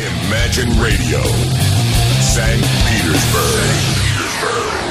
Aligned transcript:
Imagine 0.00 0.70
Radio, 0.80 1.20
St. 2.22 2.62
Petersburg. 2.86 4.89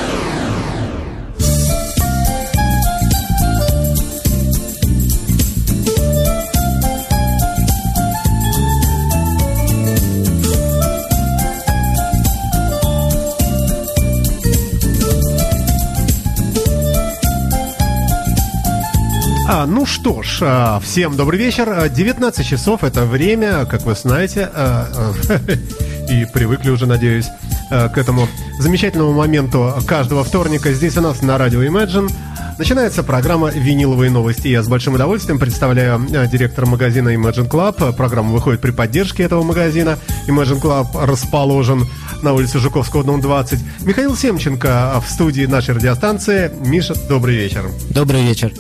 А, 19.52 19.66
ну 19.66 19.88
что 19.88 20.22
ж, 20.22 20.42
а, 20.44 20.80
всем 20.80 21.18
добрый 21.18 21.40
вечер. 21.40 21.90
19 21.90 22.46
часов 22.46 22.84
это 22.84 23.06
время, 23.06 23.66
как 23.66 23.82
вы 23.82 23.96
знаете, 23.96 24.48
а, 24.54 24.88
а, 25.28 26.12
и 26.12 26.28
привыкли 26.32 26.70
уже, 26.70 26.86
надеюсь, 26.86 27.26
к 27.72 27.98
этому 27.98 28.28
замечательному 28.60 29.12
моменту 29.12 29.74
каждого 29.88 30.24
вторника 30.24 30.72
здесь 30.72 30.98
у 30.98 31.02
нас 31.02 31.24
на 31.24 31.40
радио 31.40 31.64
Imagine. 31.64 32.12
Начинается 32.60 33.02
программа 33.02 33.50
«Виниловые 33.50 34.12
новости». 34.12 34.50
Я 34.50 34.62
с 34.62 34.68
большим 34.68 34.94
удовольствием 34.94 35.40
представляю 35.40 36.00
директора 36.32 36.68
магазина 36.68 37.10
Imagine 37.10 37.50
Club. 37.50 37.94
Программа 37.94 38.32
выходит 38.32 38.62
при 38.62 38.70
поддержке 38.70 39.24
этого 39.24 39.42
магазина. 39.42 39.98
Imagine 40.28 40.62
Club 40.62 41.06
расположен 41.06 41.88
на 42.22 42.34
улице 42.34 42.60
Жуковского, 42.60 43.04
дом 43.04 43.20
20. 43.20 43.60
Михаил 43.82 44.16
Семченко 44.16 45.02
в 45.04 45.10
студии 45.10 45.48
нашей 45.48 45.74
радиостанции. 45.74 46.52
Миша, 46.62 46.94
добрый 47.08 47.36
вечер. 47.36 47.68
Добрый 47.90 48.22
вечер. 48.22 48.52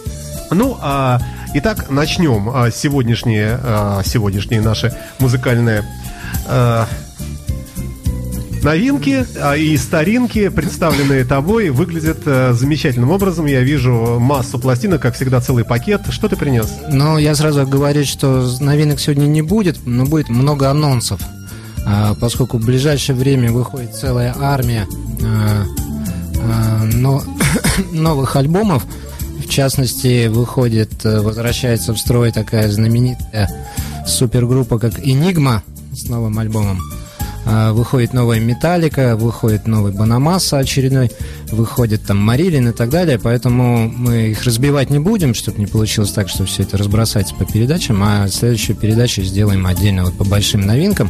Ну, 0.51 0.77
а, 0.81 1.19
итак, 1.53 1.89
начнем 1.89 2.49
а, 2.49 2.71
сегодняшние, 2.71 3.59
а, 3.61 4.01
сегодняшние 4.03 4.61
наши 4.61 4.95
музыкальные 5.19 5.83
а, 6.47 6.87
новинки 8.63 9.25
а, 9.39 9.55
и 9.55 9.77
старинки, 9.77 10.49
представленные 10.49 11.23
тобой, 11.23 11.69
выглядят 11.69 12.19
а, 12.25 12.53
замечательным 12.53 13.11
образом. 13.11 13.45
Я 13.45 13.61
вижу 13.61 14.17
массу 14.19 14.59
пластинок, 14.59 15.01
как 15.01 15.15
всегда, 15.15 15.39
целый 15.39 15.65
пакет. 15.65 16.01
Что 16.09 16.27
ты 16.27 16.35
принес? 16.35 16.67
Ну, 16.89 17.17
я 17.17 17.35
сразу 17.35 17.65
говорю, 17.67 18.03
что 18.05 18.49
новинок 18.59 18.99
сегодня 18.99 19.25
не 19.27 19.41
будет, 19.41 19.85
но 19.85 20.05
будет 20.05 20.29
много 20.29 20.69
анонсов. 20.69 21.21
А, 21.85 22.15
поскольку 22.15 22.57
в 22.57 22.65
ближайшее 22.65 23.15
время 23.15 23.51
выходит 23.51 23.95
целая 23.95 24.35
армия 24.39 24.87
а, 25.23 25.65
а, 26.41 26.83
но, 26.85 27.23
новых 27.91 28.35
альбомов, 28.35 28.85
в 29.49 29.51
частности, 29.51 30.27
выходит, 30.27 31.03
э, 31.03 31.21
возвращается 31.21 31.93
в 31.93 31.97
строй 31.97 32.31
такая 32.31 32.69
знаменитая 32.69 33.49
супергруппа, 34.05 34.77
как 34.77 34.99
Enigma 34.99 35.61
с 35.91 36.07
новым 36.07 36.37
альбомом. 36.37 36.79
А, 37.47 37.73
выходит 37.73 38.13
новая 38.13 38.39
Металлика, 38.39 39.15
выходит 39.15 39.65
новый 39.65 39.91
Банамаса 39.91 40.59
очередной, 40.59 41.09
выходит 41.51 42.03
там 42.03 42.17
Марилин 42.19 42.69
и 42.69 42.73
так 42.73 42.91
далее, 42.91 43.17
поэтому 43.17 43.89
мы 43.89 44.29
их 44.29 44.43
разбивать 44.43 44.91
не 44.91 44.99
будем, 44.99 45.33
чтобы 45.33 45.57
не 45.57 45.65
получилось 45.65 46.11
так, 46.11 46.29
что 46.29 46.45
все 46.45 46.61
это 46.61 46.77
разбросается 46.77 47.33
по 47.33 47.45
передачам, 47.45 48.03
а 48.03 48.27
следующую 48.27 48.75
передачу 48.75 49.23
сделаем 49.23 49.65
отдельно 49.65 50.03
вот 50.03 50.15
по 50.15 50.25
большим 50.25 50.61
новинкам. 50.61 51.09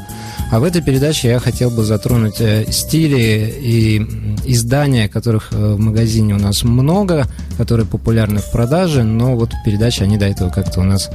А 0.51 0.59
в 0.59 0.63
этой 0.63 0.81
передаче 0.81 1.29
я 1.29 1.39
хотел 1.39 1.69
бы 1.69 1.83
затронуть 1.83 2.41
э, 2.41 2.65
стили 2.71 3.53
и 3.61 3.97
издания, 4.45 5.07
которых 5.07 5.49
э, 5.51 5.55
в 5.55 5.79
магазине 5.79 6.33
у 6.33 6.39
нас 6.39 6.63
много, 6.63 7.27
которые 7.57 7.85
популярны 7.85 8.39
в 8.39 8.51
продаже, 8.51 9.03
но 9.03 9.35
вот 9.35 9.53
в 9.53 9.63
передаче 9.63 10.05
они 10.05 10.17
до 10.17 10.25
этого 10.25 10.49
как-то 10.49 10.79
у 10.79 10.83
нас 10.83 11.11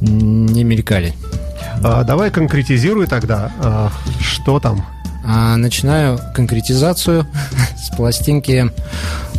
не 0.00 0.64
мелькали. 0.64 1.12
А, 1.82 2.02
давай 2.02 2.30
конкретизируй 2.30 3.06
тогда, 3.06 3.52
а, 3.60 3.92
что 4.20 4.58
там? 4.58 4.84
А, 5.24 5.56
начинаю 5.56 6.18
конкретизацию 6.34 7.26
с 7.76 7.94
пластинки 7.94 8.70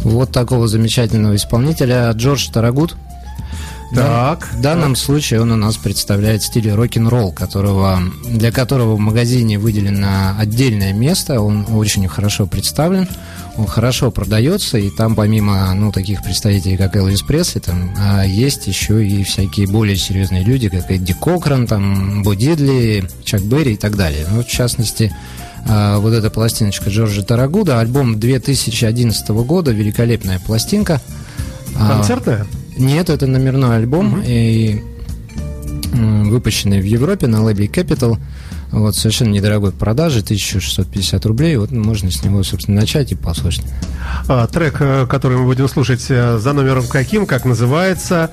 вот 0.03 0.31
такого 0.31 0.67
замечательного 0.67 1.35
исполнителя 1.35 2.11
Джордж 2.11 2.49
Тарагут. 2.51 2.95
Так. 3.93 4.49
В 4.53 4.61
данном 4.61 4.95
случае 4.95 5.41
он 5.41 5.51
у 5.51 5.55
нас 5.55 5.77
представляет 5.77 6.43
стиль 6.43 6.71
рок-н-ролл, 6.71 7.31
которого, 7.31 7.99
для 8.25 8.51
которого 8.51 8.95
в 8.95 8.99
магазине 8.99 9.57
выделено 9.57 10.35
отдельное 10.37 10.93
место. 10.93 11.41
Он 11.41 11.65
очень 11.71 12.07
хорошо 12.07 12.45
представлен, 12.45 13.07
он 13.57 13.65
хорошо 13.65 14.11
продается, 14.11 14.77
и 14.77 14.89
там 14.89 15.15
помимо 15.15 15.73
ну, 15.73 15.91
таких 15.91 16.23
представителей, 16.23 16.77
как 16.77 16.95
Элвис 16.95 17.23
Пресли, 17.23 17.59
там 17.59 17.91
а, 17.97 18.23
есть 18.23 18.67
еще 18.67 19.05
и 19.05 19.23
всякие 19.23 19.67
более 19.67 19.95
серьезные 19.95 20.43
люди, 20.43 20.69
как 20.69 20.91
Эдди 20.91 21.13
Кокран, 21.13 21.65
там, 21.65 22.23
Бо 22.23 22.35
Дидли, 22.35 23.09
Чак 23.23 23.41
Берри 23.41 23.73
и 23.73 23.77
так 23.77 23.95
далее. 23.95 24.25
Ну, 24.31 24.43
в 24.43 24.47
частности, 24.47 25.13
а, 25.67 25.99
вот 25.99 26.13
эта 26.13 26.29
пластиночка 26.29 26.89
Джорджа 26.89 27.23
Тарагуда, 27.23 27.79
альбом 27.79 28.19
2011 28.19 29.29
года, 29.29 29.71
великолепная 29.71 30.39
пластинка. 30.39 31.01
А, 31.75 31.95
Концертная? 31.95 32.45
Нет, 32.79 33.09
это 33.09 33.27
номерной 33.27 33.77
альбом, 33.77 34.13
угу. 34.13 34.21
и 34.25 34.81
выпущенный 35.91 36.81
в 36.81 36.85
Европе 36.85 37.27
на 37.27 37.43
лейбле 37.43 37.67
Capital. 37.67 38.17
Вот, 38.71 38.95
совершенно 38.95 39.29
недорогой 39.29 39.71
продажи, 39.71 40.19
1650 40.19 41.25
рублей. 41.25 41.57
Вот 41.57 41.71
можно 41.71 42.11
с 42.11 42.23
него, 42.23 42.43
собственно, 42.43 42.81
начать 42.81 43.11
и 43.11 43.15
послушать. 43.15 43.65
А, 44.27 44.45
трек, 44.45 44.75
э, 44.79 45.07
который 45.07 45.37
мы 45.37 45.45
будем 45.45 45.67
слушать, 45.67 46.05
э, 46.09 46.37
за 46.37 46.53
номером 46.53 46.85
каким, 46.87 47.25
как 47.25 47.45
называется, 47.45 48.29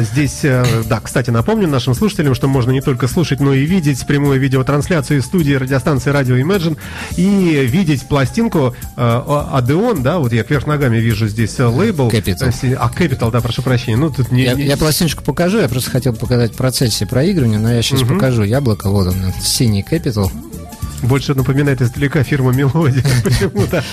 здесь, 0.00 0.40
э, 0.44 0.64
да, 0.86 1.00
кстати, 1.00 1.30
напомню 1.30 1.68
нашим 1.68 1.94
слушателям, 1.94 2.34
что 2.34 2.48
можно 2.48 2.70
не 2.70 2.80
только 2.80 3.08
слушать, 3.08 3.40
но 3.40 3.52
и 3.52 3.64
видеть 3.64 4.06
прямую 4.06 4.40
видеотрансляцию 4.40 5.18
из 5.18 5.26
студии 5.26 5.54
радиостанции 5.54 6.12
Radio 6.12 6.40
Imagine 6.40 6.76
и 7.16 7.66
видеть 7.66 8.08
пластинку 8.08 8.74
Адеон, 8.96 10.02
да, 10.02 10.18
вот 10.18 10.32
я 10.32 10.44
кверх 10.44 10.66
ногами 10.66 10.98
вижу 10.98 11.28
здесь 11.28 11.58
лейбл. 11.58 12.08
Capital. 12.08 12.76
А, 12.78 12.90
Capital, 12.90 13.30
да, 13.30 13.40
прошу 13.40 13.62
прощения. 13.62 13.96
Ну, 13.96 14.10
тут 14.10 14.30
не, 14.30 14.44
я, 14.44 14.54
не... 14.54 14.64
я 14.64 14.76
пластиночку 14.76 15.22
покажу, 15.22 15.58
я 15.58 15.68
просто 15.68 15.90
хотел 15.90 16.14
показать 16.14 16.52
в 16.52 16.56
процессе 16.56 17.06
проигрывания, 17.06 17.58
но 17.58 17.72
я 17.72 17.82
сейчас 17.82 18.02
угу. 18.02 18.14
покажу. 18.14 18.42
Яблоко, 18.42 18.90
вот 18.90 19.08
он, 19.08 19.16
синий 19.42 19.84
Capital. 19.88 20.30
Больше 21.04 21.34
напоминает 21.34 21.82
издалека 21.82 22.22
фирма 22.22 22.52
Мелодия 22.52 23.04
почему-то. 23.24 23.84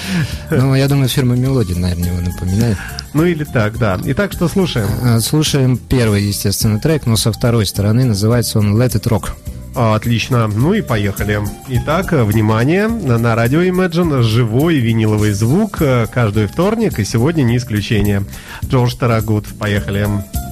Ну, 0.50 0.76
я 0.76 0.88
думаю, 0.88 1.10
фирма 1.10 1.36
Мелодия, 1.36 1.76
наверное, 1.76 2.10
его 2.10 2.22
напоминает. 2.22 2.78
Ну 3.14 3.26
или 3.26 3.44
так, 3.44 3.78
да. 3.78 4.00
Итак, 4.06 4.32
что 4.34 4.48
слушаем? 4.48 4.88
А, 5.04 5.20
слушаем 5.20 5.78
первый, 5.78 6.24
естественно, 6.24 6.80
трек, 6.80 7.06
но 7.06 7.18
со 7.18 7.32
второй 7.32 7.66
стороны 7.66 8.06
называется 8.06 8.60
он 8.60 8.82
Let 8.82 8.94
It 8.94 9.08
Rock. 9.10 9.32
Отлично. 9.76 10.48
Ну 10.48 10.74
и 10.74 10.82
поехали. 10.82 11.40
Итак, 11.70 12.12
внимание, 12.12 12.88
на 12.88 13.36
радио 13.36 13.62
Imagine 13.62 14.22
живой 14.22 14.80
виниловый 14.80 15.32
звук 15.32 15.82
э, 15.82 16.08
каждый 16.12 16.48
вторник, 16.48 17.00
и 17.00 17.06
сегодня 17.06 17.44
не 17.44 17.56
исключение. 17.58 18.26
Джордж 18.66 18.96
Тарагут. 18.96 19.48
Поехали. 19.58 20.04
Поехали. 20.04 20.51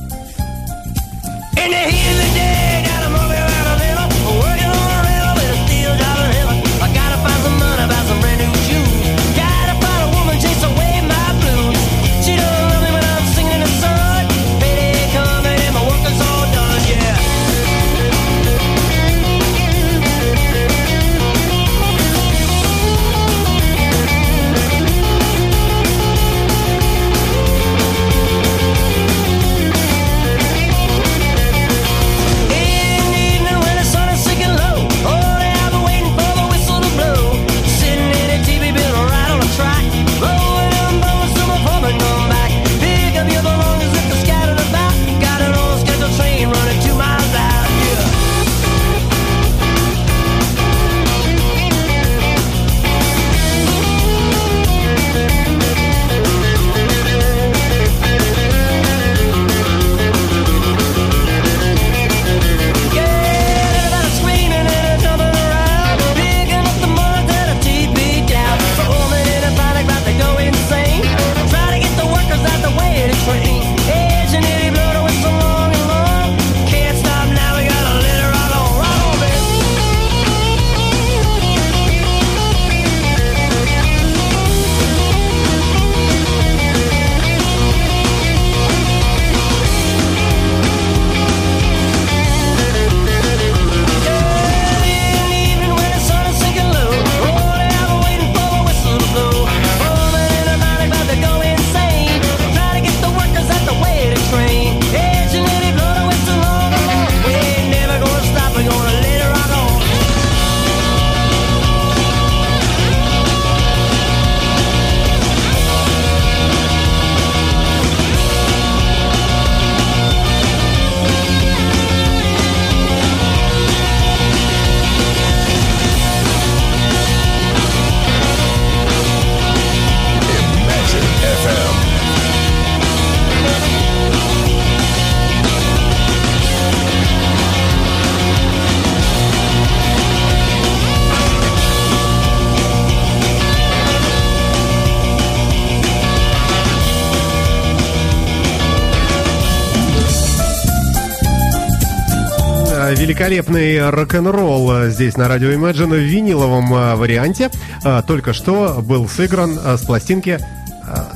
Великолепный 153.09 153.90
рок-н-ролл 153.90 154.85
здесь 154.90 155.17
на 155.17 155.28
радио 155.28 155.50
Imagine 155.50 155.96
в 155.96 156.03
виниловом 156.03 156.72
э, 156.76 156.94
варианте. 156.94 157.50
Э, 157.84 158.03
только 158.06 158.34
что 158.34 158.84
был 158.84 159.09
сыгран 159.09 159.58
с 159.58 159.82
пластинки 159.82 160.40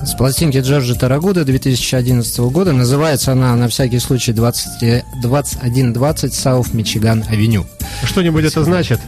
с 0.03 0.13
пластинки 0.15 0.57
Джорджа 0.57 0.95
Тарагуда 0.95 1.45
2011 1.45 2.39
года. 2.39 2.73
Называется 2.73 3.31
она, 3.31 3.55
на 3.55 3.67
всякий 3.67 3.99
случай, 3.99 4.31
20, 4.31 5.03
2120 5.21 6.33
South 6.33 6.71
Michigan 6.73 7.27
Avenue. 7.29 7.65
Что-нибудь 8.03 8.45
это 8.45 8.63
значит? 8.63 8.99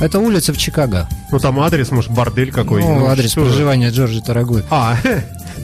Это 0.00 0.20
улица 0.20 0.52
в 0.52 0.58
Чикаго. 0.58 1.08
Ну, 1.32 1.38
там 1.38 1.58
адрес, 1.60 1.90
может, 1.90 2.12
бордель 2.12 2.52
какой 2.52 2.82
Ну, 2.82 3.06
адрес 3.06 3.34
проживания 3.34 3.90
Джорджа 3.90 4.20
Тарагуды. 4.20 4.64
А, 4.70 4.96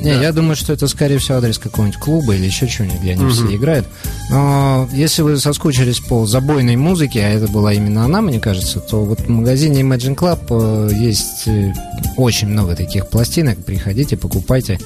Не, 0.03 0.15
да. 0.15 0.23
я 0.23 0.33
думаю, 0.33 0.57
что 0.57 0.73
это, 0.73 0.89
скорее 0.89 1.19
всего, 1.19 1.39
адрес 1.39 1.59
какого-нибудь 1.59 2.01
клуба 2.01 2.35
или 2.35 2.45
еще 2.45 2.67
чего-нибудь, 2.67 3.01
где 3.01 3.13
они 3.13 3.25
угу. 3.25 3.33
все 3.33 3.55
играют. 3.55 3.87
Но 4.31 4.89
если 4.93 5.23
вы 5.23 5.39
соскучились 5.39 6.01
по 6.01 6.27
забойной 6.27 6.77
музыке, 6.77 7.21
а 7.21 7.29
это 7.29 7.47
была 7.47 7.73
именно 7.73 8.05
она, 8.05 8.21
мне 8.21 8.41
кажется, 8.41 8.81
то 8.81 9.05
вот 9.05 9.21
в 9.21 9.29
магазине 9.29 9.83
Imagine 9.83 10.17
Club 10.17 10.91
э, 10.91 10.95
есть 10.95 11.47
э, 11.47 11.73
очень 12.17 12.49
много 12.49 12.75
таких 12.75 13.09
пластинок. 13.09 13.65
Приходите, 13.65 14.17
покупайте. 14.17 14.79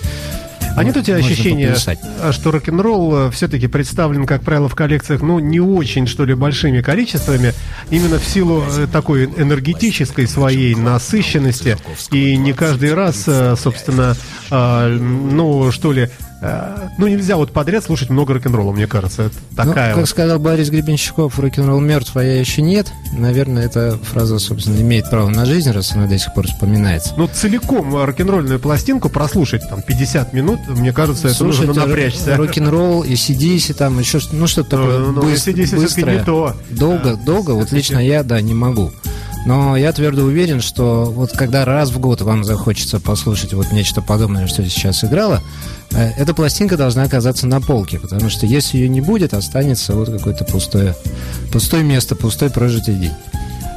А 0.79 0.85
нет 0.85 0.97
у 0.97 1.03
тебя 1.03 1.17
ощущения, 1.17 1.75
что 2.33 2.51
рок-н-ролл 2.51 3.29
э, 3.29 3.31
все-таки 3.31 3.67
представлен, 3.67 4.27
как 4.27 4.43
правило, 4.43 4.69
в 4.69 4.75
коллекциях, 4.75 5.23
ну, 5.23 5.39
не 5.39 5.61
очень, 5.61 6.07
что 6.07 6.25
ли, 6.25 6.35
большими 6.35 6.81
количествами, 6.81 7.53
именно 7.91 8.19
в 8.19 8.25
силу 8.25 8.63
такой 8.93 9.25
энергетической 9.27 10.27
своей 10.27 10.75
насыщенности, 10.75 11.77
и 12.11 12.37
не 12.37 12.53
каждый 12.53 12.95
раз, 12.95 13.27
собственно, 13.61 14.17
а, 14.51 14.89
ну, 14.89 15.71
что 15.73 15.93
ли, 15.93 16.09
а, 16.09 16.28
ну, 16.99 17.09
нельзя 17.09 17.37
вот 17.37 17.53
подряд 17.53 17.85
слушать 17.85 18.11
много 18.11 18.35
рок-н-ролла, 18.35 18.73
мне 18.73 18.87
кажется. 18.87 19.25
Это 19.25 19.35
ну, 19.51 19.57
такая 19.57 19.89
ну, 19.89 19.95
как 19.95 19.97
вот. 19.97 20.09
сказал 20.09 20.39
Борис 20.39 20.71
Гребенщиков, 20.71 21.39
рок-н-ролл 21.39 21.81
мертв, 21.81 22.17
а 22.17 22.23
я 22.23 22.39
еще 22.39 22.63
нет. 22.63 22.93
Наверное, 23.13 23.65
эта 23.65 23.99
фраза, 23.99 24.39
собственно, 24.39 24.81
имеет 24.81 25.11
право 25.11 25.29
на 25.29 25.45
жизнь, 25.47 25.71
раз 25.71 25.93
она 25.93 26.07
до 26.07 26.19
сих 26.19 26.33
пор 26.35 26.47
вспоминается. 26.47 27.15
Ну, 27.17 27.29
целиком 27.29 27.95
рок-н-ролльную 27.97 28.61
пластинку 28.61 29.09
прослушать 29.09 29.69
там 29.69 29.83
50 29.83 30.33
минут, 30.33 30.61
мне 30.69 30.93
кажется, 30.93 31.29
это 31.29 31.45
нужно 31.45 31.73
напрячься. 31.73 32.37
рок-н-ролл 32.37 33.03
и 33.03 33.15
CDC, 33.15 33.75
там 33.75 33.99
еще, 33.99 34.21
ну, 34.33 34.47
что-то 34.47 34.71
такое 34.71 34.99
ну, 34.99 35.13
ну, 35.13 35.23
быстр, 35.23 35.53
быстрое. 35.53 36.19
не 36.19 36.25
то. 36.25 36.57
Долго, 36.71 37.17
да. 37.17 37.17
долго, 37.17 37.51
вот 37.53 37.73
лично 37.73 37.99
я, 37.99 38.23
да, 38.23 38.41
не 38.41 38.55
могу. 38.55 38.93
Но 39.49 39.79
я 39.79 39.93
твердо 39.93 40.25
уверен, 40.25 40.61
что 40.61 41.07
вот 41.07 41.33
когда 41.33 41.65
раз 41.65 41.89
в 41.89 41.99
год 41.99 42.21
вам 42.21 42.45
захочется 42.45 43.01
послушать 43.01 43.55
вот 43.55 43.73
нечто 43.73 44.03
подобное, 44.03 44.47
что 44.47 44.63
сейчас 44.63 45.03
играло, 45.05 45.43
э, 45.91 46.11
эта 46.19 46.35
пластинка 46.35 46.77
должна 46.77 47.05
оказаться 47.05 47.47
на 47.47 47.63
полке, 47.63 47.99
потому 47.99 48.29
что 48.29 48.45
если 48.45 48.77
ее 48.77 48.91
не 48.91 49.01
будет, 49.01 49.33
останется 49.33 49.95
вот 49.95 50.11
какое-то 50.11 50.45
пустое, 50.45 50.95
пустое 51.51 51.83
место, 51.83 52.15
пустой 52.15 52.51
прожитый 52.51 52.97
день. 52.97 53.15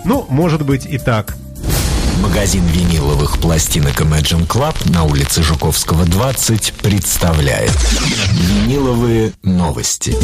Ну, 0.04 0.26
может 0.28 0.66
быть 0.66 0.86
и 0.86 0.98
так. 0.98 1.38
Магазин 2.22 2.66
виниловых 2.66 3.38
пластинок 3.38 4.02
Imagine 4.02 4.46
Club 4.46 4.76
на 4.92 5.06
улице 5.06 5.42
Жуковского, 5.42 6.04
20 6.04 6.74
представляет 6.82 7.72
Виниловые 8.34 9.32
новости. 9.42 10.18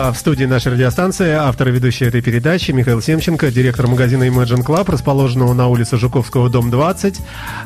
А 0.00 0.12
в 0.12 0.16
студии 0.16 0.44
нашей 0.44 0.74
радиостанции 0.74 1.32
автор 1.32 1.70
и 1.70 1.70
ведущий 1.72 2.04
этой 2.04 2.22
передачи 2.22 2.70
Михаил 2.70 3.02
Семченко, 3.02 3.50
директор 3.50 3.88
магазина 3.88 4.28
Imagine 4.28 4.64
Club, 4.64 4.88
расположенного 4.92 5.54
на 5.54 5.66
улице 5.66 5.96
Жуковского, 5.96 6.48
дом 6.48 6.70
20. 6.70 7.18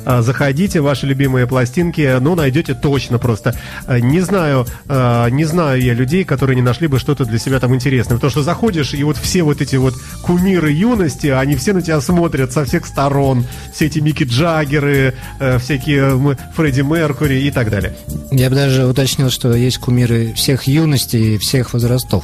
А, 0.06 0.23
заходите, 0.23 0.81
ваши 0.81 1.06
любимые 1.06 1.46
пластинки, 1.46 2.17
ну, 2.20 2.34
найдете 2.34 2.73
точно 2.73 3.19
просто. 3.19 3.55
А, 3.87 4.00
не 4.00 4.20
знаю, 4.20 4.64
не 4.88 5.44
знаю 5.44 5.82
я 5.82 5.93
людей, 5.93 6.25
которые 6.25 6.56
не 6.56 6.62
нашли 6.62 6.87
бы 6.87 6.99
что-то 6.99 7.26
для 7.26 7.38
себя 7.38 7.61
там 7.61 7.75
интересное. 7.75 8.14
Потому 8.14 8.31
что 8.31 8.43
заходишь, 8.43 8.94
и 8.94 9.05
вот 9.05 9.19
все 9.19 9.43
вот 9.43 9.61
эти 9.61 9.76
вот 9.76 9.93
кумиры 10.23 10.73
юности, 10.73 11.26
они 11.26 11.55
все 11.56 11.75
на 11.75 11.82
тебя 11.82 12.00
смотрят 12.00 12.50
со 12.50 12.64
всех 12.64 12.87
сторон. 12.87 13.44
Все 13.75 13.88
эти 13.88 13.99
Микки 13.99 14.25
Джаггеры, 14.25 15.12
э, 15.38 15.58
всякие 15.58 16.19
Фредди 16.56 16.81
Меркури 16.81 17.43
и 17.43 17.50
так 17.50 17.69
далее. 17.69 17.94
Я 18.31 18.49
бы 18.49 18.56
даже 18.56 18.87
уточнил, 18.87 19.29
что 19.29 19.52
есть 19.52 19.76
кумиры 19.76 20.32
всех 20.32 20.62
юностей 20.62 21.34
и 21.34 21.38
всех 21.38 21.75
возрастов. 21.75 22.22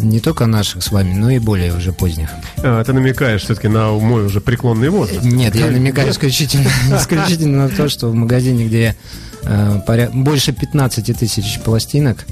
Не 0.00 0.20
только 0.20 0.46
наших 0.46 0.82
с 0.82 0.90
вами, 0.90 1.14
но 1.14 1.30
и 1.30 1.38
более 1.38 1.74
уже 1.74 1.92
поздних. 1.92 2.30
А, 2.58 2.82
ты 2.84 2.92
намекаешь 2.92 3.42
все-таки 3.42 3.68
на 3.68 3.92
мой 3.92 4.26
уже 4.26 4.40
преклонный 4.40 4.90
возраст? 4.90 5.22
Нет, 5.22 5.54
я 5.54 5.66
намекаю 5.66 6.10
исключительно, 6.10 6.68
исключительно 6.96 7.68
на 7.68 7.68
то, 7.68 7.88
что 7.88 8.08
в 8.08 8.14
магазине, 8.14 8.66
где 8.66 8.96
э, 9.42 9.80
поряд... 9.86 10.14
больше 10.14 10.52
15 10.52 11.18
тысяч 11.18 11.60
пластинок, 11.60 12.26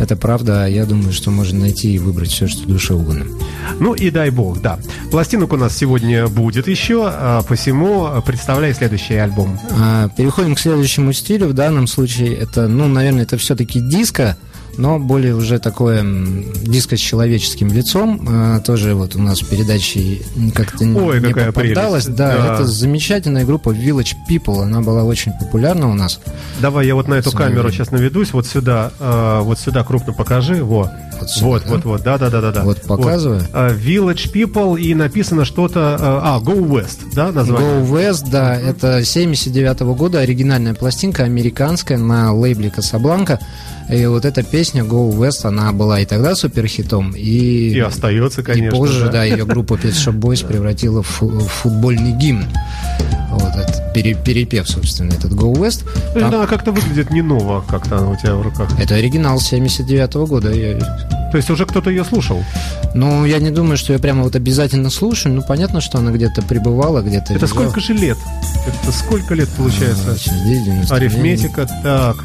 это 0.00 0.16
правда, 0.16 0.66
я 0.66 0.86
думаю, 0.86 1.12
что 1.12 1.30
можно 1.30 1.60
найти 1.60 1.92
и 1.92 1.98
выбрать 1.98 2.30
все, 2.30 2.48
что 2.48 2.66
душе 2.66 2.94
угодно. 2.94 3.26
Ну 3.80 3.92
и 3.92 4.10
дай 4.10 4.30
бог, 4.30 4.62
да. 4.62 4.78
Пластинок 5.10 5.52
у 5.52 5.56
нас 5.56 5.76
сегодня 5.76 6.26
будет 6.26 6.68
еще, 6.68 7.04
а 7.06 7.42
посему 7.42 8.08
представляй 8.24 8.72
следующий 8.72 9.16
альбом. 9.16 9.60
А, 9.70 10.08
переходим 10.16 10.54
к 10.54 10.60
следующему 10.60 11.12
стилю. 11.12 11.48
В 11.48 11.52
данном 11.52 11.86
случае 11.86 12.34
это, 12.34 12.66
ну, 12.66 12.88
наверное, 12.88 13.24
это 13.24 13.36
все-таки 13.36 13.80
диско 13.80 14.38
но 14.80 14.98
более 14.98 15.34
уже 15.34 15.58
такое 15.58 16.02
диско 16.62 16.96
с 16.96 17.00
человеческим 17.00 17.68
лицом. 17.68 18.26
А, 18.26 18.60
тоже 18.60 18.94
вот 18.94 19.14
у 19.14 19.20
нас 19.20 19.40
в 19.40 19.48
передаче 19.48 20.22
как-то 20.54 20.84
Ой, 20.84 21.20
не 21.20 21.34
попадалась. 21.34 22.06
Да, 22.06 22.36
да, 22.36 22.54
это 22.54 22.66
замечательная 22.66 23.44
группа 23.44 23.70
Village 23.70 24.14
People. 24.28 24.62
Она 24.62 24.80
была 24.80 25.04
очень 25.04 25.32
популярна 25.32 25.90
у 25.90 25.94
нас. 25.94 26.20
Давай 26.60 26.86
я 26.86 26.94
вот 26.94 27.08
на 27.08 27.14
эту 27.14 27.30
камеру 27.30 27.70
сейчас 27.70 27.90
наведусь. 27.90 28.32
Вот 28.32 28.46
сюда, 28.46 28.90
э, 28.98 29.40
вот 29.42 29.58
сюда 29.58 29.84
крупно 29.84 30.14
покажи. 30.14 30.64
Во. 30.64 30.90
Вот, 31.20 31.30
сюда, 31.30 31.46
вот, 31.46 31.62
да? 31.62 31.70
вот, 31.70 31.84
вот, 31.84 32.02
да, 32.02 32.18
да, 32.18 32.30
да, 32.30 32.52
да. 32.52 32.62
Вот 32.62 32.80
показываю. 32.82 33.40
Вот. 33.40 33.50
Uh, 33.50 33.78
Village 33.78 34.32
People 34.32 34.80
и 34.80 34.94
написано 34.94 35.44
что-то, 35.44 35.98
uh, 36.00 36.20
а, 36.22 36.40
Go 36.40 36.66
West, 36.66 37.00
да, 37.14 37.30
название? 37.30 37.82
Go 37.82 37.90
West, 37.90 38.30
да, 38.30 38.58
uh-huh. 38.58 38.70
это 38.70 39.04
79 39.04 39.80
-го 39.80 39.94
года, 39.94 40.20
оригинальная 40.20 40.72
пластинка, 40.72 41.24
американская, 41.24 41.98
на 41.98 42.32
лейбле 42.32 42.70
Касабланка. 42.70 43.38
И 43.90 44.06
вот 44.06 44.24
эта 44.24 44.44
песня 44.44 44.69
Go 44.78 45.10
West, 45.10 45.46
она 45.46 45.72
была 45.72 46.00
и 46.00 46.04
тогда 46.04 46.34
суперхитом, 46.34 47.12
и... 47.12 47.70
И 47.70 47.78
остается, 47.80 48.42
конечно. 48.42 48.74
И 48.74 48.78
позже, 48.78 49.06
да, 49.06 49.12
да 49.12 49.24
ее 49.24 49.44
группа 49.44 49.74
Pet 49.74 49.92
Shop 49.92 50.18
Boys 50.18 50.46
превратила 50.48 51.02
в, 51.02 51.08
футбольный 51.08 52.12
гимн. 52.12 52.46
Вот 53.30 53.52
пере, 53.92 54.14
перепев, 54.14 54.68
собственно, 54.68 55.12
этот 55.12 55.32
Go 55.32 55.52
West. 55.52 55.84
Там... 56.14 56.30
Да, 56.30 56.46
как-то 56.46 56.72
выглядит 56.72 57.10
не 57.10 57.22
ново, 57.22 57.64
как-то 57.68 57.98
она 57.98 58.10
у 58.10 58.16
тебя 58.16 58.34
в 58.34 58.42
руках. 58.42 58.68
Это 58.78 58.94
оригинал 58.94 59.40
79 59.40 60.14
-го 60.14 60.26
года. 60.26 60.50
Я... 60.50 60.78
То 61.30 61.36
есть 61.36 61.50
уже 61.50 61.64
кто-то 61.64 61.90
ее 61.90 62.04
слушал? 62.04 62.44
Ну, 62.94 63.24
я 63.24 63.38
не 63.38 63.50
думаю, 63.50 63.76
что 63.76 63.92
я 63.92 63.98
прямо 63.98 64.22
вот 64.22 64.36
обязательно 64.36 64.90
слушаю. 64.90 65.34
Ну, 65.34 65.42
понятно, 65.42 65.80
что 65.80 65.98
она 65.98 66.10
где-то 66.10 66.42
пребывала, 66.42 67.02
где-то... 67.02 67.34
Это 67.34 67.46
лежала. 67.46 67.48
сколько 67.48 67.80
же 67.80 67.94
лет? 67.94 68.18
Это 68.66 68.92
сколько 68.92 69.34
лет 69.34 69.48
получается? 69.50 70.16
А, 70.90 70.94
Арифметика, 70.94 71.68
так. 71.82 72.16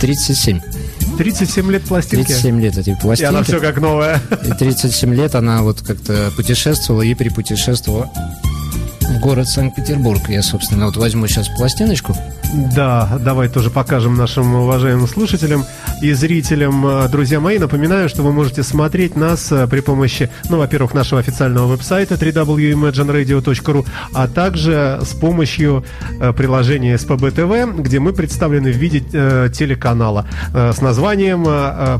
37. 0.00 0.60
37 1.22 1.70
лет 1.70 1.84
пластинки? 1.84 2.24
37 2.26 2.60
лет 2.60 2.78
эти 2.78 2.98
пластинки. 3.00 3.22
И 3.22 3.24
она 3.24 3.42
все 3.44 3.60
как 3.60 3.78
новая. 3.78 4.20
И 4.44 4.50
37 4.50 5.14
лет 5.14 5.36
она 5.36 5.62
вот 5.62 5.80
как-то 5.80 6.32
путешествовала 6.36 7.02
и 7.02 7.14
припутешествовала 7.14 8.10
в 9.00 9.20
город 9.20 9.48
Санкт-Петербург. 9.48 10.28
Я, 10.28 10.42
собственно, 10.42 10.86
вот 10.86 10.96
возьму 10.96 11.28
сейчас 11.28 11.48
пластиночку. 11.48 12.16
Да, 12.52 13.18
давай 13.18 13.48
тоже 13.48 13.70
покажем 13.70 14.14
нашим 14.14 14.54
уважаемым 14.54 15.08
слушателям 15.08 15.64
и 16.02 16.12
зрителям. 16.12 16.86
Э, 16.86 17.08
друзья 17.08 17.40
мои, 17.40 17.58
напоминаю, 17.58 18.10
что 18.10 18.22
вы 18.22 18.30
можете 18.32 18.62
смотреть 18.62 19.16
нас 19.16 19.50
э, 19.50 19.66
при 19.66 19.80
помощи, 19.80 20.28
ну, 20.50 20.58
во-первых, 20.58 20.92
нашего 20.92 21.20
официального 21.20 21.66
веб-сайта 21.66 22.16
www.imagineradio.ru, 22.16 23.86
а 24.12 24.28
также 24.28 25.00
с 25.02 25.14
помощью 25.14 25.84
э, 26.20 26.34
приложения 26.34 26.96
SPB 26.96 27.34
TV, 27.34 27.80
где 27.80 28.00
мы 28.00 28.12
представлены 28.12 28.70
в 28.70 28.76
виде 28.76 29.00
телеканала 29.00 30.26
с 30.52 30.80
названием 30.80 31.44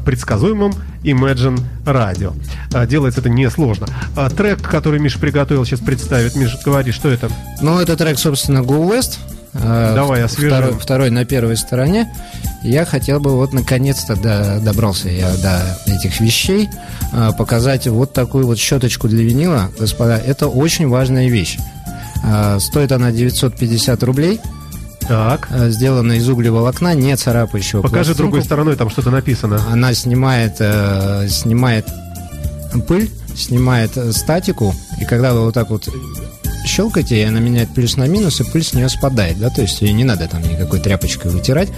предсказуемым 0.05 0.73
Imagine 1.03 1.61
Radio. 1.85 2.35
Делается 2.87 3.21
это 3.21 3.31
несложно. 3.31 3.87
Трек, 4.37 4.63
который 4.63 5.01
Миша 5.01 5.19
приготовил, 5.19 5.65
сейчас 5.65 5.81
представит. 5.81 6.37
Миша, 6.37 6.59
говори, 6.65 6.93
что 6.93 7.09
это? 7.09 7.31
Ну, 7.61 7.79
это 7.79 7.97
трек, 7.97 8.19
собственно, 8.19 8.59
Go 8.59 8.91
West. 8.91 9.19
Э, 9.55 9.93
Давай, 9.95 10.23
освежим. 10.23 10.51
Второй, 10.51 10.79
второй 10.79 11.11
на 11.11 11.25
первой 11.25 11.57
стороне. 11.57 12.13
Я 12.63 12.85
хотел 12.85 13.21
бы 13.21 13.31
вот 13.33 13.53
наконец-то 13.53 14.17
до, 14.17 14.61
добрался 14.61 15.09
я 15.09 15.31
до 15.37 15.79
этих 15.87 16.21
вещей, 16.21 16.71
э, 17.13 17.31
показать 17.37 17.87
вот 17.87 18.13
такую 18.13 18.47
вот 18.47 18.59
щеточку 18.59 19.09
для 19.09 19.23
винила. 19.25 19.71
Господа, 19.79 20.17
это 20.17 20.49
очень 20.49 20.89
важная 20.89 21.29
вещь. 21.29 21.59
Э, 22.25 22.59
стоит 22.61 22.93
она 22.93 23.11
950 23.11 24.03
рублей. 24.03 24.41
Так. 25.09 25.49
Сделана 25.69 26.13
из 26.13 26.29
углеволокна, 26.29 26.95
не 26.95 27.17
царапающего 27.17 27.83
Покажи 27.83 28.11
пластинку. 28.11 28.19
другой 28.19 28.45
стороной, 28.45 28.77
там 28.77 28.89
что-то 28.89 29.11
написано. 29.11 29.61
Она 29.69 29.93
снимает, 29.95 30.59
снимает 31.29 31.87
пыль, 32.87 33.11
снимает 33.37 33.91
статику, 34.15 34.75
и 35.01 35.05
когда 35.05 35.35
вы 35.35 35.47
вот 35.47 35.55
так 35.55 35.71
вот 35.71 35.89
щелкаете, 36.67 37.21
и 37.21 37.23
она 37.25 37.41
меняет 37.41 37.69
плюс 37.71 37.97
на 37.97 38.07
минус, 38.07 38.41
и 38.41 38.45
пыль 38.45 38.63
с 38.65 38.73
нее 38.73 38.89
спадает, 38.89 39.39
да, 39.39 39.51
то 39.51 39.63
есть 39.63 39.81
ее 39.83 39.93
не 39.93 40.05
надо 40.05 40.29
там 40.29 40.43
никакой 40.43 40.81
тряпочкой 40.81 41.31
вытирать. 41.31 41.69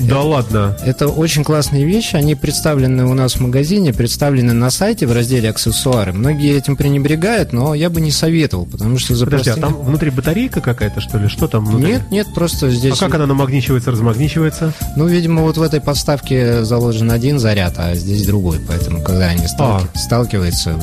Да 0.00 0.20
ладно. 0.20 0.76
Это 0.84 1.08
очень 1.08 1.44
классные 1.44 1.84
вещи, 1.84 2.16
они 2.16 2.34
представлены 2.34 3.04
у 3.06 3.14
нас 3.14 3.34
в 3.34 3.40
магазине, 3.40 3.92
представлены 3.92 4.52
на 4.52 4.70
сайте 4.70 5.06
в 5.06 5.12
разделе 5.12 5.50
аксессуары. 5.50 6.12
Многие 6.12 6.56
этим 6.56 6.76
пренебрегают, 6.76 7.52
но 7.52 7.74
я 7.74 7.90
бы 7.90 8.00
не 8.00 8.10
советовал, 8.10 8.66
потому 8.66 8.98
что 8.98 9.14
за 9.14 9.24
Подожди, 9.26 9.50
а 9.50 9.54
пластин- 9.54 9.60
там 9.60 9.74
внутри 9.82 10.10
батарейка 10.10 10.60
какая-то, 10.60 11.00
что 11.00 11.18
ли? 11.18 11.28
Что 11.28 11.46
там 11.48 11.64
внутри? 11.66 11.92
Нет, 11.92 12.10
нет, 12.10 12.26
просто 12.34 12.70
здесь... 12.70 12.94
А 12.94 13.04
как 13.04 13.14
она 13.14 13.26
намагничивается, 13.26 13.90
размагничивается? 13.90 14.72
Ну, 14.96 15.06
видимо, 15.06 15.42
вот 15.42 15.56
в 15.56 15.62
этой 15.62 15.80
подставке 15.80 16.64
заложен 16.64 17.10
один 17.10 17.38
заряд, 17.38 17.74
а 17.76 17.94
здесь 17.94 18.26
другой. 18.26 18.58
Поэтому, 18.66 19.02
когда 19.02 19.26
они 19.26 19.46
сталки- 19.46 19.88
сталкиваются, 19.96 20.74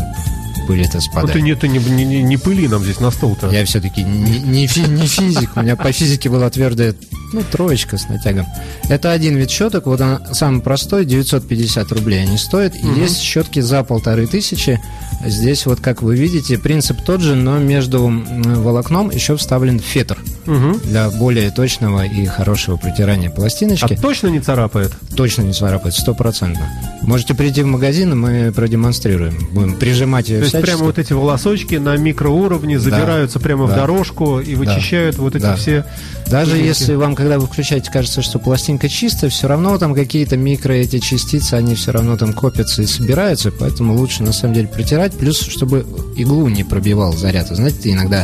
пыль 0.67 0.81
это 0.83 0.95
Ну 0.97 1.01
спадает. 1.01 1.33
ты 1.33 1.41
не, 1.41 1.55
ты 1.55 1.67
не, 1.67 1.79
не, 1.79 2.05
не- 2.05 2.21
не 2.23 2.37
пыли 2.37 2.67
нам 2.67 2.83
здесь 2.83 2.99
на 2.99 3.09
стол-то. 3.11 3.49
Я 3.49 3.65
все-таки 3.65 4.03
не, 4.03 4.39
не 4.39 4.67
фи- 4.67 4.81
не 4.87 5.07
физик. 5.07 5.51
У 5.55 5.61
меня 5.61 5.75
по 5.75 5.91
физике 5.91 6.29
была 6.29 6.49
твердая, 6.49 6.93
ну, 7.33 7.41
троечка 7.51 7.97
с 7.97 8.07
натягом. 8.09 8.45
Это 8.89 9.11
один 9.11 9.35
вид 9.37 9.49
щеток. 9.49 9.85
Вот 9.85 10.01
он 10.01 10.19
самый 10.33 10.61
простой, 10.61 11.05
950 11.05 11.91
рублей 11.91 12.23
они 12.23 12.37
стоят. 12.37 12.75
И 12.75 12.87
есть 12.99 13.19
щетки 13.19 13.59
за 13.59 13.83
полторы 13.83 14.27
тысячи. 14.27 14.79
Здесь 15.25 15.65
вот, 15.65 15.79
как 15.81 16.01
вы 16.01 16.15
видите, 16.15 16.57
принцип 16.57 17.01
тот 17.05 17.21
же, 17.21 17.35
но 17.35 17.57
между 17.59 18.07
волокном 18.07 19.09
еще 19.09 19.35
вставлен 19.35 19.79
фетр 19.79 20.17
Мгм. 20.45 20.79
для 20.83 21.09
более 21.09 21.51
точного 21.51 22.05
и 22.05 22.25
хорошего 22.25 22.77
протирания 22.77 23.27
А 23.29 23.31
пластиночки. 23.31 23.97
точно 24.01 24.27
не 24.27 24.39
царапает? 24.39 24.93
Точно 25.15 25.41
не 25.41 25.51
царапает, 25.53 25.93
стопроцентно. 25.95 26.65
Можете 27.01 27.33
прийти 27.33 27.63
в 27.63 27.65
магазин, 27.65 28.11
и 28.13 28.15
мы 28.15 28.51
продемонстрируем. 28.53 29.35
Будем 29.51 29.75
прижимать 29.75 30.29
ее 30.29 30.37
То 30.37 30.43
есть 30.43 30.51
всячески. 30.51 30.71
прямо 30.71 30.85
вот 30.85 30.99
эти 30.99 31.11
волосочки 31.13 31.75
на 31.75 31.97
микроуровне 31.97 32.79
забираются 32.79 33.39
прямо 33.39 33.65
в 33.65 33.69
да. 33.71 33.77
дорожку 33.77 34.39
и 34.39 34.55
вычищают 34.55 35.17
вот 35.17 35.35
эти 35.35 35.43
Да. 35.43 35.55
все... 35.55 35.83
Даже 36.27 36.57
если 36.57 36.93
вам, 36.95 37.15
когда 37.17 37.39
вы 37.39 37.47
включаете, 37.47 37.89
кажется, 37.91 38.21
что 38.21 38.37
пластинка 38.37 38.87
чистая, 38.87 39.31
все 39.31 39.47
равно 39.47 39.79
там 39.79 39.95
какие-то 39.95 40.37
микро 40.37 40.73
эти 40.73 40.99
частицы, 40.99 41.55
они 41.55 41.73
все 41.73 41.91
равно 41.91 42.15
там 42.15 42.31
копятся 42.31 42.83
и 42.83 42.85
собираются, 42.85 43.51
поэтому 43.51 43.95
лучше 43.95 44.21
на 44.21 44.31
самом 44.31 44.53
деле 44.53 44.67
протирать, 44.67 45.13
плюс 45.17 45.41
чтобы 45.41 45.83
иглу 46.15 46.47
не 46.47 46.63
пробивал 46.63 47.13
заряд. 47.13 47.47
Знаете, 47.47 47.77
ты 47.81 47.91
иногда 47.93 48.23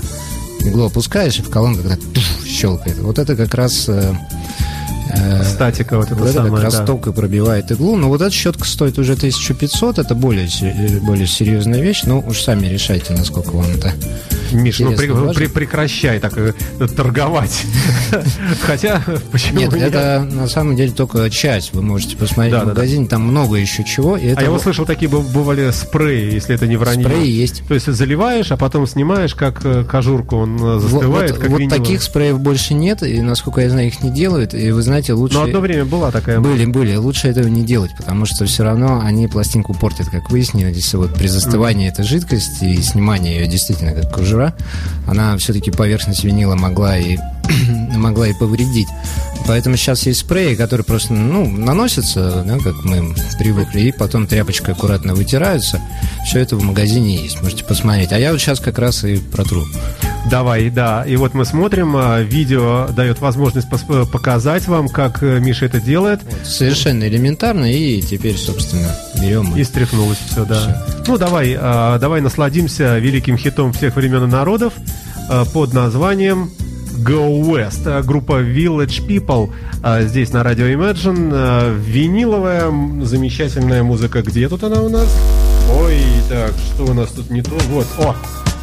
иглу 0.60 0.86
опускаешь, 0.86 1.40
и 1.40 1.42
в 1.42 1.50
колонку 1.50 1.82
когда 1.82 1.98
щелкает. 2.46 3.00
Вот 3.00 3.18
это 3.18 3.36
как 3.36 3.56
раз 3.56 3.90
э, 3.90 4.14
Статика 5.44 5.98
вот 5.98 6.08
это 6.08 6.16
вот 6.16 6.30
это 6.30 6.44
как 6.44 6.64
раз 6.64 6.80
да. 6.80 6.86
пробивает 6.96 7.72
иглу. 7.72 7.96
Но 7.96 8.10
вот 8.10 8.22
эта 8.22 8.32
щетка 8.32 8.66
стоит 8.66 8.98
уже 9.00 9.14
1500, 9.14 10.00
это 10.00 10.16
более, 10.16 10.48
се- 10.48 11.00
более 11.02 11.28
серьезная 11.28 11.82
вещь. 11.82 12.02
Ну, 12.06 12.24
уж 12.26 12.42
сами 12.42 12.68
решайте, 12.68 13.14
насколько 13.14 13.52
вам 13.52 13.66
это 13.76 13.94
Миш, 14.52 14.80
ну 14.80 14.96
при- 14.96 15.08
важно. 15.08 15.34
при- 15.34 15.48
прекращай 15.48 16.20
так 16.20 16.38
э, 16.38 16.54
торговать. 16.96 17.64
Хотя, 18.62 19.02
почему 19.32 19.60
Нет, 19.60 19.74
нет? 19.74 19.84
это 19.94 20.28
на 20.30 20.48
самом 20.48 20.76
деле 20.76 20.92
только 20.92 21.30
часть. 21.30 21.74
Вы 21.74 21.82
можете 21.82 22.16
посмотреть 22.18 22.54
Да, 22.54 22.60
в 22.62 22.66
да, 22.68 22.74
да. 22.74 22.76
магазине, 22.76 23.08
там 23.08 23.24
много 23.24 23.56
еще 23.56 23.84
чего. 23.84 24.16
А 24.16 24.20
я 24.20 24.36
вот 24.36 24.50
вот 24.54 24.62
слышал, 24.62 24.86
такие 24.86 25.10
быв- 25.10 25.32
бывали 25.34 25.72
спреи, 25.72 26.34
если 26.34 26.56
это 26.56 26.68
не 26.68 26.78
вранье. 26.78 27.04
спреи 27.06 27.28
есть. 27.30 27.64
То 27.68 27.74
есть 27.74 27.92
заливаешь, 27.92 28.52
а 28.52 28.58
потом 28.58 28.86
снимаешь, 28.88 29.34
как 29.36 29.62
э, 29.66 29.84
кожурку, 29.84 30.38
он 30.38 30.58
э, 30.58 30.60
Вот, 30.78 30.82
застывает, 30.82 31.32
вот- 31.32 31.40
как 31.40 31.50
вот 31.50 31.70
таких 31.70 32.04
спреев 32.04 32.40
больше 32.40 32.74
нет, 32.74 33.02
и, 33.04 33.22
насколько 33.22 33.62
я 33.62 33.70
знаю, 33.70 33.88
их 33.88 34.02
не 34.04 34.12
делают. 34.12 34.54
И 34.54 34.72
вы 34.72 34.82
знаете, 34.84 34.93
лучше... 35.14 35.36
Но 35.36 35.44
одно 35.44 35.60
время 35.60 35.86
была 35.86 36.12
такая... 36.12 36.40
Были, 36.40 36.66
были. 36.66 36.96
Лучше 36.96 37.28
этого 37.28 37.48
не 37.48 37.64
делать, 37.64 37.92
потому 37.98 38.26
что 38.26 38.46
все 38.46 38.64
равно 38.64 39.02
они 39.04 39.28
пластинку 39.28 39.74
портят, 39.74 40.10
как 40.10 40.30
выяснилось. 40.30 40.94
Вот 40.94 41.14
при 41.14 41.28
застывании 41.28 41.90
этой 41.90 42.04
жидкости 42.04 42.66
и 42.66 42.82
снимании 42.82 43.40
ее 43.40 43.48
действительно 43.48 43.94
как 43.94 44.14
кожура, 44.14 44.54
она 45.08 45.38
все-таки 45.38 45.72
поверхность 45.72 46.24
винила 46.24 46.56
могла 46.56 46.98
и 46.98 47.18
могла 47.96 48.28
и 48.28 48.34
повредить. 48.34 48.88
Поэтому 49.46 49.76
сейчас 49.76 50.06
есть 50.06 50.22
спреи, 50.22 50.56
которые 50.56 50.86
просто 50.86 51.14
ну, 51.14 51.50
наносятся, 51.50 52.44
да, 52.46 52.58
как 52.60 52.76
мы 52.86 53.14
привыкли, 53.38 53.82
и 53.82 53.92
потом 53.92 54.26
тряпочкой 54.28 54.74
аккуратно 54.74 55.16
вытираются. 55.16 55.82
Все 56.26 56.40
это 56.40 56.56
в 56.56 56.64
магазине 56.64 57.18
есть, 57.18 57.42
можете 57.42 57.66
посмотреть. 57.66 58.12
А 58.14 58.20
я 58.20 58.32
вот 58.32 58.40
сейчас 58.40 58.60
как 58.60 58.80
раз 58.80 59.04
и 59.04 59.18
протру. 59.18 59.66
Давай, 60.30 60.70
да. 60.70 61.04
И 61.06 61.16
вот 61.16 61.34
мы 61.34 61.46
смотрим, 61.46 61.96
а, 61.96 62.22
видео 62.22 62.88
дает 62.96 63.20
возможность 63.20 63.68
пос- 63.70 64.10
показать 64.10 64.68
вам, 64.68 64.88
как 64.88 65.22
э, 65.22 65.40
Миша 65.40 65.66
это 65.66 65.82
делает. 65.82 66.22
Совершенно 66.44 67.04
элементарно, 67.08 67.72
и 67.72 68.02
теперь, 68.02 68.38
собственно, 68.38 68.96
берем 69.22 69.56
И 69.56 69.64
стряхнулось 69.64 70.18
все, 70.30 70.46
да. 70.46 70.86
Ну, 71.08 71.18
давай, 71.18 71.56
а, 71.60 72.00
давай 72.00 72.22
насладимся 72.22 72.98
великим 73.00 73.38
хитом 73.38 73.74
всех 73.74 73.96
времен 73.96 74.24
и 74.24 74.28
народов 74.28 74.74
а, 75.30 75.46
под 75.46 75.74
названием 75.74 76.50
Go 77.06 77.42
West. 77.42 78.04
Группа 78.04 78.42
Village 78.42 79.06
People 79.06 79.52
здесь 80.08 80.32
на 80.32 80.44
радио 80.44 80.66
Imagine. 80.68 81.78
Виниловая 81.80 82.72
замечательная 83.04 83.84
музыка. 83.84 84.22
Где 84.22 84.48
тут 84.48 84.64
она 84.64 84.82
у 84.82 84.90
нас? 84.90 85.08
Ой, 85.82 85.98
так, 86.30 86.54
что 86.74 86.86
у 86.86 86.94
нас 86.94 87.10
тут 87.10 87.30
не 87.30 87.42
то? 87.42 87.58
Вот, 87.70 87.88
о, 88.00 88.16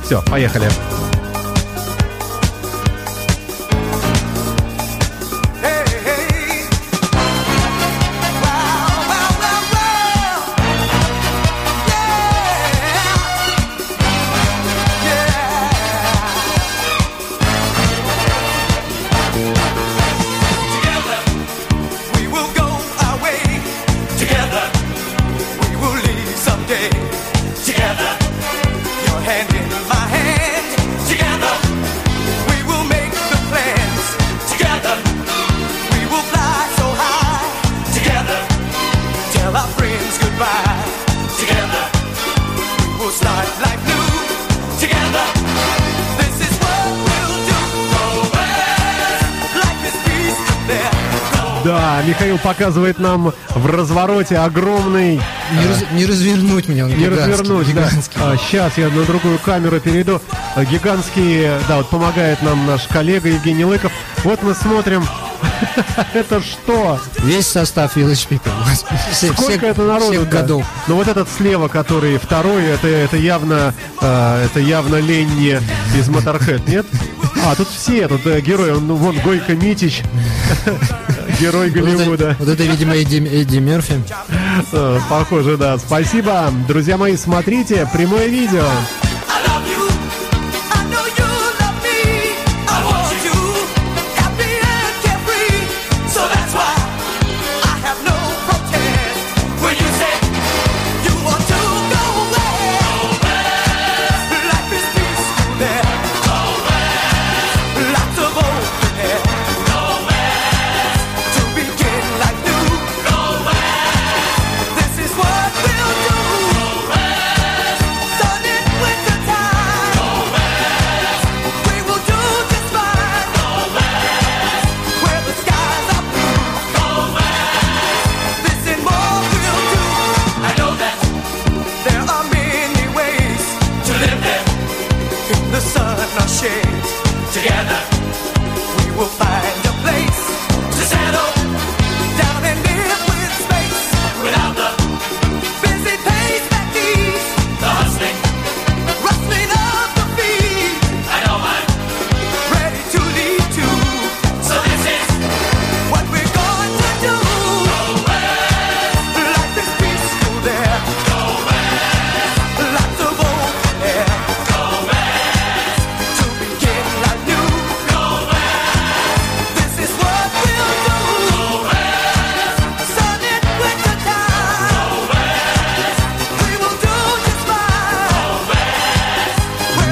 все, 0.05 0.23
поехали. 0.23 0.67
Hey, 0.67 1.10
показывает 52.54 52.99
нам 52.99 53.33
в 53.50 53.66
развороте 53.66 54.37
огромный 54.38 55.21
Не, 55.52 55.66
раз- 55.69 55.85
не 55.92 56.04
развернуть 56.04 56.66
меня, 56.69 56.85
он 56.87 56.90
Не 56.90 56.97
гигантский, 56.97 57.30
развернуть, 57.33 57.66
да. 57.66 57.73
гигантский. 57.73 58.21
сейчас 58.49 58.76
я 58.76 58.88
на 58.88 59.04
другую 59.04 59.38
камеру 59.38 59.78
перейду. 59.78 60.21
А, 60.57 60.64
Гигантский, 60.64 61.49
да, 61.69 61.76
вот 61.76 61.88
помогает 61.90 62.42
нам 62.42 62.66
наш 62.66 62.88
коллега 62.88 63.28
Евгений 63.28 63.64
Лыков. 63.64 63.92
Вот 64.25 64.42
мы 64.42 64.54
смотрим. 64.54 65.04
Это 66.14 66.42
что? 66.42 67.00
Весь 67.21 67.47
состав 67.47 67.97
Village 67.97 68.28
People. 68.28 68.50
Все- 69.12 69.28
Сколько 69.33 69.50
всех- 69.52 69.62
это 69.62 69.83
народу? 69.83 70.11
всех 70.12 70.28
да? 70.28 70.40
годов. 70.40 70.66
Ну 70.88 70.97
вот 70.97 71.07
этот 71.07 71.28
слева, 71.30 71.69
который 71.69 72.19
второй, 72.19 72.64
это, 72.64 72.88
это 72.88 73.16
явно 73.16 73.73
э, 74.00 74.45
это 74.47 74.59
явно 74.59 74.97
Ленни 74.97 75.61
из 75.97 76.09
Моторхед, 76.09 76.66
нет? 76.66 76.85
А, 77.47 77.54
тут 77.54 77.69
все, 77.69 78.09
тут 78.09 78.26
э, 78.26 78.40
герои. 78.40 78.71
Он, 78.73 78.87
ну, 78.88 78.97
вон 78.97 79.16
Гойко 79.21 79.54
Митич, 79.54 80.02
герой 81.41 81.71
Вот 81.71 81.77
это, 81.79 81.87
Голливуда. 81.97 82.37
вот 82.39 82.49
это, 82.49 82.63
видимо, 82.65 82.95
Эдди, 82.95 83.17
Эдди 83.17 83.59
Мерфи. 83.59 83.95
Э, 84.73 84.99
Похоже, 85.09 85.57
да. 85.57 85.79
Спасибо. 85.79 86.53
Друзья 86.69 86.97
мои, 86.97 87.17
смотрите 87.17 87.89
прямое 87.93 88.27
видео. 88.27 88.65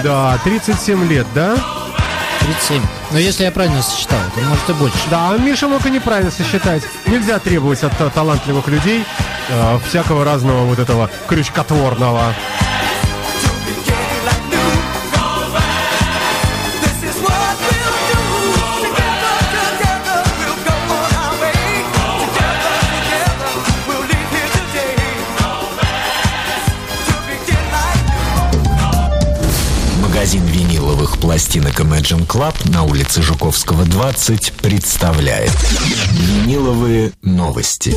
Да, 0.02 0.38
37 0.45 1.09
лет, 1.09 1.26
да? 1.35 1.57
37. 2.40 2.83
Но 3.11 3.19
если 3.19 3.45
я 3.45 3.50
правильно 3.50 3.83
сосчитал, 3.83 4.19
то 4.35 4.40
может 4.40 4.69
и 4.71 4.73
больше. 4.75 4.99
Да, 5.11 5.37
Миша 5.37 5.69
мог 5.69 5.85
и 5.87 5.90
неправильно 5.90 6.31
сосчитать. 6.31 6.83
Нельзя 7.07 7.38
требовать 7.38 7.83
от 7.83 8.00
э, 8.00 8.11
талантливых 8.14 8.69
людей 8.69 9.05
э, 9.49 9.78
всякого 9.88 10.25
разного 10.25 10.64
вот 10.64 10.78
этого 10.78 11.11
крючкотворного. 11.26 12.35
Виниловых 31.19 31.21
пластинок 31.21 31.81
Imagine 31.81 32.26
Club 32.26 32.71
на 32.73 32.83
улице 32.83 33.23
Жуковского 33.23 33.85
20 33.85 34.52
представляет 34.54 35.52
Виниловые 36.13 37.13
новости. 37.23 37.95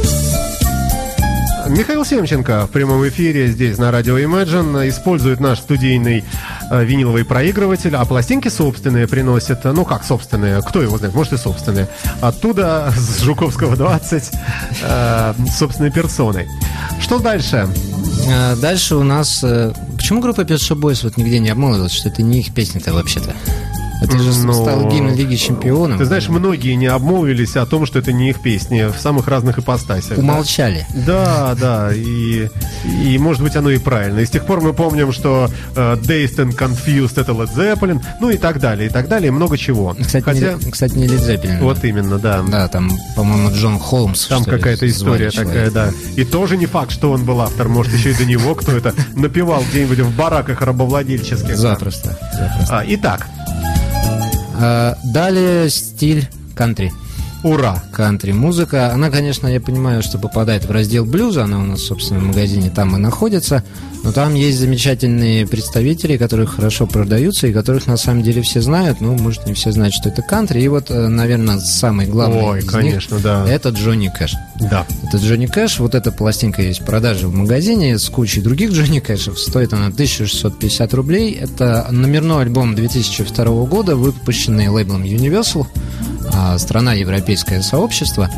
Михаил 1.68 2.04
Семченко 2.04 2.68
в 2.68 2.72
прямом 2.72 3.08
эфире 3.08 3.48
здесь 3.48 3.78
на 3.78 3.92
радио 3.92 4.18
Imagine 4.18 4.90
использует 4.90 5.40
наш 5.40 5.60
студийный 5.60 6.26
э, 6.70 6.84
виниловый 6.84 7.24
проигрыватель, 7.24 7.96
а 7.96 8.04
пластинки 8.06 8.50
собственные 8.50 9.08
приносит, 9.08 9.64
ну 9.64 9.86
как 9.86 10.04
собственные, 10.04 10.62
кто 10.62 10.82
его 10.82 10.98
знает, 10.98 11.14
может 11.14 11.34
и 11.34 11.38
собственные, 11.38 11.88
оттуда 12.20 12.92
с 12.98 13.22
Жуковского 13.22 13.76
20 13.76 14.32
э, 14.82 15.34
собственной 15.58 15.92
персоной. 15.92 16.48
Что 17.00 17.20
дальше? 17.20 17.70
А, 18.30 18.56
Дальше 18.56 18.96
у 18.96 19.04
нас... 19.04 19.44
Почему 20.12 20.24
группа 20.24 20.42
Pet 20.42 20.58
Shop 20.58 20.78
Boys 20.78 21.04
вот 21.04 21.16
нигде 21.16 21.40
не 21.40 21.48
обмолвилась, 21.48 21.94
что 21.94 22.10
это 22.10 22.22
не 22.22 22.42
их 22.42 22.54
песня-то 22.54 22.94
вообще-то? 22.94 23.34
Это 24.02 24.18
же 24.18 24.32
Ну, 24.44 24.54
стал 24.54 24.90
гимн 24.90 25.14
Лиги 25.14 25.36
Чемпионов. 25.36 26.00
Ты 26.00 26.06
знаешь, 26.06 26.28
многие 26.28 26.74
не 26.74 26.88
обмолвились 26.88 27.56
о 27.56 27.66
том, 27.68 27.86
что 27.86 28.00
это 28.00 28.12
не 28.12 28.32
их 28.32 28.42
песни 28.42 28.92
в 28.92 29.00
самых 29.00 29.28
разных 29.28 29.60
ипостасях. 29.60 30.18
Умолчали. 30.18 30.88
Да, 31.06 31.56
да, 31.60 31.92
и, 31.94 32.50
и 33.06 33.18
может 33.20 33.44
быть 33.44 33.56
оно 33.56 33.70
и 33.70 33.78
правильно. 33.78 34.20
И 34.20 34.26
с 34.26 34.30
тех 34.32 34.46
пор 34.46 34.62
мы 34.62 34.74
помним, 34.74 35.12
что 35.14 35.50
э, 35.76 35.96
Dazed 35.98 36.38
and 36.38 36.58
Confused 36.58 37.22
это 37.22 37.32
Led 37.34 37.56
Zeppelin, 37.56 38.02
ну 38.20 38.32
и 38.32 38.38
так 38.38 38.60
далее, 38.60 38.90
и 38.90 38.92
так 38.92 39.08
далее, 39.08 39.28
и 39.28 39.32
много 39.32 39.58
чего. 39.58 39.96
Кстати, 40.00 40.24
Хотя, 40.24 40.54
не, 40.54 40.72
кстати, 40.72 40.98
не 40.98 41.06
Led 41.06 41.20
Zeppelin. 41.20 41.60
вот 41.62 41.84
именно, 41.84 42.18
да. 42.18 42.42
Да, 42.48 42.68
там, 42.70 42.92
по-моему, 43.16 43.52
Джон 43.52 43.78
Холмс. 43.78 44.26
Там 44.28 44.44
какая-то 44.46 44.88
история 44.90 45.30
такая, 45.30 45.70
да. 45.70 45.92
И 46.16 46.24
тоже 46.24 46.58
не 46.58 46.66
факт, 46.66 46.92
что 46.92 47.12
он 47.12 47.24
был 47.24 47.40
автор. 47.42 47.68
Может, 47.68 47.94
еще 47.94 48.12
и 48.12 48.14
до 48.16 48.26
него 48.26 48.56
кто 48.56 48.72
это 48.72 48.96
напевал 49.16 49.64
где-нибудь 49.70 50.00
в 50.00 50.16
бараках 50.16 50.62
рабовладельческих. 50.62 51.56
Запросто. 51.56 52.18
запросто. 52.34 52.80
А, 52.80 52.84
итак, 52.88 53.28
А, 53.38 53.41
далее 55.04 55.70
стиль 55.70 56.28
кантри. 56.56 56.92
Ура. 57.44 57.84
Кантри-музыка. 57.92 58.92
Она, 58.94 59.10
конечно, 59.10 59.48
я 59.48 59.60
понимаю, 59.60 60.04
что 60.04 60.18
попадает 60.18 60.66
в 60.66 60.72
раздел 60.72 61.06
блюза. 61.06 61.44
Она 61.44 61.60
у 61.60 61.66
нас, 61.66 61.82
собственно, 61.82 62.20
в 62.20 62.24
магазине 62.24 62.70
там 62.70 62.96
и 62.96 63.00
находится. 63.00 63.64
Но 64.04 64.12
там 64.12 64.34
есть 64.34 64.60
замечательные 64.60 65.46
представители, 65.46 66.18
которые 66.18 66.48
хорошо 66.48 66.88
продаются 66.88 67.48
и 67.48 67.54
которых 67.54 67.88
на 67.88 67.98
самом 67.98 68.24
деле 68.24 68.42
все 68.42 68.62
знают. 68.62 69.00
Ну, 69.00 69.16
может, 69.18 69.46
не 69.46 69.54
все 69.54 69.72
знают, 69.72 69.94
что 69.94 70.10
это 70.10 70.22
кантри. 70.22 70.62
И 70.62 70.68
вот, 70.68 70.90
э, 70.90 71.08
наверное, 71.08 71.60
самый 71.60 72.08
главный 72.08 72.44
Ой, 72.44 72.60
из 72.60 72.64
них 72.64 72.72
конечно, 72.72 73.20
да. 73.20 73.48
это 73.48 73.70
Джонни 73.70 74.12
Кэш. 74.16 74.34
Да. 74.60 74.86
Это 75.04 75.18
Джонни 75.18 75.46
Кэш. 75.46 75.80
Вот 75.80 75.94
эта 75.94 76.12
пластинка 76.12 76.62
есть 76.62 76.82
в 76.82 76.86
продаже 76.86 77.28
в 77.28 77.34
магазине 77.34 77.98
с 78.00 78.10
кучей 78.10 78.42
других 78.42 78.72
Джонни 78.72 79.00
Кэшев. 79.00 79.38
Стоит 79.38 79.74
она 79.74 79.88
1650 79.88 80.94
рублей. 80.94 81.34
Это 81.34 81.88
номерной 81.92 82.44
альбом 82.44 82.76
2002 82.76 83.46
года, 83.66 83.96
выпущенный 83.96 84.68
лейблом 84.70 85.04
Universal. 85.04 85.68
А, 86.34 86.58
Страна 86.58 86.94
Европейское 86.94 87.62
сообщество. 87.62 88.30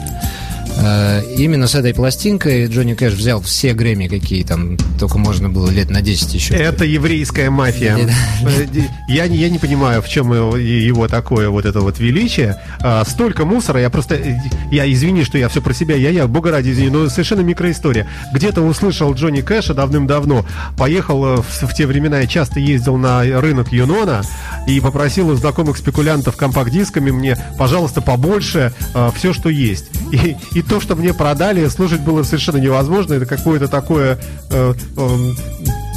Э, 0.77 1.21
Именно 1.37 1.67
с 1.67 1.75
этой 1.75 1.93
пластинкой 1.93 2.67
Джонни 2.67 2.93
Кэш 2.93 3.13
взял 3.13 3.41
все 3.41 3.73
Грэмми, 3.73 4.07
какие 4.07 4.43
там 4.43 4.77
только 4.99 5.17
можно 5.17 5.49
было 5.49 5.69
лет 5.69 5.89
на 5.89 6.01
10 6.01 6.33
еще. 6.33 6.53
Это 6.53 6.85
еврейская 6.85 7.49
мафия. 7.49 7.97
Э, 7.97 8.65
Я, 9.07 9.27
не- 9.27 9.37
я 9.37 9.49
не 9.49 9.59
понимаю, 9.59 10.01
в 10.01 10.07
чем 10.09 10.33
его, 10.33 10.57
его 10.57 11.07
такое 11.07 11.49
вот 11.49 11.65
это 11.65 11.81
вот 11.81 11.99
величие. 11.99 12.57
А, 12.79 13.03
столько 13.05 13.45
мусора, 13.45 13.79
я 13.81 13.89
просто... 13.89 14.15
э, 14.15 14.35
Я 14.71 14.91
извини, 14.91 15.23
что 15.23 15.37
я 15.37 15.49
все 15.49 15.61
про 15.61 15.73
себя, 15.73 15.95
я, 15.95 16.09
я, 16.09 16.27
бога 16.27 16.51
ради, 16.51 16.71
извини, 16.71 16.89
но 16.89 17.09
совершенно 17.09 17.41
микроистория. 17.41 18.07
Где-то 18.33 18.61
услышал 18.61 19.13
Джонни 19.13 19.41
Кэша 19.41 19.73
давным-давно, 19.73 20.45
поехал 20.77 21.41
в, 21.41 21.43
в 21.67 21.73
те 21.75 21.85
времена, 21.87 22.19
я 22.19 22.27
часто 22.27 22.59
ездил 22.59 22.97
на 22.97 23.21
рынок 23.23 23.71
Юнона 23.71 24.21
и 24.67 24.79
попросил 24.79 25.29
у 25.29 25.35
знакомых 25.35 25.77
спекулянтов 25.77 26.35
компакт-дисками 26.35 27.11
мне, 27.11 27.37
пожалуйста, 27.57 28.01
побольше 28.01 28.73
все, 29.15 29.33
что 29.33 29.49
есть. 29.49 29.85
И, 30.11 30.35
и 30.53 30.61
то, 30.69 30.79
что 30.79 30.95
мне 30.95 31.13
продали, 31.13 31.67
слушать 31.67 32.01
было 32.01 32.23
совершенно 32.23 32.57
невозможно. 32.57 33.13
Это 33.13 33.25
какое-то 33.25 33.67
такое... 33.67 34.19
э, 34.49 34.73
эм, 34.97 35.35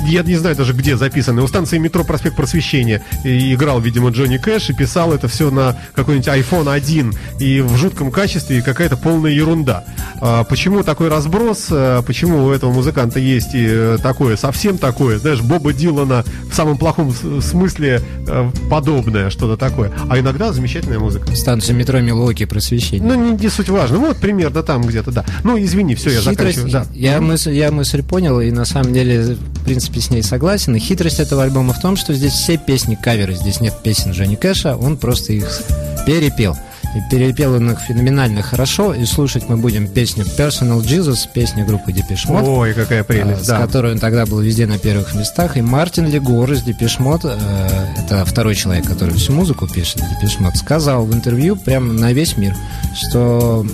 я 0.05 0.23
не 0.23 0.37
знаю 0.37 0.57
даже 0.57 0.73
где 0.73 0.97
записано. 0.97 1.43
У 1.43 1.49
станции 1.49 1.79
метро 1.79 2.05
Проспект 2.05 2.37
Просвещения 2.37 3.03
и 3.25 3.55
играл, 3.55 3.81
видимо, 3.81 4.11
Джонни 4.11 4.37
Кэш 4.37 4.71
и 4.71 4.73
писал 4.75 5.13
это 5.13 5.29
все 5.29 5.51
на 5.51 5.77
какой-нибудь 5.95 6.29
iPhone 6.29 6.73
1 6.73 7.15
и 7.41 7.61
в 7.61 7.77
жутком 7.77 8.11
качестве 8.11 8.59
и 8.59 8.63
какая-то 8.63 8.97
полная 8.97 9.31
ерунда. 9.33 9.85
А 10.21 10.45
почему 10.45 10.83
такой 10.83 11.09
разброс? 11.09 11.67
А 11.71 12.03
Почему 12.03 12.45
у 12.45 12.51
этого 12.51 12.73
музыканта 12.73 13.19
есть 13.19 13.55
и 13.55 13.65
э, 13.69 13.99
такое, 14.03 14.37
совсем 14.37 14.79
такое, 14.79 15.19
знаешь, 15.19 15.41
Боба 15.41 15.73
Дилана 15.73 16.25
в 16.51 16.55
самом 16.55 16.79
плохом 16.79 17.13
смысле 17.41 18.01
э, 18.27 18.51
подобное, 18.71 19.31
что-то 19.31 19.57
такое. 19.57 19.93
А 20.09 20.19
иногда 20.19 20.53
замечательная 20.53 20.99
музыка. 20.99 21.35
Станция 21.35 21.75
метро 21.75 22.01
Милуоки 22.01 22.45
просвещение. 22.45 23.07
Ну, 23.07 23.15
не, 23.33 23.43
не 23.43 23.49
суть 23.49 23.69
важно. 23.69 23.99
Вот 23.99 24.19
примерно 24.19 24.63
там 24.63 24.83
где-то, 24.83 25.11
да. 25.11 25.25
Ну, 25.43 25.59
извини, 25.63 25.95
все, 25.95 26.11
я 26.11 26.21
Хитрость- 26.21 26.25
заканчиваю. 26.61 26.71
Да. 26.71 26.87
я, 26.95 27.21
мысль, 27.21 27.53
я 27.53 27.71
мысль 27.71 28.03
понял, 28.03 28.41
и 28.41 28.51
на 28.51 28.65
самом 28.65 28.93
деле, 28.93 29.37
в 29.37 29.65
принципе, 29.65 29.96
с 30.01 30.11
ней 30.11 30.23
согласен. 30.23 30.75
И 30.77 30.79
хитрость 30.79 31.21
этого 31.21 31.43
альбома 31.43 31.73
в 31.73 31.81
том, 31.81 31.97
что 31.97 32.15
здесь 32.15 32.33
все 32.33 32.57
песни 32.57 32.95
каверы, 32.95 33.35
здесь 33.35 33.61
нет 33.61 33.75
песен 33.83 34.13
Джонни 34.13 34.37
Кэша, 34.37 34.77
он 34.77 34.97
просто 34.97 35.33
их 35.33 35.63
перепел. 36.07 36.57
И 36.95 37.01
перепел 37.11 37.55
он 37.55 37.71
их 37.71 37.81
феноменально 37.81 38.41
хорошо, 38.41 38.95
и 38.95 39.05
слушать 39.05 39.49
мы 39.49 39.59
будем 39.59 39.87
песню 39.87 40.25
Personal 40.25 40.81
Jesus, 40.81 41.29
песню 41.31 41.67
группы 41.67 41.91
Depeche 41.91 42.27
Mode. 42.29 42.45
Ой, 42.47 42.73
какая 42.73 43.05
прелесть, 43.05 43.45
с 43.45 43.49
да. 43.49 43.61
которой 43.61 43.93
он 43.93 43.99
тогда 43.99 44.25
был 44.25 44.41
везде 44.41 44.67
на 44.67 44.79
первых 44.79 45.15
местах. 45.15 45.59
И 45.59 45.61
Мартин 45.61 46.07
Легор 46.07 46.51
из 46.51 46.63
Depeche 46.63 46.99
Mode, 47.01 47.37
э, 47.39 48.03
это 48.03 48.25
второй 48.25 48.55
человек, 48.55 48.87
который 48.87 49.15
всю 49.15 49.33
музыку 49.33 49.67
пишет, 49.67 50.01
Depeche 50.01 50.41
Mode, 50.41 50.57
сказал 50.57 51.05
в 51.05 51.13
интервью 51.13 51.57
прямо 51.57 51.93
на 51.93 52.13
весь 52.15 52.39
мир, 52.39 52.57
что 52.95 53.67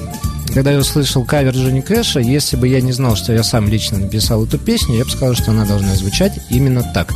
когда 0.53 0.73
я 0.73 0.79
услышал 0.79 1.25
кавер 1.25 1.55
Джонни 1.55 1.81
Кэша, 1.81 2.21
если 2.21 2.57
бы 2.57 2.69
я 2.69 2.81
не 2.81 2.93
знал, 2.93 3.17
что 3.17 3.33
я 3.33 3.43
сам 3.43 3.69
лично 3.69 3.99
написал 3.99 4.45
эту 4.45 4.59
песню, 4.59 4.97
я 4.97 5.05
бы 5.05 5.11
сказал, 5.11 5.35
что 5.35 5.51
она 5.51 5.65
должна 5.65 5.95
звучать 5.95 6.39
именно 6.51 6.83
так. 6.95 7.13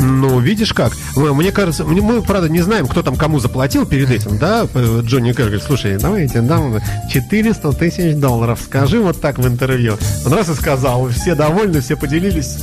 Ну, 0.00 0.40
видишь 0.40 0.72
как. 0.72 0.92
Мне 1.14 1.52
кажется, 1.52 1.84
мы, 1.84 2.22
правда, 2.22 2.48
не 2.48 2.60
знаем, 2.60 2.86
кто 2.86 3.02
там 3.02 3.16
кому 3.16 3.38
заплатил 3.38 3.84
перед 3.86 4.10
этим, 4.10 4.38
да? 4.38 4.66
Джонни 5.02 5.32
Кэш 5.32 5.46
говорит, 5.46 5.62
слушай, 5.62 5.98
давайте 5.98 6.40
дам 6.40 6.78
400 7.10 7.72
тысяч 7.72 8.16
долларов. 8.16 8.60
Скажи 8.64 9.00
вот 9.00 9.20
так 9.20 9.38
в 9.38 9.46
интервью. 9.46 9.98
Он 10.24 10.32
раз 10.32 10.48
и 10.48 10.54
сказал, 10.54 11.08
все 11.08 11.34
довольны, 11.34 11.80
все 11.80 11.96
поделились. 11.96 12.56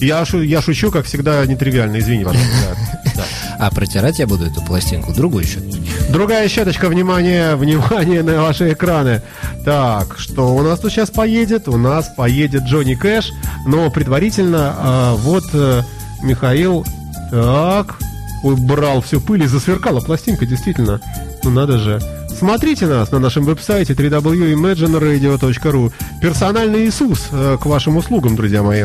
Я, 0.00 0.24
шу- 0.24 0.42
я 0.42 0.60
шучу, 0.60 0.90
как 0.90 1.06
всегда, 1.06 1.44
нетривиально, 1.46 1.98
извини, 1.98 2.24
пожалуйста. 2.24 2.76
А 3.56 3.70
протирать 3.70 4.18
я 4.18 4.26
буду 4.26 4.44
эту 4.46 4.60
пластинку 4.62 5.12
другой 5.14 5.44
счет. 5.44 5.62
Другая 6.10 6.48
щеточка, 6.48 6.88
внимание, 6.88 7.54
внимание 7.54 8.22
на 8.24 8.42
ваши 8.42 8.72
экраны. 8.72 9.22
Так, 9.64 10.18
что 10.18 10.54
у 10.56 10.62
нас 10.62 10.80
тут 10.80 10.90
сейчас 10.92 11.10
поедет? 11.10 11.68
У 11.68 11.76
нас 11.76 12.10
поедет 12.16 12.64
Джонни 12.64 12.94
Кэш, 12.94 13.30
но 13.64 13.88
предварительно 13.90 14.74
а, 14.76 15.14
вот 15.14 15.44
э, 15.52 15.82
Михаил, 16.24 16.84
так, 17.30 17.94
убрал 18.42 19.00
всю 19.00 19.20
пыль 19.20 19.44
и 19.44 19.46
засверкала 19.46 20.00
пластинка, 20.00 20.46
действительно. 20.46 21.00
Ну 21.42 21.50
надо 21.50 21.78
же. 21.78 22.00
Смотрите 22.36 22.86
нас 22.86 23.12
на 23.12 23.20
нашем 23.20 23.44
веб-сайте 23.44 23.92
www.imagineradio.ru. 23.92 25.92
Персональный 26.20 26.86
Иисус 26.86 27.28
э, 27.30 27.58
к 27.60 27.66
вашим 27.66 27.96
услугам, 27.96 28.34
друзья 28.34 28.62
мои. 28.62 28.84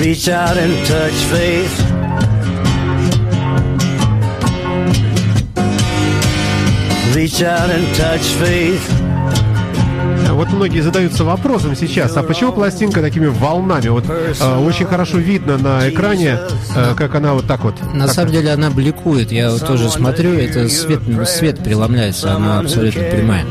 Reach 0.00 0.28
out 0.28 0.56
and 0.56 0.74
touch 0.86 1.18
faith. 1.32 1.74
Reach 7.14 7.42
out 7.42 7.68
and 7.70 7.84
touch 7.96 8.22
faith. 8.40 8.80
Вот 10.30 10.50
многие 10.50 10.80
задаются 10.82 11.24
вопросом 11.24 11.74
сейчас, 11.74 12.16
а 12.16 12.22
почему 12.22 12.52
пластинка 12.52 13.00
такими 13.00 13.26
волнами? 13.26 13.88
Вот 13.88 14.04
э, 14.08 14.32
очень 14.64 14.86
хорошо 14.86 15.18
видно 15.18 15.58
на 15.58 15.88
экране, 15.90 16.38
э, 16.76 16.94
как 16.96 17.16
она 17.16 17.34
вот 17.34 17.46
так 17.46 17.64
вот. 17.64 17.74
На 17.92 18.06
так- 18.06 18.14
самом 18.14 18.30
деле 18.30 18.52
она 18.52 18.70
бликует. 18.70 19.32
Я 19.32 19.50
вот 19.50 19.66
тоже 19.66 19.90
смотрю, 19.90 20.34
это 20.34 20.68
свет, 20.68 21.00
свет 21.26 21.58
преломляется, 21.64 22.36
она 22.36 22.60
абсолютно 22.60 23.02
прямая. 23.02 23.44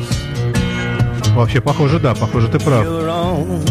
Вообще, 1.36 1.62
похоже, 1.62 2.00
да, 2.00 2.16
похоже, 2.16 2.48
ты 2.48 2.60
прав. 2.60 2.86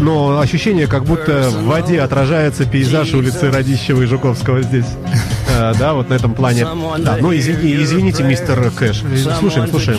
Но 0.00 0.38
ощущение, 0.40 0.86
как 0.86 1.04
будто 1.04 1.48
в 1.50 1.64
воде 1.64 2.00
отражается 2.00 2.64
пейзаж 2.64 3.12
улицы 3.14 3.50
Радищева 3.50 4.02
и 4.02 4.06
Жуковского 4.06 4.62
здесь. 4.62 4.86
Э, 5.48 5.72
да, 5.78 5.94
вот 5.94 6.10
на 6.10 6.14
этом 6.14 6.34
плане. 6.34 6.66
Да, 6.98 7.18
ну 7.20 7.34
извини, 7.34 7.76
извините, 7.76 8.24
мистер 8.24 8.70
Кэш. 8.72 9.02
Слушаем, 9.38 9.68
слушаем. 9.68 9.96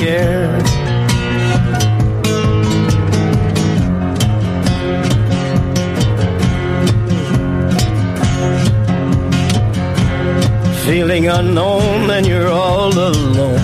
Feeling 10.86 11.27
unknown 11.27 12.10
and 12.10 12.25
you're 12.25 12.47
all 12.47 12.91
alone. 12.91 13.60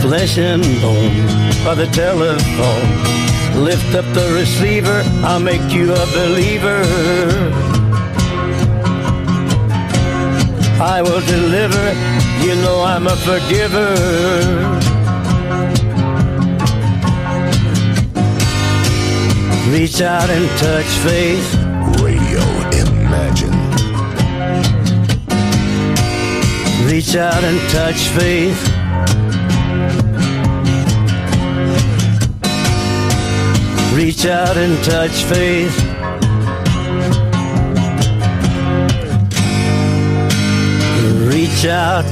Flesh 0.00 0.38
and 0.38 0.62
bone 0.80 1.26
by 1.64 1.74
the 1.74 1.86
telephone. 1.92 3.27
Lift 3.58 3.94
up 3.94 4.04
the 4.14 4.32
receiver, 4.34 5.02
I'll 5.24 5.40
make 5.40 5.72
you 5.72 5.92
a 5.92 6.06
believer. 6.12 6.82
I 10.80 11.02
will 11.02 11.20
deliver, 11.26 11.84
you 12.46 12.54
know 12.62 12.82
I'm 12.82 13.06
a 13.06 13.16
forgiver. 13.16 14.88
Reach 19.72 20.00
out 20.00 20.30
and 20.30 20.48
touch 20.58 20.86
faith. 21.04 21.54
Radio 22.00 22.40
Imagine. 23.08 23.52
Reach 26.86 27.16
out 27.16 27.42
and 27.42 27.60
touch 27.70 28.08
faith. 28.16 28.67
Reach 33.98 34.26
out 34.26 34.56
and 34.56 34.78
touch 34.84 35.24
faith. 35.24 35.76
Reach 41.26 41.66
out 41.66 42.06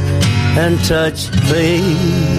and 0.59 0.85
touch 0.85 1.29
faith. 1.49 2.37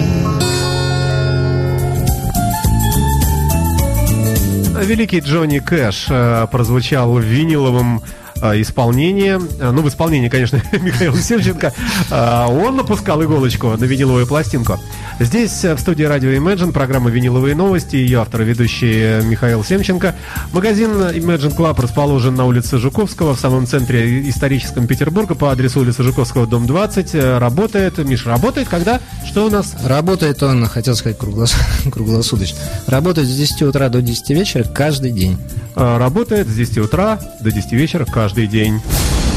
Великий 4.84 5.20
Джонни 5.20 5.60
Кэш 5.60 6.08
э, 6.10 6.46
прозвучал 6.50 7.14
в 7.14 7.20
виниловом 7.20 8.02
э, 8.42 8.60
исполнении, 8.60 9.38
Э, 9.60 9.70
ну, 9.70 9.82
в 9.82 9.88
исполнении, 9.88 10.28
конечно, 10.28 10.60
Михаила 10.80 11.16
Севченко, 11.16 11.72
Э, 12.10 12.46
он 12.48 12.76
напускал 12.76 13.22
иголочку 13.22 13.68
на 13.76 13.84
виниловую 13.84 14.26
пластинку. 14.26 14.78
Здесь, 15.20 15.64
в 15.64 15.78
студии 15.78 16.04
радио 16.04 16.30
Imagine, 16.30 16.72
программа 16.72 17.10
«Виниловые 17.10 17.54
новости», 17.56 17.96
ее 17.96 18.20
автор 18.20 18.42
и 18.42 18.44
ведущий 18.44 19.20
Михаил 19.24 19.64
Семченко. 19.64 20.14
Магазин 20.52 20.90
Imagine 20.92 21.56
Club 21.56 21.80
расположен 21.80 22.34
на 22.34 22.44
улице 22.44 22.78
Жуковского, 22.78 23.34
в 23.34 23.40
самом 23.40 23.66
центре 23.66 24.28
историческом 24.28 24.86
Петербурга, 24.86 25.34
по 25.34 25.50
адресу 25.50 25.80
улицы 25.80 26.02
Жуковского, 26.02 26.46
дом 26.46 26.66
20. 26.66 27.14
Э, 27.14 27.38
Работает, 27.38 27.98
Миш, 27.98 28.26
работает 28.26 28.68
когда? 28.68 29.00
Что 29.26 29.46
у 29.46 29.50
нас? 29.50 29.74
Работает 29.84 30.42
он, 30.42 30.66
хотел 30.66 30.94
сказать, 30.94 31.18
круглос- 31.18 31.56
круглосуточно. 31.90 32.58
Работает 32.86 33.26
с 33.28 33.34
10 33.36 33.62
утра 33.62 33.88
до 33.88 34.00
10 34.02 34.30
вечера 34.30 34.62
каждый 34.64 35.10
день. 35.10 35.36
Э, 35.78 35.96
Работает 35.98 36.48
с 36.48 36.54
10 36.54 36.78
утра 36.78 37.18
до 37.40 37.50
10 37.52 37.72
вечера 37.72 38.04
каждый 38.04 38.46
день. 38.46 38.80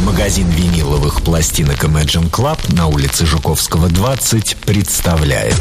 Магазин 0.05 0.49
виниловых 0.49 1.21
пластинок 1.21 1.83
Imagine 1.83 2.29
Club 2.31 2.57
на 2.75 2.87
улице 2.87 3.25
Жуковского, 3.27 3.87
20 3.89 4.57
представляет 4.65 5.53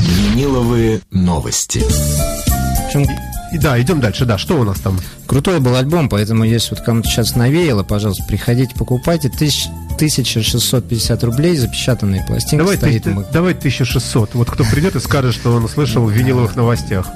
Виниловые 0.00 1.00
новости. 1.12 1.84
И 3.52 3.58
да, 3.58 3.80
идем 3.80 4.00
дальше. 4.00 4.24
Да, 4.24 4.38
что 4.38 4.58
у 4.58 4.64
нас 4.64 4.80
там? 4.80 4.98
крутой 5.26 5.60
был 5.60 5.76
альбом, 5.76 6.08
поэтому 6.08 6.42
если 6.44 6.74
вот 6.74 6.84
кому-то 6.84 7.08
сейчас 7.08 7.36
навеяло, 7.36 7.84
пожалуйста, 7.84 8.24
приходите, 8.26 8.74
покупайте. 8.74 9.28
Тысяч- 9.28 9.68
1650 9.96 11.24
рублей, 11.24 11.56
запечатанные 11.56 12.22
пластинки 12.26 12.56
Давай, 12.62 12.76
стоит. 12.76 13.04
ты- 13.04 13.10
маг- 13.12 13.26
давай 13.32 13.54
1600. 13.54 14.34
Вот 14.34 14.50
кто 14.50 14.62
придет 14.64 14.94
и 14.96 15.00
скажет, 15.00 15.32
что 15.34 15.52
он 15.54 15.64
услышал 15.64 16.04
в 16.04 16.10
виниловых 16.10 16.54
новостях. 16.56 17.08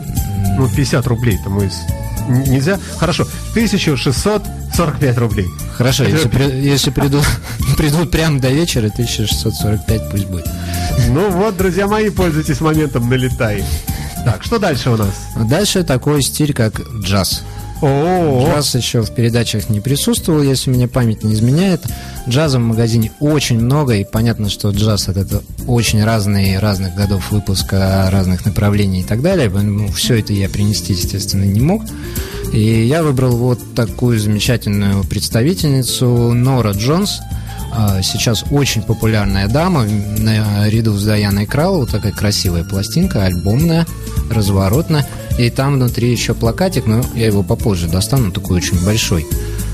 Ну, 0.56 0.66
50 0.68 1.06
рублей 1.08 1.38
там 1.44 1.58
из... 1.60 1.74
Н- 1.74 2.09
Нельзя? 2.28 2.78
Хорошо. 2.98 3.26
1645 3.52 5.18
рублей. 5.18 5.46
Хорошо, 5.76 6.04
если, 6.04 6.28
при- 6.28 6.60
если 6.62 6.90
придут, 6.90 7.24
придут 7.76 8.10
прямо 8.10 8.38
до 8.40 8.48
вечера, 8.50 8.86
1645 8.88 10.10
пусть 10.10 10.26
будет. 10.26 10.46
Ну 11.08 11.30
вот, 11.30 11.56
друзья 11.56 11.86
мои, 11.86 12.10
пользуйтесь 12.10 12.60
моментом, 12.60 13.08
налетай. 13.08 13.64
Так, 14.24 14.42
что 14.44 14.58
дальше 14.58 14.90
у 14.90 14.96
нас? 14.96 15.14
Дальше 15.48 15.82
такой 15.82 16.22
стиль, 16.22 16.52
как 16.52 16.80
джаз. 17.02 17.42
Джаз 17.82 18.74
еще 18.74 19.02
в 19.02 19.10
передачах 19.14 19.70
не 19.70 19.80
присутствовал, 19.80 20.42
если 20.42 20.70
меня 20.70 20.88
память 20.88 21.24
не 21.24 21.34
изменяет. 21.34 21.82
Джаза 22.28 22.58
в 22.58 22.62
магазине 22.62 23.12
очень 23.20 23.58
много, 23.58 23.94
и 23.94 24.04
понятно, 24.04 24.50
что 24.50 24.70
джаз 24.70 25.08
это, 25.08 25.42
очень 25.66 26.04
разные, 26.04 26.58
разных 26.58 26.94
годов 26.94 27.30
выпуска, 27.30 28.08
разных 28.10 28.44
направлений 28.44 29.00
и 29.00 29.04
так 29.04 29.22
далее. 29.22 29.48
Ну, 29.48 29.88
все 29.88 30.18
это 30.18 30.32
я 30.32 30.48
принести, 30.48 30.92
естественно, 30.92 31.44
не 31.44 31.60
мог. 31.60 31.82
И 32.52 32.84
я 32.86 33.02
выбрал 33.02 33.36
вот 33.36 33.60
такую 33.74 34.18
замечательную 34.18 35.04
представительницу 35.04 36.32
Нора 36.32 36.72
Джонс. 36.72 37.20
А, 37.72 38.02
Сейчас 38.02 38.44
очень 38.50 38.82
популярная 38.82 39.48
дама 39.48 39.84
наряду 39.84 40.92
с 40.96 41.04
Даяной 41.04 41.46
Кралл. 41.46 41.80
Вот 41.80 41.90
такая 41.90 42.12
красивая 42.12 42.64
пластинка, 42.64 43.24
альбомная, 43.24 43.86
разворотная. 44.30 45.06
И 45.38 45.48
там 45.50 45.74
внутри 45.74 46.10
еще 46.10 46.34
плакатик, 46.34 46.86
но 46.86 47.02
я 47.14 47.26
его 47.26 47.42
попозже 47.42 47.88
достану, 47.88 48.30
такой 48.30 48.58
очень 48.58 48.84
большой. 48.84 49.26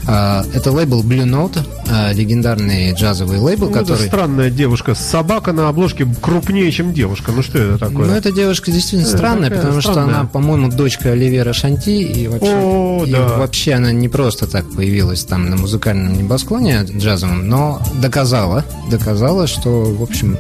А, 0.09 0.45
Это 0.55 0.71
лейбл 0.71 1.03
Blue 1.03 1.25
Note, 1.25 1.59
а, 1.91 2.13
легендарный 2.13 2.93
джазовый 2.93 3.39
лейбл, 3.39 3.67
Ну, 3.67 3.71
это 3.73 3.81
который... 3.81 4.07
странная 4.07 4.51
девушка. 4.51 4.95
Собака 4.95 5.53
на 5.53 5.69
обложке 5.69 6.07
крупнее, 6.21 6.71
чем 6.71 6.93
девушка. 6.95 7.33
Ну 7.33 7.43
что 7.43 7.59
это 7.59 7.79
такое? 7.79 8.07
Ну, 8.07 8.13
эта 8.15 8.31
девушка 8.31 8.71
действительно 8.71 9.09
Э, 9.09 9.17
странная, 9.17 9.51
потому 9.51 9.81
что 9.81 9.93
странная. 9.93 10.15
она, 10.21 10.25
по-моему, 10.29 10.71
дочка 10.71 11.11
Оливера 11.13 11.53
Шанти, 11.53 12.03
и 12.03 12.29
вообще, 12.29 12.55
О, 12.55 13.05
и 13.05 13.11
да. 13.11 13.37
вообще 13.39 13.73
она 13.75 13.91
не 13.91 14.09
просто 14.09 14.47
так 14.47 14.71
появилась 14.71 15.25
там 15.25 15.51
на 15.51 15.57
музыкальном 15.57 16.17
небосклоне 16.17 16.85
джазовом, 16.85 17.49
но 17.49 17.83
доказала, 18.01 18.65
доказала, 18.91 19.47
что, 19.49 19.85
в 19.93 20.03
общем, 20.03 20.39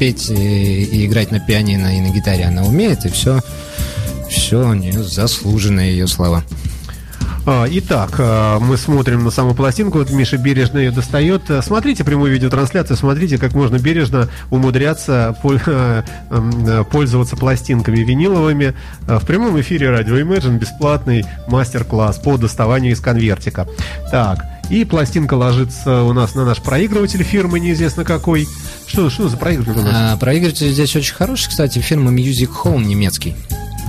петь 0.00 0.28
и, 0.28 0.82
и 0.82 1.06
играть 1.06 1.30
на 1.30 1.38
пианино 1.38 1.96
и 1.96 2.00
на 2.00 2.08
гитаре 2.12 2.46
она 2.46 2.64
умеет, 2.64 3.04
и 3.06 3.08
все, 3.10 3.40
все 4.28 4.68
у 4.68 4.74
нее 4.74 5.04
заслуженные 5.04 5.92
ее 5.92 6.08
слова. 6.08 6.42
А, 7.46 7.66
Итак, 7.68 8.14
а, 8.18 8.58
мы 8.58 8.78
смотрим 8.78 9.22
на 9.24 9.30
саму 9.30 9.54
пластинку. 9.54 9.98
Вот 9.98 10.10
Миша 10.10 10.38
бережно 10.38 10.78
ее 10.78 10.90
достает. 10.90 11.50
А, 11.50 11.60
Смотрите 11.60 12.02
прямую 12.02 12.32
видеотрансляцию, 12.32 12.96
смотрите, 12.96 13.36
как 13.36 13.52
можно 13.54 13.78
бережно 13.78 14.30
умудряться 14.50 15.36
пол- 15.42 15.58
а, 15.66 16.04
м, 16.30 16.52
а, 16.66 16.84
пользоваться 16.84 17.36
пластинками 17.36 17.98
виниловыми. 17.98 18.72
В 19.06 19.26
прямом 19.26 19.60
эфире 19.60 19.90
радио 19.90 20.18
Imagine 20.18 20.58
бесплатный 20.58 21.24
мастер-класс 21.46 22.16
по 22.18 22.38
доставанию 22.38 22.92
из 22.92 23.00
конвертика. 23.00 23.68
Так, 24.10 24.42
и 24.70 24.86
пластинка 24.86 25.34
ложится 25.34 26.02
у 26.02 26.14
нас 26.14 26.34
на 26.34 26.46
наш 26.46 26.62
проигрыватель 26.62 27.22
фирмы 27.22 27.60
неизвестно 27.60 28.04
какой. 28.04 28.48
Что, 28.86 29.10
что 29.10 29.28
за 29.28 29.36
проигрыватель 29.36 29.80
у 29.80 29.84
нас? 29.84 29.92
А, 29.94 30.16
проигрыватель 30.16 30.70
здесь 30.72 30.96
очень 30.96 31.14
хороший, 31.14 31.50
кстати, 31.50 31.78
фирма 31.80 32.10
Music 32.10 32.48
Home 32.64 32.84
немецкий. 32.84 33.36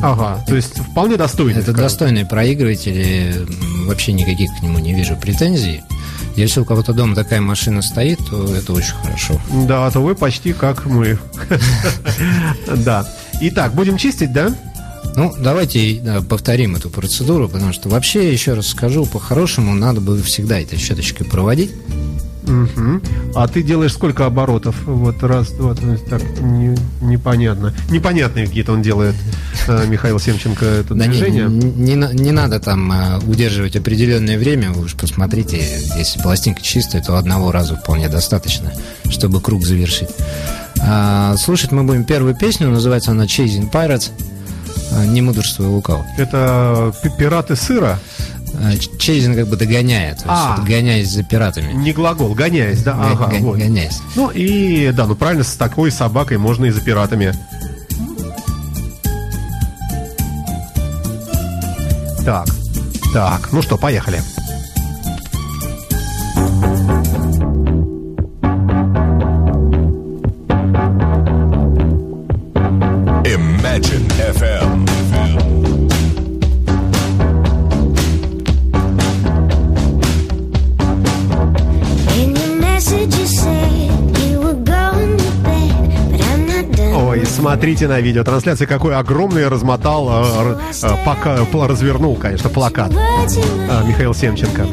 Ага, 0.01 0.43
то 0.47 0.55
есть 0.55 0.77
вполне 0.79 1.17
достойный. 1.17 1.61
Это 1.61 1.73
проигрыватели, 2.25 3.33
м, 3.37 3.87
вообще 3.87 4.13
никаких 4.13 4.49
к 4.59 4.63
нему 4.63 4.79
не 4.79 4.93
вижу 4.93 5.15
претензий. 5.15 5.81
Если 6.35 6.59
у 6.59 6.65
кого-то 6.65 6.93
дома 6.93 7.15
такая 7.15 7.39
машина 7.39 7.81
стоит, 7.81 8.19
то 8.29 8.53
это 8.53 8.73
очень 8.73 8.93
хорошо. 9.01 9.39
Да, 9.67 9.89
то 9.89 10.01
вы 10.01 10.15
почти 10.15 10.53
как 10.53 10.85
мы. 10.85 11.17
Да. 12.75 13.07
Итак, 13.41 13.73
будем 13.73 13.97
чистить, 13.97 14.33
да? 14.33 14.53
Ну, 15.15 15.33
давайте 15.39 15.99
да, 16.01 16.21
повторим 16.21 16.75
эту 16.75 16.89
процедуру, 16.89 17.47
потому 17.47 17.71
что 17.71 17.87
вообще, 17.89 18.31
еще 18.31 18.53
раз 18.53 18.67
скажу, 18.67 19.05
по-хорошему 19.05 19.73
надо 19.73 20.01
бы 20.01 20.21
всегда 20.21 20.59
этой 20.59 20.77
щеточкой 20.77 21.25
проводить. 21.25 21.71
Мгм. 22.47 23.01
А 23.33 23.47
ты 23.47 23.63
делаешь 23.63 23.93
сколько 23.93 24.25
оборотов? 24.25 24.75
Вот 24.85 25.21
раз, 25.23 25.49
два, 25.51 25.73
три, 25.73 25.97
так 25.97 26.21
не- 26.41 26.77
непонятно. 27.01 27.73
Непонятные 27.89 28.45
какие-то 28.47 28.71
он 28.73 28.81
делает, 28.81 29.15
э, 29.67 29.85
Михаил 29.87 30.19
Семченко, 30.19 30.63
это 30.65 30.93
Да 30.93 31.05
не, 31.07 31.11
движение. 31.11 31.47
не, 31.47 31.95
на- 31.95 32.13
не 32.13 32.31
надо 32.31 32.59
там 32.59 32.91
а, 32.91 33.19
удерживать 33.27 33.75
определенное 33.75 34.37
время, 34.37 34.71
вы 34.71 34.85
уж 34.85 34.95
посмотрите, 34.95 35.57
если 35.97 36.19
пластинка 36.21 36.61
чистая, 36.61 37.01
то 37.01 37.17
одного 37.17 37.51
раза 37.51 37.75
вполне 37.77 38.09
достаточно, 38.09 38.71
чтобы 39.09 39.41
круг 39.41 39.65
завершить. 39.65 40.09
А, 40.81 41.35
слушать 41.37 41.71
мы 41.71 41.83
будем 41.83 42.03
первую 42.03 42.35
песню, 42.35 42.69
называется 42.69 43.11
она 43.11 43.25
Chasing 43.25 43.71
Pirates, 43.71 44.11
а, 44.91 45.05
не 45.05 45.21
мудрствуя 45.21 45.67
лукаво. 45.69 46.05
Это 46.17 46.93
пи- 47.01 47.11
пираты 47.17 47.55
сыра, 47.55 47.99
А, 48.57 48.71
Chasing 48.73 49.35
как 49.35 49.47
бы 49.47 49.55
догоняет, 49.57 50.19
А. 50.25 50.57
гоняясь 50.65 51.09
за 51.09 51.23
пиратами. 51.23 51.73
не 51.73 51.91
глагол, 51.93 52.33
гоняясь, 52.33 52.81
да? 52.83 52.93
Га- 52.93 53.11
Ага, 53.11 53.27
га- 53.27 53.37
вот. 53.39 53.57
Гоняясь. 53.57 53.99
Ну 54.15 54.29
и, 54.29 54.91
да, 54.91 55.05
ну 55.05 55.15
правильно, 55.15 55.43
с 55.43 55.53
такой 55.55 55.91
собакой 55.91 56.37
можно 56.37 56.65
и 56.65 56.69
за 56.71 56.81
пиратами. 56.81 57.33
Так, 62.25 62.47
так, 63.13 63.49
ну 63.51 63.61
что, 63.61 63.77
поехали. 63.77 64.19
Смотрите 87.65 87.87
на 87.87 87.99
видеотрансляции, 87.99 88.67
какой 88.67 88.95
огромный 88.95 89.47
размотал, 89.47 90.07
э, 90.07 90.57
э, 90.83 90.89
пока, 91.03 91.37
пла- 91.51 91.67
развернул, 91.67 92.15
конечно, 92.15 92.47
плакат. 92.47 92.91
Э, 92.93 93.83
Михаил 93.87 94.13
Семченко. 94.13 94.67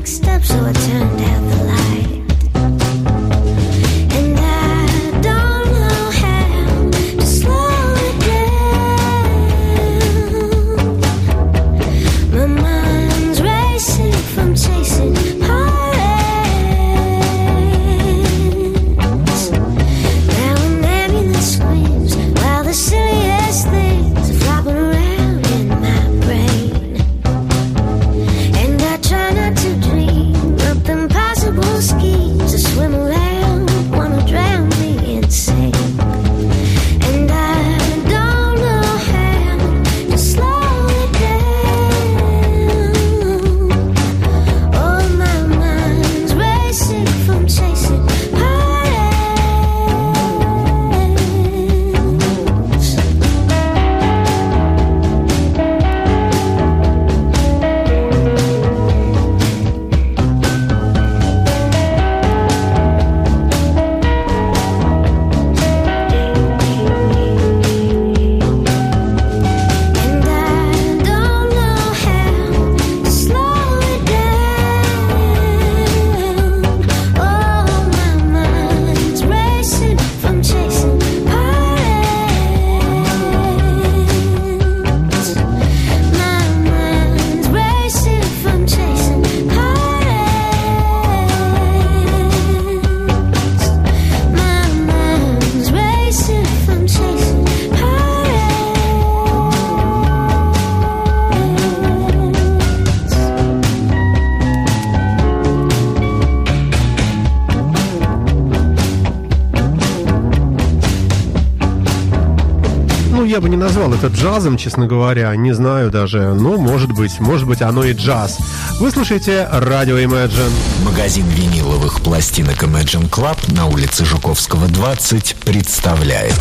Назвал 113.62 113.94
это 113.94 114.09
джазом, 114.09 114.57
честно 114.57 114.87
говоря, 114.87 115.35
не 115.37 115.53
знаю 115.53 115.90
даже. 115.90 116.35
Ну, 116.35 116.59
может 116.59 116.90
быть, 116.92 117.20
может 117.20 117.46
быть, 117.46 117.62
оно 117.62 117.85
и 117.85 117.92
джаз. 117.92 118.38
Вы 118.81 118.90
слушаете 118.90 119.48
радио 119.53 119.98
Imagine. 119.98 120.51
Магазин 120.85 121.27
виниловых 121.29 122.01
пластинок 122.01 122.64
Imagine 122.64 123.09
Club 123.09 123.38
на 123.55 123.66
улице 123.66 124.05
Жуковского, 124.05 124.66
20 124.66 125.37
представляет 125.44 126.35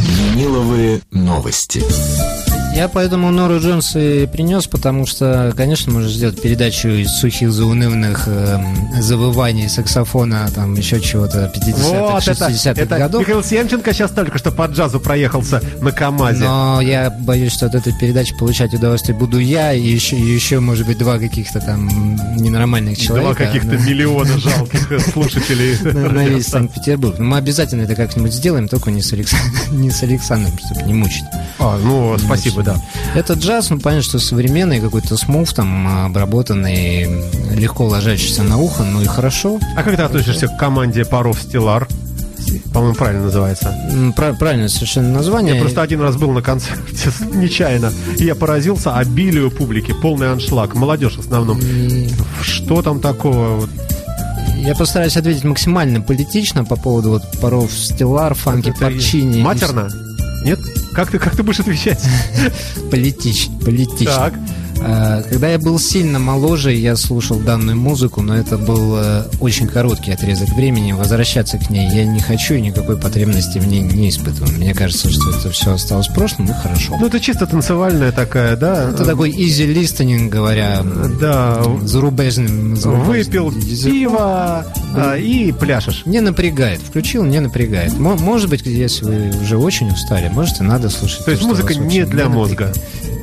Виниловые 0.00 1.00
новости. 1.10 1.82
Я 2.78 2.86
поэтому 2.86 3.32
Нору 3.32 3.58
Джонс 3.58 3.96
и 3.96 4.28
принес, 4.30 4.68
потому 4.68 5.04
что, 5.04 5.52
конечно, 5.56 5.92
можно 5.92 6.08
сделать 6.08 6.40
передачу 6.40 6.86
из 6.86 7.10
сухих 7.10 7.50
заунывных 7.50 8.28
э, 8.28 8.60
завываний 9.00 9.68
саксофона, 9.68 10.48
там 10.54 10.74
еще 10.74 11.00
чего-то 11.00 11.52
50-х, 11.52 11.98
Вот 11.98 12.28
это, 12.28 12.46
60-х 12.46 12.80
это 12.80 12.98
годов. 12.98 13.22
Михаил 13.22 13.42
Семченко 13.42 13.92
сейчас 13.92 14.12
только 14.12 14.38
что 14.38 14.52
по 14.52 14.66
джазу 14.66 15.00
проехался 15.00 15.60
на 15.80 15.90
КамАЗе. 15.90 16.44
Но 16.44 16.80
я 16.80 17.10
боюсь, 17.10 17.52
что 17.52 17.66
от 17.66 17.74
этой 17.74 17.92
передачи 17.98 18.38
получать 18.38 18.72
удовольствие 18.72 19.18
буду 19.18 19.40
я 19.40 19.72
и 19.72 19.82
еще, 19.82 20.14
и 20.16 20.22
еще 20.22 20.60
может 20.60 20.86
быть, 20.86 20.98
два 20.98 21.18
каких-то 21.18 21.58
там 21.58 22.14
ненормальных 22.36 22.96
человека. 22.96 23.34
Два 23.34 23.46
каких-то 23.46 23.74
на- 23.74 23.88
миллиона 23.88 24.38
жалких 24.38 25.00
слушателей. 25.12 25.76
на, 25.82 26.24
весь 26.28 26.46
Санкт-Петербург. 26.46 27.18
Но 27.18 27.24
мы 27.24 27.38
обязательно 27.38 27.82
это 27.82 27.96
как-нибудь 27.96 28.32
сделаем, 28.32 28.68
только 28.68 28.92
не 28.92 29.02
с 29.02 29.12
Александром, 30.04 30.56
чтобы 30.64 30.82
не 30.82 30.94
мучить. 30.94 31.24
А, 31.60 31.76
ну, 31.82 32.16
спасибо, 32.18 32.62
да. 32.62 32.76
Это 33.14 33.34
джаз, 33.34 33.70
ну, 33.70 33.78
понятно, 33.80 34.02
что 34.04 34.18
современный, 34.18 34.80
какой-то 34.80 35.16
смув, 35.16 35.52
там, 35.52 36.06
обработанный, 36.06 37.08
легко 37.54 37.86
ложащийся 37.86 38.42
на 38.44 38.58
ухо, 38.58 38.84
ну 38.84 39.02
и 39.02 39.06
хорошо. 39.06 39.58
А 39.76 39.82
как 39.82 39.96
ты 39.96 40.02
относишься 40.02 40.46
к 40.48 40.56
команде 40.56 41.04
паров 41.04 41.40
Стеллар? 41.40 41.88
По-моему, 42.72 42.94
правильно 42.94 43.24
называется. 43.24 43.74
М, 43.90 44.12
пра- 44.14 44.32
Правильное 44.32 44.68
совершенно 44.68 45.12
название. 45.12 45.56
Я 45.56 45.60
просто 45.60 45.82
один 45.82 46.00
раз 46.00 46.16
был 46.16 46.30
на 46.30 46.40
концерте 46.42 47.10
нечаянно, 47.34 47.92
и 48.16 48.24
я 48.24 48.34
поразился 48.34 48.94
обилию 48.96 49.50
публики, 49.50 49.92
полный 49.92 50.32
аншлаг, 50.32 50.74
молодежь 50.74 51.16
в 51.16 51.20
основном. 51.20 51.58
И 51.60 52.08
Что 52.40 52.80
там 52.82 53.00
такого? 53.00 53.56
Вот 53.56 53.70
Я 54.56 54.74
постараюсь 54.74 55.16
ответить 55.16 55.44
максимально 55.44 56.00
политично 56.00 56.64
по 56.64 56.76
поводу 56.76 57.10
вот 57.10 57.22
паров 57.40 57.70
Стеллар, 57.72 58.34
фанки, 58.34 58.72
Парчини. 58.78 59.42
Матерно? 59.42 59.90
Нет? 60.44 60.60
Как 60.94 61.10
ты, 61.10 61.18
как 61.18 61.36
ты 61.36 61.42
будешь 61.42 61.60
отвечать? 61.60 62.02
Политич, 62.90 63.48
политично. 63.64 64.14
Так. 64.14 64.34
А, 64.80 65.22
Когда 65.22 65.48
я 65.48 65.58
был 65.58 65.78
сильно 65.78 66.18
моложе, 66.18 66.72
я 66.72 66.94
слушал 66.96 67.38
данную 67.38 67.76
музыку, 67.76 68.22
но 68.22 68.36
это 68.36 68.56
был 68.58 68.96
э, 68.96 69.24
очень 69.40 69.66
короткий 69.66 70.12
отрезок 70.12 70.48
времени. 70.50 70.92
Возвращаться 70.92 71.58
к 71.58 71.68
ней 71.70 71.88
я 71.92 72.04
не 72.04 72.20
хочу 72.20 72.54
и 72.54 72.60
никакой 72.60 72.96
потребности 72.96 73.58
в 73.58 73.66
ней 73.66 73.80
не 73.80 74.08
испытываю. 74.10 74.56
Мне 74.56 74.74
кажется, 74.74 75.10
что 75.10 75.30
это 75.30 75.50
все 75.50 75.72
осталось 75.74 76.08
в 76.08 76.14
прошлом 76.14 76.46
и 76.46 76.52
хорошо. 76.52 76.96
Ну, 76.98 77.06
это 77.06 77.18
чисто 77.20 77.46
танцевальная 77.46 78.12
такая, 78.12 78.56
да? 78.56 78.90
Это 78.90 79.04
такой 79.04 79.30
easy 79.30 79.66
listening, 79.74 80.28
говоря 80.28 80.82
Да, 81.20 81.62
зарубежным, 81.82 82.76
зарубежным 82.76 83.06
выпил 83.08 83.50
языком. 83.50 83.92
пиво 83.92 84.66
а, 84.94 85.16
и 85.16 85.52
пляшешь. 85.52 86.02
Не 86.06 86.20
напрягает. 86.20 86.80
Включил, 86.80 87.24
не 87.24 87.40
напрягает. 87.40 87.98
Мо- 87.98 88.16
Может 88.16 88.48
быть, 88.48 88.64
если 88.64 89.04
вы 89.04 89.32
уже 89.42 89.56
очень 89.58 89.88
устали, 89.90 90.28
может 90.28 90.60
и 90.60 90.62
надо 90.64 90.88
слушать. 90.88 91.24
То 91.24 91.30
есть 91.32 91.42
что 91.42 91.48
музыка 91.50 91.74
не 91.74 92.04
для 92.04 92.26
напрягает. 92.28 92.30
мозга. 92.30 92.72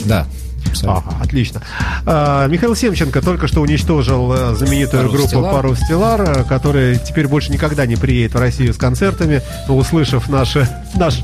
Да. 0.06 0.28
Абсолютно. 0.70 1.04
Ага, 1.08 1.24
отлично. 1.24 1.62
А, 2.06 2.48
Михаил 2.48 2.76
Семченко 2.76 3.22
только 3.22 3.48
что 3.48 3.62
уничтожил 3.62 4.34
э, 4.34 4.56
знаменитую 4.56 5.04
Пару 5.04 5.14
группу 5.14 5.28
Стеллар. 5.28 5.54
Пару 5.54 5.76
Стеллар, 5.76 6.22
э, 6.22 6.44
которая 6.44 6.96
теперь 6.96 7.28
больше 7.28 7.52
никогда 7.52 7.86
не 7.86 7.96
приедет 7.96 8.34
в 8.34 8.40
Россию 8.40 8.74
с 8.74 8.78
концертами, 8.78 9.42
но 9.68 9.78
услышав 9.78 10.30
наши, 10.30 10.68
наш 10.96 11.22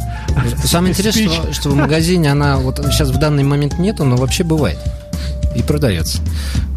Самое 0.64 0.92
интересное, 0.92 1.30
что, 1.30 1.54
что 1.54 1.70
в 1.70 1.76
магазине 1.76 2.32
она 2.32 2.58
вот 2.58 2.80
сейчас 2.92 3.10
в 3.10 3.18
данный 3.18 3.44
момент 3.44 3.78
нету, 3.78 4.04
но 4.04 4.16
вообще 4.16 4.44
бывает. 4.44 4.80
И 5.56 5.62
продается. 5.64 6.22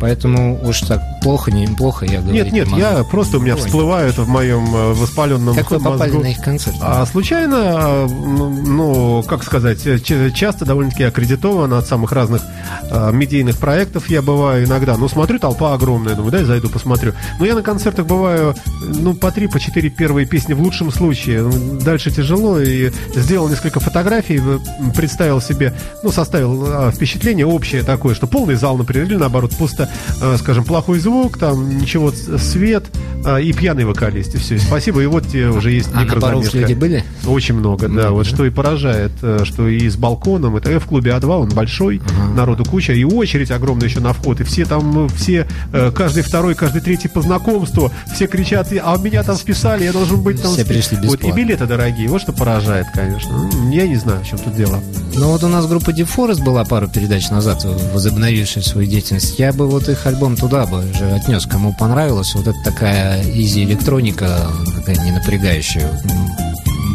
Поэтому 0.00 0.60
уж 0.66 0.80
так 0.80 1.00
плохо, 1.22 1.50
не 1.50 1.66
плохо, 1.66 2.04
я 2.04 2.20
говорю. 2.20 2.34
Нет, 2.34 2.52
нет, 2.52 2.68
я 2.76 3.04
просто 3.04 3.38
у 3.38 3.40
меня 3.40 3.56
всплывают 3.56 4.18
в 4.18 4.28
моем 4.28 4.64
э, 4.74 4.92
воспаленном 4.92 5.54
Как 5.54 5.70
вы 5.70 5.78
попали 5.78 6.10
мозгу. 6.10 6.22
на 6.22 6.30
их 6.30 6.40
концерт? 6.42 6.76
А 6.80 7.06
случайно, 7.06 7.54
э, 7.54 8.06
ну, 8.08 8.50
ну, 8.50 9.22
как 9.22 9.44
сказать, 9.44 9.86
э, 9.86 9.98
часто 10.34 10.64
довольно-таки 10.64 11.04
аккредитован 11.04 11.72
от 11.72 11.86
самых 11.86 12.12
разных 12.12 12.42
э, 12.90 13.12
медийных 13.12 13.58
проектов 13.58 14.10
я 14.10 14.22
бываю 14.22 14.66
иногда. 14.66 14.96
Ну, 14.96 15.08
смотрю, 15.08 15.38
толпа 15.38 15.74
огромная, 15.74 16.14
думаю, 16.14 16.32
дай 16.32 16.44
зайду 16.44 16.68
посмотрю. 16.68 17.14
Но 17.38 17.46
я 17.46 17.54
на 17.54 17.62
концертах 17.62 18.06
бываю, 18.06 18.54
ну, 18.82 19.14
по 19.14 19.30
три, 19.30 19.46
по 19.46 19.60
четыре 19.60 19.88
первые 19.88 20.26
песни 20.26 20.52
в 20.52 20.60
лучшем 20.60 20.90
случае. 20.90 21.50
Дальше 21.80 22.10
тяжело, 22.10 22.60
и 22.60 22.90
сделал 23.14 23.48
несколько 23.48 23.80
фотографий, 23.80 24.40
представил 24.94 25.40
себе, 25.40 25.72
ну, 26.02 26.10
составил 26.10 26.66
э, 26.66 26.92
впечатление 26.92 27.46
общее 27.46 27.82
такое, 27.82 28.14
что 28.14 28.26
полный 28.26 28.56
зал, 28.64 28.78
например, 28.78 29.06
или 29.06 29.16
наоборот, 29.16 29.52
пусто, 29.58 29.90
э, 30.22 30.36
скажем, 30.38 30.64
плохой 30.64 30.98
звук, 30.98 31.36
там 31.38 31.76
ничего, 31.76 32.10
свет 32.38 32.84
э, 33.26 33.42
и 33.42 33.52
пьяный 33.52 33.84
вокалист, 33.84 34.34
и 34.34 34.38
все. 34.38 34.58
Спасибо, 34.58 35.02
и 35.02 35.06
вот 35.06 35.28
тебе 35.28 35.50
уже 35.50 35.70
есть 35.72 35.90
А 35.92 36.02
микрозаметка. 36.02 36.56
люди 36.58 36.72
были? 36.72 37.04
Очень 37.26 37.56
много, 37.56 37.88
да. 37.88 38.10
Вот 38.10 38.24
что 38.26 38.46
и 38.46 38.50
поражает, 38.50 39.12
э, 39.20 39.40
что 39.44 39.68
и 39.68 39.86
с 39.86 39.96
балконом. 39.96 40.56
Это 40.56 40.70
э, 40.70 40.78
в 40.78 40.86
клубе 40.86 41.10
А2, 41.10 41.26
он 41.42 41.48
большой, 41.50 42.00
народу 42.34 42.64
куча, 42.64 42.94
и 42.94 43.04
очередь 43.04 43.50
огромная 43.50 43.88
еще 43.88 44.00
на 44.00 44.14
вход. 44.14 44.40
И 44.40 44.44
все 44.44 44.64
там, 44.64 45.04
э, 45.04 45.08
все, 45.14 45.46
э, 45.74 45.92
каждый 45.94 46.22
второй, 46.22 46.54
каждый 46.54 46.80
третий 46.80 47.08
по 47.08 47.20
знакомству, 47.20 47.92
все 48.14 48.26
кричат, 48.26 48.68
а 48.82 48.96
меня 48.96 49.22
там 49.24 49.36
вписали, 49.36 49.84
я 49.84 49.92
должен 49.92 50.22
быть 50.22 50.40
там. 50.40 50.52
Все 50.52 50.64
спи-». 50.64 50.72
пришли 50.74 50.96
Вот, 50.96 51.04
и 51.04 51.08
бесплатно. 51.16 51.36
билеты 51.36 51.66
дорогие, 51.66 52.08
вот 52.08 52.22
что 52.22 52.32
поражает, 52.32 52.86
конечно. 52.94 53.30
М, 53.52 53.70
Я 53.70 53.86
не 53.86 53.96
знаю, 53.96 54.22
в 54.24 54.26
чем 54.26 54.38
тут 54.38 54.54
дело. 54.56 54.80
Ну 55.16 55.28
вот 55.32 55.42
у 55.44 55.48
нас 55.48 55.66
группа 55.66 55.92
Дефорест 55.92 56.40
была 56.40 56.64
пару 56.64 56.88
передач 56.88 57.28
назад, 57.30 57.64
возобновившая 57.92 58.53
свою 58.62 58.88
деятельность. 58.88 59.38
Я 59.38 59.52
бы 59.52 59.66
вот 59.66 59.88
их 59.88 60.06
альбом 60.06 60.36
туда 60.36 60.66
бы 60.66 60.78
уже 60.90 61.10
отнес, 61.12 61.46
кому 61.46 61.74
понравилось. 61.74 62.34
Вот 62.34 62.46
это 62.46 62.58
такая 62.64 63.22
easy-электроника, 63.22 64.50
такая 64.76 64.96
не 65.04 65.10
напрягающая. 65.10 65.90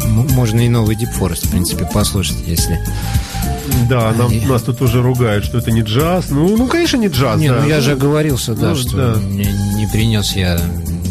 Можно 0.06 0.60
и 0.60 0.68
новый 0.68 0.96
Deep 0.96 1.18
Forest, 1.18 1.46
в 1.46 1.50
принципе, 1.50 1.84
послушать, 1.84 2.36
если... 2.46 2.80
Да, 3.88 4.12
нам, 4.12 4.30
И- 4.32 4.40
нас 4.46 4.62
тут 4.62 4.82
уже 4.82 5.02
ругают, 5.02 5.44
что 5.44 5.58
это 5.58 5.70
не 5.70 5.82
джаз. 5.82 6.26
Ну, 6.30 6.56
ну 6.56 6.66
конечно, 6.66 6.96
не 6.96 7.08
джаз. 7.08 7.38
Не, 7.38 7.48
да. 7.50 7.60
ну 7.60 7.68
я 7.68 7.80
же 7.80 7.92
оговорился, 7.92 8.54
да, 8.54 8.70
ну, 8.70 8.76
что 8.76 9.14
да. 9.14 9.20
Не, 9.20 9.44
не 9.76 9.86
принес 9.86 10.34
я, 10.34 10.60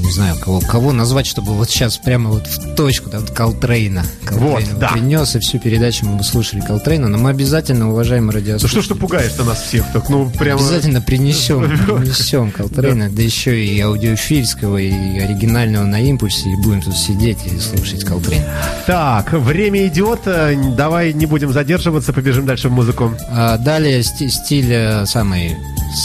не 0.09 0.15
знаю, 0.15 0.35
кого, 0.39 0.59
кого 0.59 0.91
назвать, 0.91 1.27
чтобы 1.27 1.53
вот 1.53 1.69
сейчас 1.69 1.97
прямо 1.97 2.31
вот 2.31 2.47
в 2.47 2.73
точку, 2.73 3.11
да, 3.11 3.19
вот 3.19 3.29
Колтрейна. 3.29 4.03
Колтрейна 4.25 4.73
да. 4.79 4.87
принес, 4.87 5.35
и 5.35 5.39
всю 5.39 5.59
передачу 5.59 6.07
мы 6.07 6.17
бы 6.17 6.23
слушали 6.23 6.61
Колтрейна, 6.61 7.09
но 7.09 7.19
мы 7.19 7.29
обязательно, 7.29 7.91
уважаемые 7.91 8.31
Ну 8.31 8.39
радиослушатели, 8.39 8.81
что 8.81 8.95
ж 8.95 8.95
ты 8.95 8.99
пугаешь-то 8.99 9.43
нас 9.43 9.61
всех? 9.61 9.85
Так, 9.93 10.09
ну, 10.09 10.27
прямо... 10.31 10.59
Обязательно 10.59 11.01
принесем, 11.01 11.61
принесем 11.99 12.49
Колтрейна, 12.49 13.11
да 13.11 13.21
еще 13.21 13.63
и 13.63 13.79
аудиофильского, 13.81 14.77
и 14.77 15.19
оригинального 15.19 15.85
на 15.85 16.01
Impulse'е, 16.01 16.49
и 16.49 16.55
будем 16.55 16.81
тут 16.81 16.97
сидеть 16.97 17.45
и 17.45 17.59
слушать 17.59 18.03
Колтрейна. 18.03 18.45
Так, 18.87 19.31
время 19.33 19.85
идет, 19.85 20.21
э, 20.25 20.55
давай 20.75 21.13
не 21.13 21.27
будем 21.27 21.53
задерживаться, 21.53 22.13
побежим 22.13 22.47
дальше 22.47 22.69
в 22.69 22.71
музыку. 22.71 23.13
А 23.29 23.59
далее 23.59 24.01
сти- 24.01 24.29
стиль 24.29 24.71
э, 24.71 25.05
самый, 25.05 25.55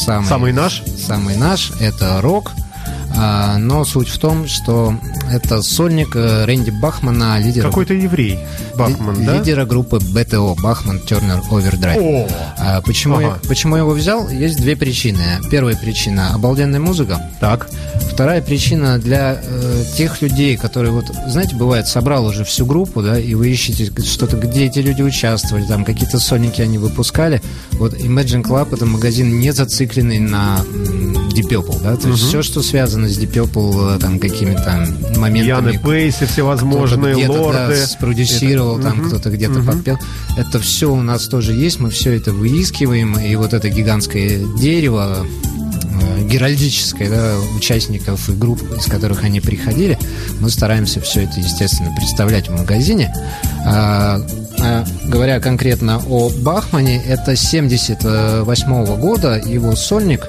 самый... 0.05 0.28
Самый 0.28 0.53
наш? 0.53 0.83
Самый 1.07 1.37
наш, 1.37 1.72
это 1.81 2.20
рок. 2.20 2.53
А, 3.17 3.59
но 3.59 3.85
суть 3.85 4.09
в 4.09 4.19
том, 4.19 4.47
что 4.49 4.95
это 5.31 5.62
сольник 5.62 6.17
э, 6.17 6.45
Рэнди 6.45 6.71
Бахмана, 6.71 7.39
лидера, 7.39 7.69
Какой-то 7.69 7.95
еврей, 7.95 8.39
Бахман, 8.77 9.21
ли- 9.21 9.27
да? 9.27 9.39
лидера 9.39 9.65
группы 9.65 9.99
БТО, 10.01 10.55
Бахман 10.61 10.99
Тернер 11.01 11.41
Овердрайв. 11.51 12.01
О, 12.03 12.29
А 12.59 12.81
почему, 12.83 13.17
Ага. 13.17 13.23
я, 13.43 13.49
почему 13.49 13.77
я 13.77 13.83
его 13.83 13.93
взял? 13.93 14.29
Есть 14.29 14.57
две 14.61 14.75
причины. 14.77 15.23
Первая 15.51 15.77
причина– 15.77 16.33
обалденная 16.35 16.81
музыка. 16.81 17.21
так. 17.41 17.69
Вторая 18.12 18.41
причина 18.43 18.99
для 18.99 19.41
э, 19.43 19.85
тех 19.97 20.23
людей, 20.23 20.57
которые 20.57 20.93
вот, 20.93 21.07
знаете, 21.29 21.57
бывает, 21.57 21.89
собрал 21.89 22.27
уже 22.27 22.45
всю 22.45 22.65
группу, 22.65 23.03
да, 23.03 23.19
и 23.19 23.35
вы 23.35 23.49
ищете 23.49 23.91
что-то, 24.05 24.37
где 24.37 24.67
эти 24.67 24.79
люди 24.79 25.03
участвовали, 25.03 25.65
там 25.67 25.85
какие-то 25.85 26.19
сольники 26.21 26.61
они 26.62 26.79
выпускали. 26.79 27.43
Вот 27.73 27.95
Imagine 27.95 28.43
Club 28.45 28.73
это 28.75 28.87
магазин 28.87 29.41
не 29.41 29.53
зацикленный 29.53 30.21
на 30.21 30.61
Deep 31.35 31.49
Purple, 31.49 31.83
да, 31.83 31.97
то 31.97 32.09
есть 32.09 32.23
все, 32.23 32.43
что 32.43 32.62
связано 32.62 33.03
с 33.09 33.18
Deep 33.18 33.32
Purple, 33.32 33.98
там 34.00 34.18
какими-то 34.18 34.86
моментами. 35.16 35.46
Яны 35.46 35.78
кто-то 35.78 36.26
всевозможные, 36.26 37.14
где-то, 37.14 37.32
лорды. 37.32 37.76
да, 37.80 37.86
спродюсировал, 37.86 38.78
Это- 38.78 38.88
там 38.88 38.98
Мгм. 38.98 39.09
кто-то 39.09 39.30
где-то 39.30 39.59
Мгм. 39.61 39.66
подпел. 39.66 39.98
Это 40.36 40.59
все 40.61 40.92
у 40.92 41.02
нас 41.02 41.26
тоже 41.28 41.52
есть, 41.52 41.80
мы 41.80 41.90
все 41.90 42.12
это 42.16 42.32
выискиваем, 42.32 43.18
и 43.18 43.34
вот 43.36 43.52
это 43.55 43.68
гигантское 43.68 44.40
дерево 44.59 45.26
э, 45.96 46.24
геральдическое, 46.28 47.09
да, 47.09 47.34
участников 47.57 48.28
и 48.28 48.32
групп, 48.32 48.61
из 48.76 48.86
которых 48.86 49.22
они 49.22 49.40
приходили, 49.40 49.96
мы 50.40 50.50
стараемся 50.50 51.00
все 51.00 51.22
это, 51.22 51.38
естественно, 51.38 51.94
представлять 51.94 52.48
в 52.48 52.52
магазине. 52.59 53.14
А, 53.64 54.20
а, 54.61 54.84
говоря 55.07 55.38
конкретно 55.38 56.02
о 56.09 56.30
Бахмане, 56.30 57.00
это 57.07 57.36
78 57.36 58.96
года, 58.96 59.40
его 59.46 59.76
сольник, 59.76 60.26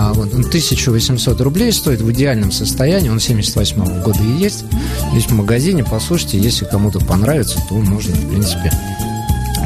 а, 0.00 0.12
вот, 0.12 0.32
он 0.32 0.40
1800 0.44 1.40
рублей 1.40 1.72
стоит 1.72 2.00
в 2.00 2.12
идеальном 2.12 2.52
состоянии, 2.52 3.08
он 3.08 3.18
78 3.18 4.02
года 4.02 4.20
и 4.22 4.42
есть. 4.42 4.64
Есть 5.12 5.30
в 5.30 5.34
магазине, 5.34 5.82
послушайте, 5.84 6.38
если 6.38 6.64
кому-то 6.66 7.00
понравится, 7.00 7.58
то 7.68 7.74
можно, 7.74 8.14
в 8.14 8.28
принципе, 8.30 8.70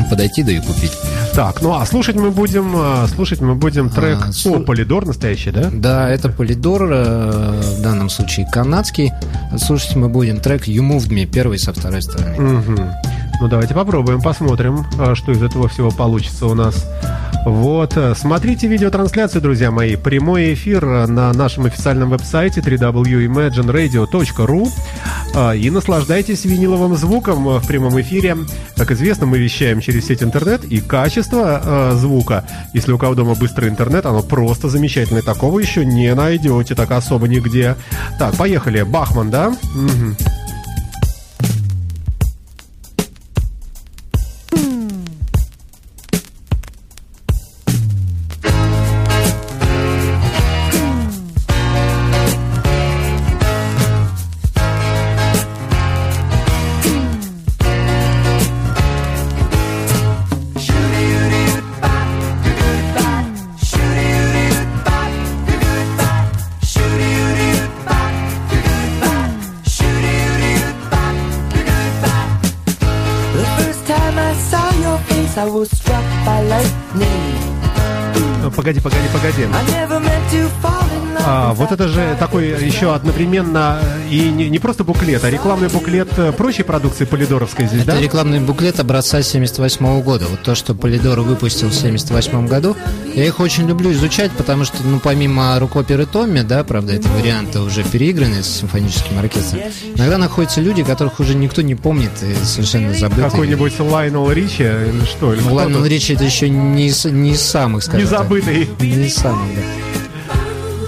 подойти 0.08 0.42
да 0.42 0.52
и 0.52 0.60
купить. 0.60 0.92
Так, 1.34 1.60
ну 1.60 1.74
а 1.74 1.84
слушать 1.84 2.16
мы 2.16 2.30
будем, 2.30 2.72
а, 2.76 3.06
слушать 3.08 3.40
мы 3.40 3.54
будем 3.54 3.90
трек 3.90 4.18
А, 4.22 4.28
слу- 4.30 4.62
О, 4.62 4.64
Полидор 4.64 5.04
настоящий, 5.06 5.50
да? 5.50 5.68
Да, 5.70 6.08
это 6.08 6.28
Полидор, 6.30 6.88
э, 6.90 7.60
в 7.78 7.82
данном 7.82 8.08
случае 8.08 8.46
канадский. 8.50 9.12
Слушать 9.58 9.96
мы 9.96 10.08
будем 10.08 10.40
трек 10.40 10.66
You 10.66 10.80
Moved 10.80 11.08
Me, 11.10 11.26
первый 11.26 11.58
со 11.58 11.72
второй 11.74 12.00
стороны. 12.02 12.38
Мгм. 12.38 12.90
Ну, 13.40 13.48
давайте 13.48 13.74
попробуем, 13.74 14.20
посмотрим, 14.22 14.86
а, 14.98 15.14
что 15.14 15.32
из 15.32 15.42
этого 15.42 15.68
всего 15.68 15.90
получится 15.90 16.46
у 16.46 16.54
нас. 16.54 16.86
Вот, 17.44 17.96
э, 17.96 18.14
смотрите 18.14 18.68
видеотрансляцию, 18.68 19.42
друзья 19.42 19.72
мои. 19.72 19.96
Прямой 19.96 20.54
эфир 20.54 20.84
э, 20.84 21.06
на 21.06 21.32
нашем 21.32 21.66
официальном 21.66 22.10
веб-сайте 22.10 22.60
www.imagineradio.ru 22.60 24.68
а, 25.34 25.52
и 25.52 25.68
наслаждайтесь 25.70 26.44
виниловым 26.44 26.94
звуком 26.96 27.48
э, 27.48 27.58
в 27.58 27.66
прямом 27.66 28.00
эфире. 28.00 28.36
Как 28.76 28.92
известно, 28.92 29.26
мы 29.26 29.38
вещаем 29.38 29.80
через 29.80 30.06
сеть 30.06 30.22
интернет, 30.22 30.62
и 30.64 30.80
качество 30.80 31.60
э, 31.64 31.94
звука, 31.96 32.44
если 32.74 32.92
у 32.92 32.98
кого 32.98 33.16
дома 33.16 33.34
быстрый 33.34 33.68
интернет, 33.68 34.06
оно 34.06 34.22
просто 34.22 34.68
замечательное. 34.68 35.22
Такого 35.22 35.58
еще 35.58 35.84
не 35.84 36.14
найдете 36.14 36.76
так 36.76 36.92
особо 36.92 37.26
нигде. 37.26 37.74
Так, 38.20 38.36
поехали. 38.36 38.82
Бахман, 38.82 39.30
да? 39.30 39.52
Мгм. 39.74 40.16
Вот 81.72 81.80
это 81.80 81.88
же 81.88 82.16
такой 82.18 82.48
еще 82.48 82.94
одновременно 82.94 83.78
э, 83.82 84.08
и 84.10 84.28
не, 84.28 84.50
не 84.50 84.58
просто 84.58 84.84
буклет, 84.84 85.24
а 85.24 85.30
рекламный 85.30 85.68
буклет 85.68 86.08
э, 86.18 86.32
прочей 86.32 86.64
продукции 86.64 87.04
Полидоровской 87.06 87.66
здесь, 87.66 87.82
Это 87.82 87.92
да? 87.92 88.00
рекламный 88.00 88.40
буклет 88.40 88.78
образца 88.78 89.22
78 89.22 90.02
года. 90.02 90.26
Вот 90.30 90.42
то, 90.42 90.54
что 90.54 90.74
Полидор 90.74 91.20
выпустил 91.20 91.68
в 91.68 91.74
78 91.74 92.46
году. 92.46 92.76
Я 93.14 93.24
их 93.24 93.40
очень 93.40 93.66
люблю 93.66 93.90
изучать, 93.92 94.30
потому 94.32 94.64
что, 94.64 94.76
ну, 94.84 95.00
помимо 95.00 95.58
рукоперы 95.58 96.04
Томми, 96.06 96.40
да, 96.42 96.62
правда, 96.64 96.92
это 96.94 97.08
варианты 97.08 97.60
уже 97.60 97.82
переиграны 97.84 98.42
с 98.42 98.48
симфоническим 98.48 99.18
оркестром, 99.18 99.60
иногда 99.94 100.18
находятся 100.18 100.60
люди, 100.60 100.82
которых 100.82 101.20
уже 101.20 101.34
никто 101.34 101.62
не 101.62 101.74
помнит 101.74 102.10
и 102.22 102.34
совершенно 102.44 102.92
забыты. 102.94 103.22
Какой-нибудь 103.22 103.78
Лайнел 103.80 104.30
Ричи 104.30 104.62
или 104.62 105.04
что? 105.06 105.32
Или 105.34 105.40
Ну, 105.42 105.78
тут? 105.78 105.86
Ричи 105.86 106.14
это 106.14 106.24
еще 106.24 106.48
не 106.48 106.86
из, 106.88 107.04
не 107.06 107.32
из 107.32 107.40
самых, 107.42 107.82
скажем 107.82 108.00
Не 108.04 108.10
так. 108.10 108.18
забытый. 108.22 108.68
Не 108.80 109.06
из 109.06 109.14
самых, 109.14 109.46
да. 109.54 109.62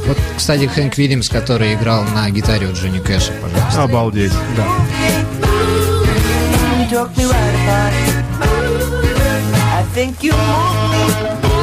Вот, 0.06 0.18
кстати, 0.36 0.66
Хэнк 0.66 0.96
Вильямс, 0.98 1.28
который 1.28 1.74
играл 1.74 2.04
на 2.14 2.28
гитаре 2.30 2.66
у 2.66 2.72
Джонни 2.72 2.98
Кэша, 2.98 3.32
пожалуйста. 3.40 3.82
Обалдеть, 3.82 4.32
да. 4.56 4.66
You 6.78 6.90
took 6.90 7.16
me 7.16 7.24
right 7.24 7.54
apart. 7.54 7.92
I 9.72 9.84
think 9.94 10.22
you 10.22 10.32
moved 10.32 11.42
me. 11.42 11.53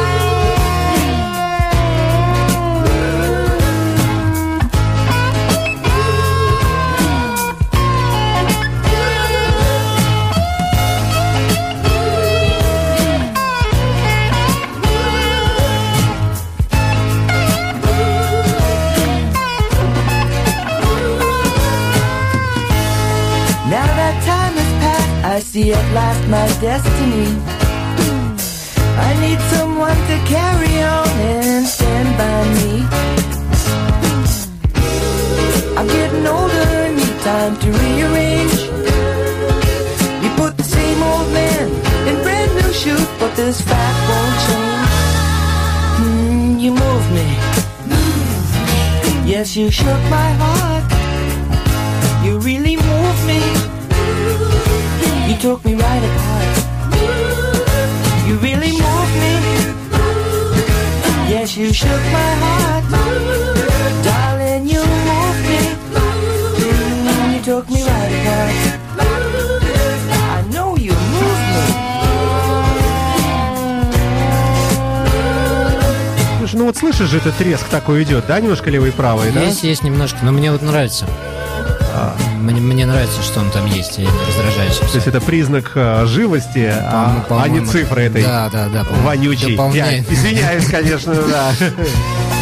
See 25.51 25.73
at 25.73 25.93
last 25.93 26.23
my 26.29 26.47
destiny. 26.61 27.27
I 29.07 29.09
need 29.19 29.39
someone 29.53 29.99
to 30.09 30.17
carry 30.35 30.75
on 30.81 31.09
and 31.35 31.65
stand 31.67 32.09
by 32.21 32.39
me. 32.57 32.71
I'm 35.77 35.87
getting 35.87 36.25
older 36.25 36.71
need 36.97 37.17
time 37.31 37.53
to 37.63 37.69
rearrange. 37.83 38.61
You 40.23 40.29
put 40.41 40.55
the 40.55 40.63
same 40.63 40.99
old 41.03 41.27
man 41.33 41.67
in 42.07 42.15
brand 42.23 42.51
new 42.55 42.71
shoes, 42.71 43.09
but 43.19 43.35
this 43.35 43.59
fact 43.59 43.99
won't 44.09 44.37
change. 44.47 44.93
Hmm, 45.97 46.59
you 46.63 46.71
move 46.83 47.05
me. 47.17 47.27
Yes, 49.29 49.57
you 49.57 49.69
shook 49.69 50.01
my 50.17 50.29
heart. 50.39 50.70
Took 55.41 55.65
me 55.65 55.73
right 55.73 56.03
apart. 56.03 56.57
You 58.27 58.37
really 58.37 58.71
moved 58.71 59.15
me. 59.23 59.33
Yes, 61.29 61.57
you 61.57 61.73
shook 61.73 61.89
my 61.89 62.31
heart. 62.43 62.83
Darling, 64.03 64.67
you 64.67 64.81
moved 65.09 65.43
me. 65.49 65.61
Mm, 66.61 67.33
You 67.35 67.41
took 67.43 67.67
me 67.69 67.81
right 67.83 68.11
apart. 68.19 68.53
I 70.37 70.43
know 70.53 70.75
you 70.77 70.93
moved 70.93 71.47
me. 71.55 71.67
Слушай, 76.37 76.55
ну 76.57 76.65
вот 76.65 76.77
слышишь 76.77 77.09
же, 77.09 77.17
этот 77.17 77.35
треск 77.37 77.67
такой 77.69 78.03
идет, 78.03 78.25
да, 78.27 78.39
немножко 78.39 78.69
левый 78.69 78.89
и 78.89 78.91
правый, 78.91 79.31
да? 79.31 79.41
Есть, 79.41 79.63
есть 79.63 79.83
немножко, 79.83 80.19
но 80.23 80.31
мне 80.31 80.51
вот 80.51 80.61
нравится. 80.61 81.07
Мне, 82.39 82.59
мне 82.59 82.85
нравится, 82.85 83.21
что 83.21 83.39
он 83.39 83.49
там 83.51 83.65
есть, 83.67 83.97
я 83.97 84.05
не 84.05 84.25
раздражаюсь. 84.27 84.77
То 84.77 84.95
есть 84.95 85.07
это 85.07 85.21
признак 85.21 85.71
э, 85.75 86.05
живости, 86.07 86.71
а, 86.73 87.25
а 87.29 87.47
не 87.47 87.65
цифры 87.65 88.03
этой 88.03 88.23
Да, 88.23 88.49
да, 88.51 88.67
да. 88.69 88.85
дополняет. 89.47 90.09
Я 90.09 90.13
извиняюсь, 90.15 90.65
конечно, 90.65 91.13
да. 91.13 91.53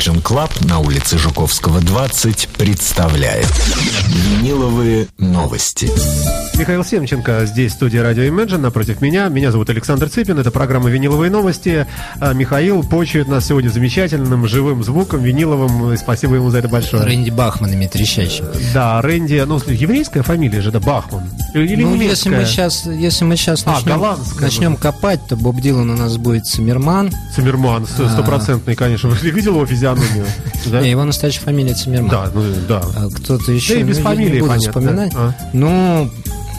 Imagine 0.00 0.22
Club 0.22 0.50
на 0.66 0.78
улице 0.78 1.18
Жуковского, 1.18 1.80
20 1.80 2.48
представляет 2.56 3.46
Виниловые 4.08 5.08
новости. 5.18 5.90
Михаил 6.56 6.84
Семченко 6.84 7.44
здесь, 7.44 7.72
в 7.72 7.74
студии 7.76 7.98
Радио 7.98 8.22
Imagine, 8.22 8.58
напротив 8.58 9.02
меня. 9.02 9.28
Меня 9.28 9.52
зовут 9.52 9.68
Александр 9.68 10.08
Цыпин, 10.08 10.38
это 10.38 10.50
программа 10.50 10.88
«Виниловые 10.90 11.30
новости». 11.30 11.86
А 12.18 12.32
Михаил 12.32 12.82
почует 12.82 13.28
нас 13.28 13.46
сегодня 13.46 13.68
замечательным 13.68 14.46
живым 14.46 14.82
звуком, 14.84 15.22
виниловым, 15.22 15.92
и 15.92 15.96
спасибо 15.98 16.36
ему 16.36 16.50
за 16.50 16.58
это 16.58 16.68
большое. 16.68 17.02
Рэнди 17.02 17.30
Бахманами 17.30 17.86
трещащим. 17.86 18.46
Да, 18.72 19.00
Рэнди, 19.02 19.42
ну, 19.46 19.58
еврейская 19.66 20.22
фамилия 20.22 20.60
же, 20.62 20.70
да, 20.70 20.80
Бахман. 20.80 21.30
Или 21.54 21.76
ну, 21.76 21.94
немецкая? 21.94 22.08
если 22.08 22.28
мы 22.30 22.44
сейчас, 22.44 22.86
если 22.86 23.24
мы 23.24 23.36
сейчас 23.36 23.62
А, 23.66 23.72
начнем, 23.72 24.16
начнем 24.40 24.76
копать, 24.76 25.20
то 25.28 25.36
Боб 25.36 25.60
Дилан 25.60 25.90
у 25.90 25.96
нас 25.96 26.16
будет 26.16 26.46
Циммерман. 26.46 27.10
Циммерман, 27.34 27.86
с- 27.86 28.12
стопроцентный, 28.12 28.74
конечно. 28.74 29.08
Вы 29.08 29.30
видел 29.30 29.54
его 29.54 29.64
физиономию? 29.96 30.26
Да? 30.66 30.82
Не, 30.82 30.90
его 30.90 31.04
настоящая 31.04 31.40
фамилия 31.40 31.74
Циммерман. 31.74 32.10
Да, 32.10 32.30
ну, 32.34 32.42
да. 32.68 32.82
А 32.96 33.08
кто-то 33.08 33.50
еще, 33.50 33.74
Да 33.74 33.80
и 33.80 33.82
без 33.84 33.96
ну, 33.98 34.04
фамилии, 34.04 34.34
не 34.34 34.40
буду 34.40 34.50
понятно. 34.50 34.80
вспоминать. 34.80 35.12
А. 35.16 35.34
Ну, 35.54 36.10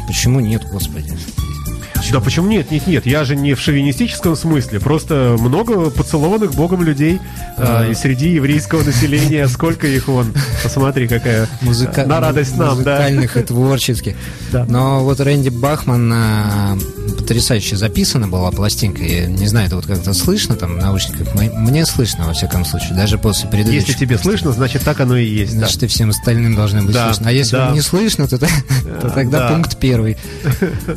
почему 0.08 0.40
нет, 0.40 0.64
господи? 0.72 1.14
Да 2.12 2.20
почему 2.20 2.48
нет, 2.48 2.72
нет, 2.72 2.88
нет, 2.88 3.06
я 3.06 3.24
же 3.24 3.36
не 3.36 3.54
в 3.54 3.60
шовинистическом 3.60 4.36
смысле, 4.36 4.80
просто 4.80 5.36
много 5.40 5.90
поцелованных 5.90 6.54
Богом 6.56 6.84
людей 6.84 7.20
а, 7.58 7.88
и 7.88 7.94
среди 7.94 8.30
еврейского 8.32 8.84
населения, 8.84 9.48
сколько 9.48 9.88
их 9.88 10.08
вон, 10.08 10.34
посмотри, 10.64 11.08
какая 11.08 11.48
Музыка... 11.62 12.06
на 12.06 12.20
радость 12.20 12.58
нам, 12.58 12.84
да. 12.84 12.96
Музыкальных 12.96 13.38
и 13.38 13.42
творческих. 13.44 14.16
Да. 14.52 14.66
Но 14.68 15.04
вот 15.04 15.20
Рэнди 15.20 15.50
Бахман 15.50 16.12
а, 16.14 16.78
потрясающе 17.18 17.76
записана 17.78 18.28
была 18.28 18.52
пластинка. 18.52 19.04
Я 19.04 19.28
не 19.28 19.48
знаю, 19.48 19.68
это 19.68 19.76
вот 19.76 19.86
как-то 19.86 20.14
слышно 20.14 20.56
там 20.56 20.76
в 20.76 20.78
наушниках. 20.82 21.34
Мне 21.36 21.86
слышно, 21.86 22.26
во 22.26 22.34
всяком 22.34 22.66
случае, 22.66 22.96
даже 22.96 23.18
после 23.18 23.50
предыдущих. 23.50 23.88
Если 23.88 24.00
тебе 24.00 24.18
слышно, 24.18 24.52
значит 24.52 24.84
так 24.84 25.00
оно 25.00 25.18
и 25.18 25.26
есть. 25.26 25.54
да. 25.54 25.60
Значит, 25.60 25.84
и 25.84 25.88
всем 25.88 26.10
остальным 26.10 26.56
должны 26.56 26.82
быть 26.82 26.94
Да, 26.94 27.08
слышно. 27.08 27.30
А 27.30 27.32
если 27.32 27.56
да. 27.58 27.72
не 27.72 27.82
слышно, 27.82 28.28
то, 28.28 28.38
то 29.02 29.10
тогда 29.10 29.40
да. 29.40 29.50
пункт 29.50 29.78
первый. 29.78 30.18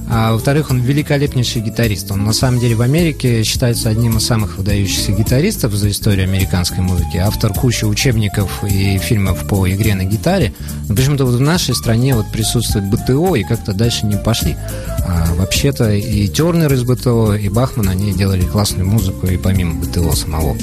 А 0.08 0.32
во-вторых, 0.32 0.70
он 0.70 0.80
великолепнейший 0.94 1.60
гитарист. 1.60 2.12
Он 2.12 2.24
на 2.24 2.32
самом 2.32 2.60
деле 2.60 2.76
в 2.76 2.80
Америке 2.80 3.42
считается 3.42 3.88
одним 3.88 4.18
из 4.18 4.26
самых 4.26 4.58
выдающихся 4.58 5.10
гитаристов 5.10 5.74
за 5.74 5.90
историю 5.90 6.24
американской 6.24 6.84
музыки. 6.84 7.16
Автор 7.16 7.52
кучи 7.52 7.84
учебников 7.84 8.62
и 8.62 8.96
фильмов 8.98 9.46
по 9.48 9.68
игре 9.68 9.96
на 9.96 10.04
гитаре. 10.04 10.54
Но 10.88 10.94
почему-то 10.94 11.24
вот 11.24 11.34
в 11.34 11.40
нашей 11.40 11.74
стране 11.74 12.14
вот 12.14 12.30
присутствует 12.30 12.88
БТО, 12.88 13.34
и 13.34 13.42
как-то 13.42 13.72
дальше 13.72 14.06
не 14.06 14.16
пошли. 14.16 14.56
А 15.00 15.34
вообще-то 15.34 15.90
и 15.90 16.28
Тернер 16.28 16.72
из 16.72 16.84
БТО, 16.84 17.34
и 17.34 17.48
Бахман, 17.48 17.88
они 17.88 18.12
делали 18.12 18.42
классную 18.42 18.88
музыку 18.88 19.26
и 19.26 19.36
помимо 19.36 19.74
БТО 19.80 20.14
самого. 20.14 20.56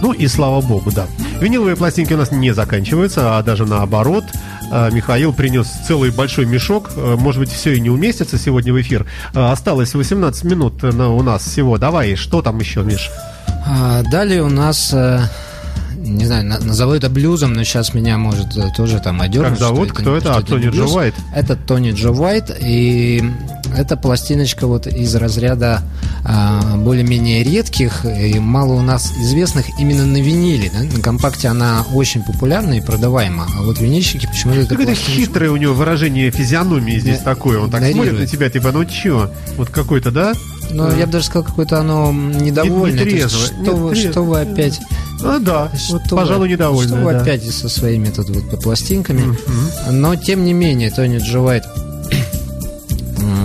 Ну 0.00 0.12
и 0.12 0.26
слава 0.26 0.62
богу, 0.62 0.90
да. 0.90 1.06
Виниловые 1.40 1.76
пластинки 1.76 2.14
у 2.14 2.16
нас 2.16 2.30
не 2.30 2.52
заканчиваются, 2.52 3.36
а 3.36 3.42
даже 3.42 3.66
наоборот. 3.66 4.24
А, 4.76 4.90
Михаил 4.90 5.32
принес 5.32 5.68
целый 5.86 6.10
большой 6.10 6.46
мешок. 6.46 6.90
А, 6.96 7.16
Может 7.16 7.40
быть, 7.40 7.52
все 7.52 7.74
и 7.76 7.80
не 7.80 7.90
уместится 7.90 8.38
сегодня 8.38 8.72
в 8.72 8.80
эфир. 8.80 9.06
А, 9.32 9.52
Осталось 9.52 9.94
18 9.94 10.42
минут 10.44 10.82
на, 10.82 11.10
у 11.10 11.22
нас 11.22 11.42
всего. 11.44 11.78
Давай, 11.78 12.16
что 12.16 12.42
там 12.42 12.58
еще, 12.58 12.82
Миш? 12.82 13.08
А, 13.66 14.02
далее 14.02 14.42
у 14.42 14.48
нас, 14.48 14.90
э, 14.92 15.20
не 15.96 16.26
знаю, 16.26 16.44
на- 16.44 16.58
назову 16.58 16.92
это 16.92 17.08
блюзом, 17.08 17.52
но 17.52 17.62
сейчас 17.62 17.94
меня 17.94 18.18
может 18.18 18.56
э, 18.56 18.68
тоже 18.76 18.98
там 18.98 19.20
одернуть. 19.22 19.50
Как 19.50 19.58
зовут? 19.60 19.92
Кто 19.92 20.16
это? 20.16 20.34
А, 20.36 20.42
Тони 20.42 20.68
Джо. 20.70 20.84
Уайт? 20.86 21.14
Это 21.34 21.54
Тони 21.56 21.92
Джо 21.92 22.10
Уайт, 22.10 22.50
и 22.60 23.22
это 23.76 23.96
пластиночка 23.96 24.66
вот 24.66 24.86
из 24.86 25.14
разряда 25.14 25.82
а, 26.24 26.76
более-менее 26.76 27.42
редких 27.42 28.04
и 28.04 28.38
мало 28.38 28.72
у 28.74 28.82
нас 28.82 29.12
известных 29.18 29.66
именно 29.78 30.06
на 30.06 30.16
виниле. 30.18 30.70
да. 30.72 30.96
На 30.96 31.02
компакте 31.02 31.48
она 31.48 31.84
очень 31.92 32.22
популярна 32.22 32.74
и 32.74 32.80
продаваема, 32.80 33.46
а 33.58 33.62
вот 33.62 33.80
винильщики 33.80 34.26
почему-то 34.26 34.66
Так 34.66 34.80
это 34.80 34.94
хитрое 34.94 35.50
у 35.50 35.56
него 35.56 35.74
выражение 35.74 36.30
физиономии 36.30 36.98
здесь 36.98 37.18
Да, 37.18 37.24
такое. 37.34 37.58
Он 37.58 37.70
так 37.70 37.80
игнорирует. 37.80 38.08
смотрит 38.10 38.20
на 38.20 38.26
тебя, 38.36 38.50
типа, 38.50 38.72
ну 38.72 38.84
чё? 38.84 39.30
Вот 39.56 39.68
какой-то, 39.70 40.10
да? 40.10 40.32
Но 40.70 40.90
я 40.96 41.04
бы 41.06 41.12
даже 41.12 41.26
сказал, 41.26 41.44
какое-то 41.44 41.78
оно 41.80 42.10
недовольное. 42.12 43.04
То 43.04 43.04
есть, 43.04 43.14
нетрезвое, 43.16 43.46
что, 43.46 43.76
вы, 43.76 43.88
нетрезвое. 43.90 44.12
что 44.12 44.22
вы 44.22 44.40
опять 44.40 44.80
А, 45.22 45.38
да, 45.38 45.70
вот, 45.90 46.00
Что 46.06 46.16
пожалуй, 46.16 46.48
вы- 46.48 46.52
недовольный. 46.54 46.88
Что 46.96 47.04
вы 47.04 47.12
да. 47.12 47.20
опять 47.20 47.44
со 47.50 47.68
своими 47.68 48.08
тут 48.08 48.28
вот 48.30 48.62
пластинками. 48.62 49.36
Но, 49.90 50.16
тем 50.16 50.44
не 50.44 50.52
менее, 50.52 50.90
Тони 50.90 51.18
м, 51.18 51.24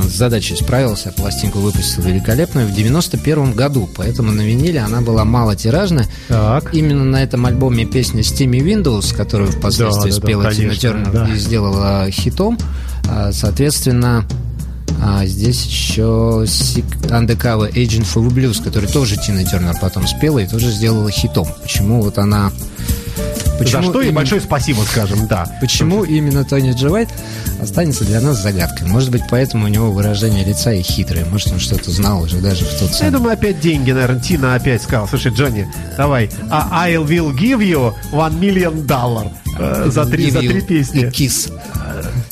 с 0.03 0.11
задачей 0.11 0.55
справился, 0.55 1.11
пластинку 1.11 1.59
выпустил 1.59 2.03
великолепную 2.03 2.67
в 2.67 2.73
91 2.73 3.53
году, 3.53 3.89
поэтому 3.95 4.31
на 4.31 4.41
виниле 4.41 4.79
она 4.79 5.01
была 5.01 5.25
малотиражная. 5.25 6.07
Так. 6.27 6.73
Именно 6.73 7.05
на 7.05 7.23
этом 7.23 7.45
альбоме 7.45 7.85
песня 7.85 8.21
Steamy 8.21 8.59
Windows, 8.59 9.15
которую 9.15 9.51
впоследствии 9.51 10.11
Да, 10.11 10.15
да, 10.15 10.21
да, 10.21 10.27
спела 10.27 10.53
Тина 10.53 10.75
Тернер 10.75 11.11
да. 11.11 11.27
и 11.27 11.37
сделала 11.37 12.07
хитом, 12.11 12.57
а, 13.07 13.31
соответственно, 13.31 14.25
а, 15.01 15.25
здесь 15.25 15.65
еще 15.65 16.43
Undercover 16.43 17.71
Agent 17.73 18.05
for 18.13 18.27
Blues, 18.29 18.61
который 18.63 18.89
тоже 18.89 19.15
Тина 19.17 19.43
Тернер 19.45 19.75
потом 19.79 20.07
спела 20.07 20.39
и 20.39 20.47
тоже 20.47 20.71
сделала 20.71 21.09
хитом. 21.11 21.47
Почему 21.61 22.01
вот 22.01 22.17
она... 22.17 22.51
За 23.59 23.83
что 23.83 23.99
и 24.01 24.05
именно- 24.05 24.15
большое 24.15 24.39
спасибо, 24.41 24.81
скажем, 24.83 25.27
да. 25.27 25.45
Почему 25.59 26.03
именно 26.05 26.43
Тони 26.45 26.71
Джо 26.71 26.89
Уайт 26.91 27.09
останется 27.61 28.05
для 28.05 28.21
нас 28.21 28.41
загадкой? 28.41 28.87
Может 28.87 29.11
быть, 29.11 29.21
поэтому 29.29 29.65
у 29.65 29.67
него 29.67 29.91
выражение 29.91 30.43
лица 30.45 30.71
и 30.71 30.81
хитрое. 30.81 31.25
Может, 31.25 31.51
он 31.51 31.59
что-то 31.59 31.91
знал 31.91 32.21
уже 32.23 32.37
даже 32.37 32.63
в 32.65 32.69
тот 32.79 32.89
Я 32.89 32.95
самый... 32.95 33.11
думаю, 33.11 33.33
опять 33.33 33.59
деньги, 33.59 33.91
наверное, 33.91 34.21
Тина 34.21 34.55
опять 34.55 34.81
сказал. 34.81 35.07
Слушай, 35.09 35.33
Джонни, 35.33 35.67
давай, 35.97 36.29
а 36.49 36.69
I 36.71 36.95
will 36.95 37.35
give 37.37 37.59
you 37.59 37.93
one 38.13 38.39
million 38.39 38.85
dollar 38.87 39.29
э, 39.59 39.89
за 39.91 40.05
три, 40.05 40.31
за 40.31 40.39
три 40.39 40.61
песни. 40.61 41.01
и 41.01 41.05
Kiss. 41.05 41.51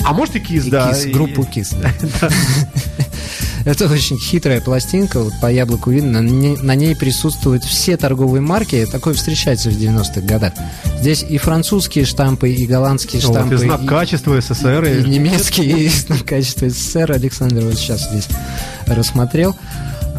А 0.06 0.14
может 0.14 0.38
и 0.38 0.40
Кис, 0.40 0.66
И 0.66 0.70
да. 0.72 0.92
И- 0.92 1.12
группу 1.12 1.42
Kiss. 1.44 1.76
да. 1.82 2.30
Это 3.68 3.86
очень 3.92 4.18
хитрая 4.18 4.62
пластинка, 4.62 5.20
вот 5.20 5.34
по 5.42 5.52
яблоку 5.52 5.92
видно, 5.92 6.22
на 6.22 6.30
ней, 6.30 6.56
на 6.56 6.74
ней 6.74 6.96
присутствуют 6.96 7.66
все 7.66 7.98
торговые 7.98 8.40
марки, 8.42 8.88
такое 8.90 9.14
встречается 9.14 9.70
в 9.70 9.74
90-х 9.74 10.22
годах. 10.22 10.54
Здесь 11.02 11.26
и 11.28 11.38
французские 11.38 12.06
штампы, 12.06 12.50
и 12.50 12.66
голландские 12.66 13.22
Вот, 13.24 13.32
штампы, 13.34 13.56
и 13.56 13.58
знак 13.58 13.84
и- 13.84 13.86
качества 13.88 14.40
СССР. 14.40 14.86
и 14.86 15.02
и- 15.04 15.10
немецкий, 15.10 15.70
и 15.86 15.90
знак 15.90 16.24
качества 16.24 16.70
СССР 16.70 17.12
Александр 17.12 17.66
вот 17.66 17.76
сейчас 17.76 18.10
здесь 18.10 18.28
рассмотрел. 18.86 19.54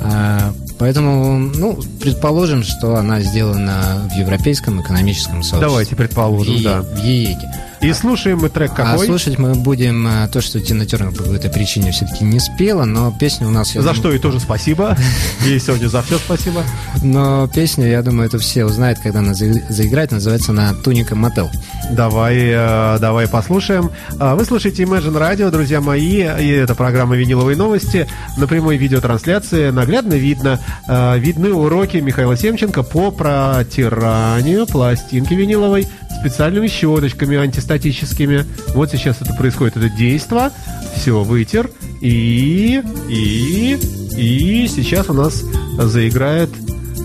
А, 0.03 0.53
Поэтому, 0.78 1.38
ну, 1.57 1.76
предположим, 2.01 2.62
что 2.62 2.94
она 2.94 3.20
сделана 3.20 4.09
в 4.14 4.16
Европейском 4.16 4.80
экономическом 4.80 5.42
сообществе. 5.42 5.61
Давайте 5.61 5.96
предположим, 5.96 6.55
Е- 6.55 6.62
да. 6.62 6.82
в 6.82 6.99
ЕЕГе. 7.03 7.51
И 7.81 7.93
слушаем 7.93 8.39
мы 8.39 8.49
трек 8.49 8.72
А 8.72 8.93
какой? 8.93 9.07
слушать 9.07 9.39
мы 9.39 9.55
будем 9.55 10.05
а, 10.07 10.26
то, 10.29 10.41
что 10.41 10.61
Тина 10.61 10.85
Тернер 10.85 11.12
по 11.12 11.22
какой-то 11.22 11.49
причине 11.49 11.93
все-таки 11.93 12.24
не 12.24 12.41
спела, 12.41 12.85
но 12.85 13.12
песня 13.18 13.47
у 13.47 13.51
нас... 13.51 13.72
За 13.72 13.81
думаю- 13.81 13.95
что 13.95 14.12
и 14.12 14.18
тоже 14.18 14.41
спасибо. 14.41 14.97
И 15.47 15.59
сегодня 15.61 15.87
за 15.89 16.03
все 16.03 16.18
спасибо. 16.18 16.64
Но 17.05 17.47
песню, 17.47 17.87
я 17.87 18.03
думаю, 18.03 18.26
это 18.26 18.39
все 18.41 18.64
узнают, 18.64 18.99
когда 18.99 19.20
она 19.20 19.33
за- 19.35 19.62
заиграет. 19.68 20.11
Называется 20.11 20.51
она 20.51 20.74
«Туника 20.74 21.14
Мотел». 21.14 21.51
Давай, 21.93 22.37
э, 22.51 22.99
давай 23.01 23.29
послушаем. 23.29 23.91
А, 24.18 24.35
Вы 24.35 24.45
слушаете 24.45 24.83
Imagine 24.83 25.16
Radio, 25.16 25.51
друзья 25.53 25.81
мои, 25.81 26.22
и 26.22 26.49
это 26.49 26.74
программа 26.74 27.16
«Виниловые 27.16 27.57
новости». 27.57 28.09
На 28.37 28.49
прямой 28.49 28.76
видеотрансляции 28.76 29.70
наглядно 29.70 30.14
видно, 30.14 30.59
э, 30.89 31.18
видны 31.20 31.53
уроки 31.55 31.99
Михаила 31.99 32.37
Семченко 32.37 32.83
по 32.83 33.12
протиранию 33.12 34.66
пластинки 34.66 35.33
виниловой 35.35 35.87
специальными 36.20 36.66
щеточками 36.66 37.37
антистатическими. 37.69 38.47
Вот 38.75 38.91
сейчас 38.91 39.21
это 39.21 39.35
происходит, 39.35 39.77
это 39.77 39.89
действо. 39.89 40.51
Все, 40.97 41.23
вытер. 41.23 41.71
И, 42.01 42.83
и, 43.09 43.79
и 44.16 44.69
сейчас 44.69 45.09
у 45.11 45.12
нас 45.12 45.43
заиграет 45.79 46.51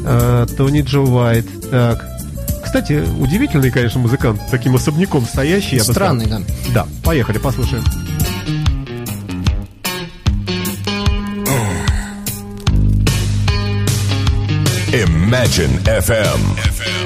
э, 0.05 0.47
Тони 0.57 0.82
Джо 0.82 1.01
Уайт. 1.01 1.45
Так, 1.70 2.05
кстати, 2.64 3.03
удивительный, 3.20 3.72
конечно, 3.72 3.99
музыкант, 3.99 4.41
таким 4.49 4.76
особняком 4.76 5.26
стоящий. 5.26 5.80
Странный, 5.80 6.28
да. 6.28 6.41
Да, 6.74 6.88
поехали, 7.03 7.38
послушаем. 7.38 7.84
Imagine 14.93 15.84
FM. 15.86 16.64
Monday 16.84 17.02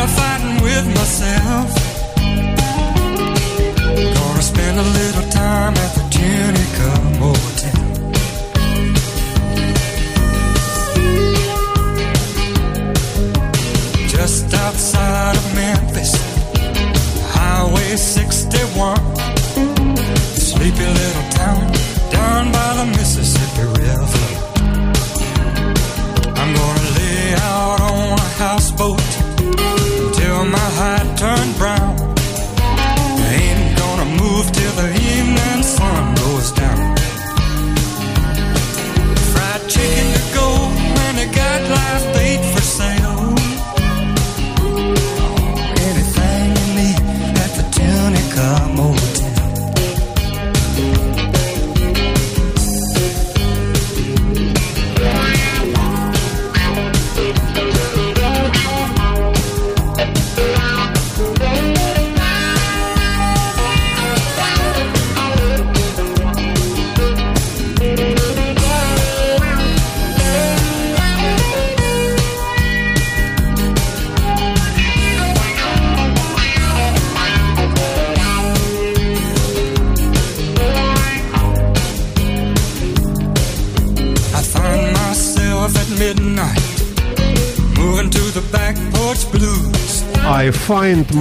tired 0.00 0.08
of 0.08 0.16
fighting 0.16 0.62
with 0.62 0.86
myself. 0.86 1.79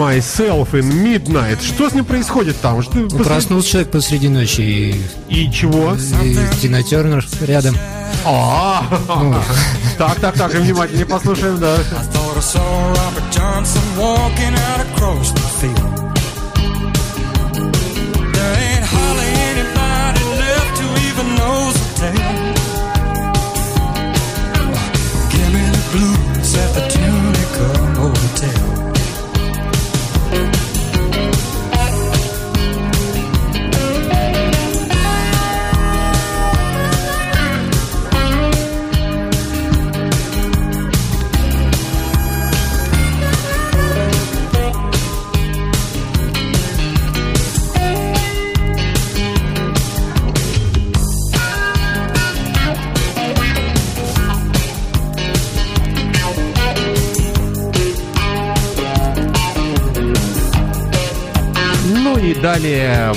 Myself 0.09 0.73
in 0.73 0.91
midnight. 1.03 1.61
Что 1.63 1.89
с 1.89 1.93
ним 1.93 2.05
происходит 2.05 2.59
там? 2.61 2.81
Что, 2.81 2.91
посреди- 3.03 3.23
Проснулся 3.23 3.69
человек 3.69 3.91
посреди 3.91 4.27
ночи 4.29 4.61
и, 5.29 5.43
И 5.45 5.51
чего? 5.51 5.95
и 5.95 6.37
Тина 6.61 6.81
Тернер 6.83 7.25
рядом. 7.41 7.75
А, 8.25 8.83
так, 9.97 10.19
так, 10.19 10.33
так, 10.35 10.55
и 10.55 10.57
внимательнее 10.57 11.05
послушаем, 11.05 11.59
да. 11.59 11.77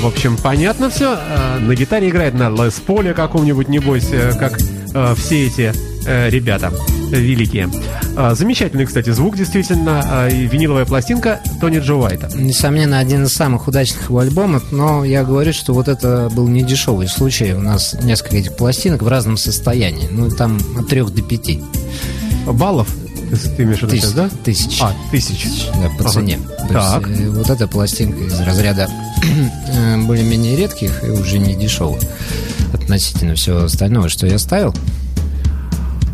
В 0.03 0.07
общем, 0.07 0.36
понятно 0.36 0.90
все. 0.90 1.16
На 1.61 1.74
гитаре 1.74 2.09
играет 2.09 2.34
на 2.34 2.50
Лес 2.50 2.74
Поле 2.74 3.14
каком-нибудь, 3.14 3.68
небось, 3.68 4.09
э, 4.11 4.32
как 4.36 4.59
э, 4.94 5.14
все 5.16 5.46
эти 5.46 5.72
э, 6.07 6.28
ребята 6.28 6.72
великие. 7.11 7.70
Замечательный, 8.32 8.84
кстати, 8.86 9.11
звук, 9.11 9.36
действительно. 9.36 10.28
И 10.30 10.46
виниловая 10.46 10.84
пластинка 10.84 11.40
Тони 11.61 11.78
Джо 11.78 11.94
Уайта. 11.94 12.28
Несомненно, 12.34 12.98
один 12.98 13.24
из 13.24 13.32
самых 13.32 13.68
удачных 13.68 14.09
его 14.09 14.18
альбомов, 14.18 14.72
но 14.72 15.05
я 15.05 15.22
говорю, 15.24 15.53
что 15.53 15.72
вот 15.72 15.88
это 15.88 16.28
был 16.34 16.48
не 16.48 16.62
дешевый 16.62 17.07
случай. 17.09 17.53
У 17.53 17.61
нас 17.61 17.94
несколько 18.03 18.36
этих 18.36 18.57
пластинок 18.57 19.03
в 19.03 19.09
разном 19.09 19.36
состоянии. 19.36 20.09
Ну, 20.11 20.30
там 20.30 20.59
от 20.78 20.88
трех 20.88 21.14
до 21.14 21.22
пяти. 21.22 21.62
Баллов, 22.46 22.88
ты, 23.57 23.62
имеешь 23.62 23.78
в 23.78 23.82
виду 23.84 23.96
сейчас, 23.96 24.12
да? 24.12 24.28
Тысяч. 24.44 24.78
А, 24.82 24.92
тысяч. 25.11 25.68
Да, 25.80 25.88
по 25.96 26.05
Ага. 26.05 26.11
цене. 26.11 26.38
То 26.68 26.74
Так. 26.74 27.07
есть, 27.09 27.20
э, 27.20 27.28
вот 27.30 27.50
эта 27.50 27.66
пластинка 27.68 28.24
из 28.24 28.38
разряда 28.40 28.88
э, 28.90 29.11
более-менее 30.06 30.56
редких 30.56 31.04
и 31.04 31.10
уже 31.10 31.38
не 31.38 31.54
дешевых 31.54 32.02
относительно 32.72 33.34
всего 33.34 33.64
остального, 33.64 34.08
что 34.08 34.26
я 34.26 34.38
ставил. 34.38 34.74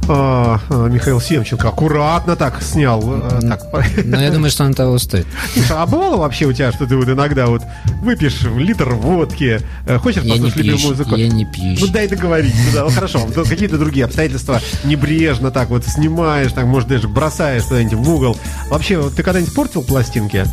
А, 0.08 0.58
а, 0.70 0.88
Михаил 0.88 1.20
Семченко 1.20 1.68
аккуратно 1.68 2.34
так 2.34 2.62
снял. 2.62 3.02
э, 3.04 3.40
так. 3.42 3.62
Но 4.04 4.20
я 4.20 4.30
думаю, 4.30 4.50
что 4.50 4.64
он 4.64 4.72
того 4.74 4.98
стоит. 4.98 5.26
А 5.70 5.86
бывало 5.86 6.16
вообще 6.16 6.46
у 6.46 6.52
тебя, 6.52 6.72
что 6.72 6.86
ты 6.86 6.96
вот 6.96 7.08
иногда 7.08 7.46
вот 7.46 7.62
выпьешь 8.02 8.40
литр 8.56 8.88
водки, 8.94 9.60
э, 9.86 9.98
хочешь 9.98 10.22
Я 10.22 10.32
послушать 10.34 10.56
любимую 10.56 10.88
музыку? 10.88 11.14
я 11.16 11.28
не 11.28 11.44
пьющий. 11.44 11.86
Ну 11.86 11.92
дай 11.92 12.08
договорить. 12.08 12.54
Ну, 12.54 12.72
да, 12.74 12.84
ну, 12.84 12.90
хорошо, 12.90 13.28
то 13.34 13.44
какие-то 13.44 13.76
другие 13.78 14.06
обстоятельства 14.06 14.60
небрежно 14.84 15.50
так 15.50 15.68
вот 15.68 15.84
снимаешь, 15.86 16.52
так, 16.52 16.64
может, 16.64 16.88
даже 16.88 17.08
бросаешь 17.08 17.64
куда-нибудь 17.64 17.98
в 17.98 18.10
угол. 18.10 18.36
Вообще, 18.70 19.10
ты 19.10 19.22
когда-нибудь 19.22 19.54
портил 19.54 19.82
пластинки? 19.82 20.44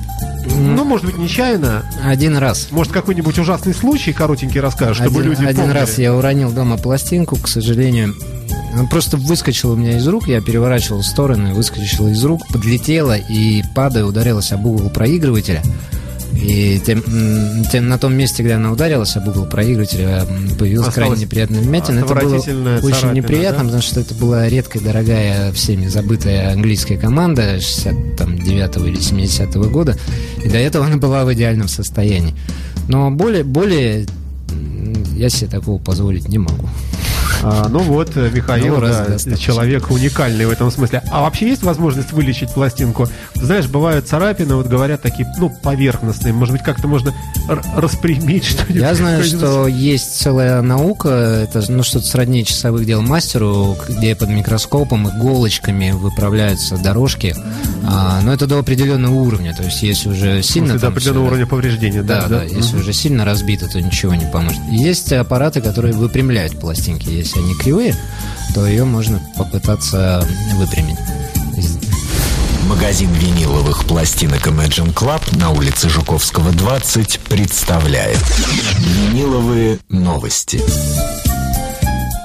Ну, 0.48 0.84
может 0.84 1.06
быть, 1.06 1.18
нечаянно. 1.18 1.84
Один 2.04 2.38
раз. 2.38 2.68
Может, 2.72 2.94
какой-нибудь 2.94 3.38
ужасный 3.40 3.74
случай 3.74 4.14
коротенький 4.14 4.60
расскажешь, 4.60 4.98
чтобы 4.98 5.20
один, 5.20 5.32
люди 5.32 5.44
один 5.44 5.56
помнили? 5.62 5.78
раз 5.78 5.98
я 5.98 6.14
уронил 6.14 6.52
дома 6.52 6.78
пластинку, 6.78 7.36
к 7.38 7.48
сожалению. 7.48 8.14
Она 8.76 8.84
просто 8.90 9.16
выскочила 9.16 9.72
у 9.72 9.76
меня 9.78 9.98
из 9.98 10.06
рук, 10.06 10.28
я 10.28 10.42
переворачивал 10.42 11.00
в 11.00 11.06
стороны, 11.06 11.54
выскочила 11.54 12.10
из 12.10 12.22
рук, 12.26 12.46
подлетела 12.50 13.18
и, 13.18 13.64
падая, 13.74 14.04
ударилась 14.04 14.52
об 14.52 14.66
угол 14.66 14.90
проигрывателя. 14.90 15.62
И 16.34 16.82
тем, 16.86 17.02
тем 17.72 17.88
на 17.88 17.98
том 17.98 18.14
месте, 18.14 18.44
где 18.44 18.52
она 18.52 18.74
ударилась 18.74 19.16
об 19.16 19.30
угол 19.30 19.46
проигрывателя, 19.46 20.26
появилась 20.60 20.90
Осталась 20.90 21.10
крайне 21.10 21.24
неприятная 21.24 21.62
вмятина. 21.62 22.00
Это 22.00 22.08
было 22.08 22.18
отвратительная 22.18 22.78
очень 22.82 22.96
царапина, 22.96 23.12
неприятно, 23.14 23.60
да? 23.60 23.64
потому 23.64 23.82
что 23.82 24.00
это 24.02 24.14
была 24.16 24.50
редкая, 24.50 24.84
дорогая, 24.84 25.54
всеми 25.54 25.88
забытая 25.88 26.52
английская 26.52 26.98
команда 26.98 27.62
69 27.62 28.88
или 28.88 29.00
70 29.00 29.56
года. 29.72 29.98
И 30.44 30.50
до 30.50 30.58
этого 30.58 30.86
она 30.86 30.98
была 30.98 31.24
в 31.24 31.34
идеальном 31.34 31.70
состоянии. 31.70 32.36
Но 32.90 33.10
более, 33.10 33.46
более 33.46 34.06
я 35.16 35.30
себе 35.30 35.50
такого 35.50 35.82
позволить 35.82 36.28
не 36.28 36.40
могу. 36.40 36.68
А, 37.48 37.68
ну 37.70 37.80
вот, 37.80 38.16
э, 38.18 38.30
Михаил, 38.34 38.76
Ну, 38.76 38.82
да, 38.82 39.06
достаточно. 39.06 39.38
человек 39.38 39.92
уникальный 39.92 40.46
в 40.46 40.50
этом 40.50 40.72
смысле. 40.72 41.04
А 41.12 41.22
вообще 41.22 41.48
есть 41.50 41.64
возможность 41.64 42.12
вылечить 42.12 42.52
пластинку? 42.54 43.08
Знаешь, 43.36 43.68
бывают 43.68 44.08
царапины, 44.08 44.56
вот 44.56 44.68
говорят 44.68 45.02
такие, 45.02 45.28
ну, 45.38 45.50
поверхностные. 45.62 46.34
Может 46.34 46.54
быть, 46.54 46.64
как-то 46.64 46.88
можно 46.88 47.14
распрямить 47.76 48.46
что-нибудь? 48.46 48.76
Я 48.82 48.96
знаю, 48.96 49.24
что 49.24 49.68
есть 49.68 50.20
целая 50.20 50.62
наука, 50.62 51.10
это 51.10 51.64
ну, 51.72 51.84
что-то 51.84 52.06
сродни 52.08 52.44
часовых 52.46 52.86
дел 52.86 53.02
мастеру, 53.02 53.78
где 53.88 54.16
под 54.16 54.30
микроскопом 54.30 55.08
иголочками 55.10 55.92
выправляются 55.92 56.78
дорожки, 56.78 57.36
А, 57.88 58.20
но 58.24 58.34
это 58.34 58.48
до 58.48 58.58
определенного 58.60 59.14
уровня, 59.14 59.54
то 59.56 59.62
есть 59.64 59.84
если 59.84 60.10
уже 60.10 60.42
сильно... 60.42 60.70
смысле, 60.70 60.80
до 60.82 60.88
определенного 60.88 61.26
всё- 61.26 61.28
уровня 61.30 61.46
повреждения, 61.48 62.02
да? 62.02 62.22
Да, 62.24 62.28
да, 62.40 62.44
если 62.44 62.72
Мгм. 62.74 62.80
уже 62.80 62.94
сильно 62.94 63.26
разбито, 63.26 63.68
то 63.68 63.80
ничего 63.80 64.16
не 64.16 64.26
поможет. 64.26 64.60
Есть 64.72 65.14
аппараты, 65.14 65.62
которые 65.62 65.94
выпрямляют 65.94 66.60
пластинки. 66.60 67.06
Если 67.36 67.40
они 67.40 67.54
кривые, 67.56 67.96
то 68.54 68.66
ее 68.66 68.86
можно 68.86 69.20
попытаться 69.38 70.26
выпрямить. 70.56 70.98
Магазин 72.70 73.12
виниловых 73.12 73.86
пластинок 73.86 74.48
Imagine 74.48 74.94
Club 74.94 75.38
на 75.38 75.50
улице 75.50 75.90
Жуковского, 75.90 76.52
20 76.52 77.20
представляет 77.20 78.20
Виниловые 78.80 79.80
новости. 79.90 80.62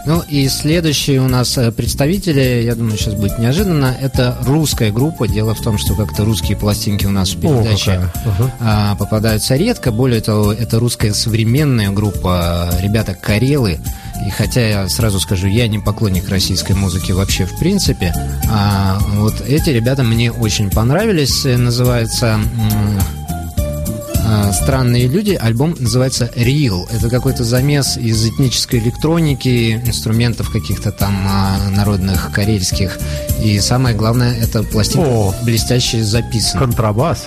Ну 0.07 0.23
и 0.29 0.49
следующие 0.49 1.21
у 1.21 1.29
нас 1.29 1.59
э, 1.59 1.71
представители, 1.73 2.63
я 2.65 2.75
думаю, 2.75 2.97
сейчас 2.97 3.15
будет 3.15 3.39
неожиданно, 3.39 3.95
это 4.01 4.37
русская 4.45 4.91
группа. 4.91 5.29
Дело 5.29 5.55
в 5.55 5.61
том, 5.61 5.77
что 5.77 5.95
как-то 5.95 6.25
русские 6.25 6.57
пластинки 6.57 7.05
у 7.05 7.11
нас 7.11 7.31
в 7.35 7.41
передаче. 7.41 8.11
Ага. 8.25 8.51
а, 8.61 8.95
попадаются 8.97 9.57
редко. 9.57 9.93
Более 9.93 10.21
того, 10.21 10.53
это 10.53 10.79
русская 10.79 11.13
современная 11.13 11.91
группа, 11.91 12.71
э, 12.73 12.83
ребята 12.83 13.15
Карелы. 13.15 13.79
И 14.27 14.31
хотя 14.31 14.61
я 14.61 14.89
сразу 14.89 15.21
скажу, 15.21 15.47
я 15.47 15.66
не 15.68 15.79
поклонник 15.79 16.29
российской 16.29 16.73
музыки 16.73 17.12
вообще 17.12 17.47
в 17.47 17.59
принципе, 17.59 18.12
а, 18.51 18.99
вот 19.14 19.41
эти 19.41 19.71
ребята 19.71 20.03
мне 20.03 20.31
очень 20.31 20.71
понравились. 20.71 21.45
Называется 21.45 22.39
а, 24.25 24.53
«Странные 24.53 25.09
люди». 25.09 25.33
Альбом 25.33 25.75
называется 25.79 26.31
«Real». 26.37 26.87
Это 26.93 27.09
какой-то 27.09 27.43
замес 27.45 27.97
из 27.97 28.25
этнической 28.25 28.79
электроники, 28.79 29.75
инструментов 29.85 30.51
каких-то 30.51 30.93
там 30.93 31.16
а, 31.27 31.59
народных, 31.71 32.31
карельских. 32.33 32.99
И 33.43 33.59
самое 33.59 33.97
главное, 33.97 34.37
это 34.37 34.62
пластинка 34.62 35.09
О. 35.09 35.35
блестяще 35.43 36.05
записана. 36.05 36.66
Контрабас. 36.66 37.27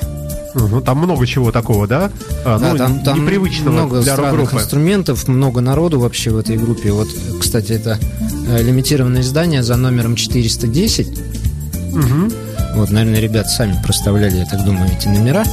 Мгм, 0.54 0.82
Там 0.84 0.98
много 1.00 1.26
чего 1.26 1.52
такого, 1.52 1.88
да? 1.88 2.12
А, 2.46 2.60
Да, 2.60 2.72
ну, 2.72 2.78
там, 2.78 3.00
там 3.04 3.22
непривычного 3.24 3.72
много 3.74 4.02
для 4.02 4.14
странных 4.14 4.54
инструментов, 4.54 5.28
много 5.28 5.62
народу 5.62 6.00
вообще 6.00 6.30
в 6.32 6.38
этой 6.38 6.58
группе. 6.58 6.92
Вот, 6.92 7.08
кстати, 7.40 7.72
это 7.74 7.98
э, 8.48 8.62
лимитированное 8.62 9.22
издание 9.22 9.64
за 9.64 9.76
номером 9.78 10.16
410. 10.16 11.08
Вот, 12.76 12.90
наверное, 12.90 13.20
ребята 13.20 13.50
сами 13.50 13.80
проставляли, 13.84 14.38
я 14.38 14.46
так 14.46 14.64
думаю, 14.66 14.90
эти 14.92 15.08
номера. 15.08 15.44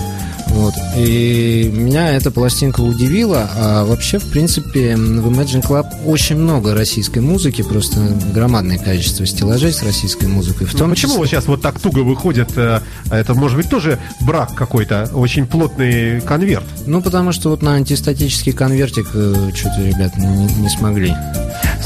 Вот. 0.49 0.75
И 0.97 1.71
меня 1.73 2.13
эта 2.13 2.31
пластинка 2.31 2.81
удивила. 2.81 3.49
А 3.57 3.85
вообще, 3.85 4.19
в 4.19 4.25
принципе, 4.31 4.97
в 4.97 5.29
Imagine 5.29 5.63
Club 5.67 5.87
очень 6.07 6.37
много 6.37 6.75
российской 6.75 7.21
музыки, 7.21 7.63
просто 7.63 8.01
громадное 8.35 8.79
количество 8.79 9.25
стеллажей 9.27 9.73
с 9.73 9.83
российской 9.83 10.27
музыкой. 10.27 10.67
В 10.67 10.73
Ну, 10.75 10.79
том 10.79 10.91
почему 10.91 11.13
числе- 11.15 11.19
вот 11.19 11.27
сейчас 11.29 11.47
вот 11.47 11.63
так 11.63 11.79
туго 11.79 12.01
выходит? 12.01 12.51
э, 12.57 12.81
Это 13.11 13.35
может 13.35 13.57
быть 13.57 13.69
тоже 13.69 13.99
брак 14.21 14.55
какой-то, 14.55 15.09
очень 15.15 15.47
плотный 15.47 16.21
конверт. 16.21 16.65
Ну, 16.87 17.01
потому 17.03 17.33
что 17.33 17.51
вот 17.51 17.63
на 17.63 17.75
антистатический 17.75 18.53
конвертик 18.53 19.09
э, 19.15 19.51
что-то, 19.55 19.83
ребят, 19.83 20.17
не, 20.17 20.47
не 20.61 20.69
смогли. 20.69 21.15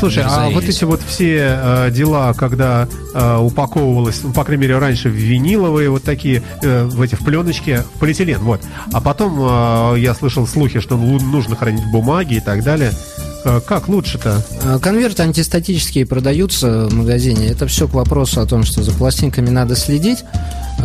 Слушай, 0.05 0.25
а 0.27 0.51
вот 0.51 0.65
эти 0.65 0.85
вот 0.85 1.01
все 1.01 1.59
э, 1.59 1.91
дела, 1.91 2.35
когда 2.35 2.87
э, 3.15 3.37
упаковывалось, 3.39 4.21
ну, 4.23 4.35
по 4.35 4.45
крайней 4.45 4.63
мере, 4.63 4.77
раньше 4.77 5.09
в 5.09 5.13
виниловые 5.13 5.89
вот 5.89 6.03
такие, 6.03 6.43
э, 6.61 6.85
в 6.85 7.01
эти 7.01 7.15
в 7.15 7.25
пленочке, 7.25 7.85
в 7.95 8.01
полиэтилен, 8.01 8.41
вот. 8.41 8.61
А 8.93 9.01
потом 9.01 9.39
э, 9.41 10.01
я 10.01 10.15
слышал 10.15 10.47
слухи, 10.47 10.81
что 10.81 10.99
нужно 10.99 11.57
хранить 11.57 11.85
в 11.85 11.91
бумаге 11.91 12.37
и 12.37 12.41
так 12.41 12.63
далее. 12.63 12.93
Э, 13.47 13.63
как 13.67 13.89
лучше-то? 13.89 14.45
А, 14.63 14.79
Конверты 14.79 15.23
антистатические 15.23 16.05
продаются 16.05 16.87
в 16.89 16.95
магазине. 16.95 17.47
Это 17.47 17.67
все 17.67 17.89
к 17.89 17.95
вопросу 17.95 18.43
о 18.43 18.47
том, 18.47 18.65
что 18.65 18.83
за 18.83 18.93
пластинками 18.93 19.49
надо 19.49 19.75
следить. 19.75 20.25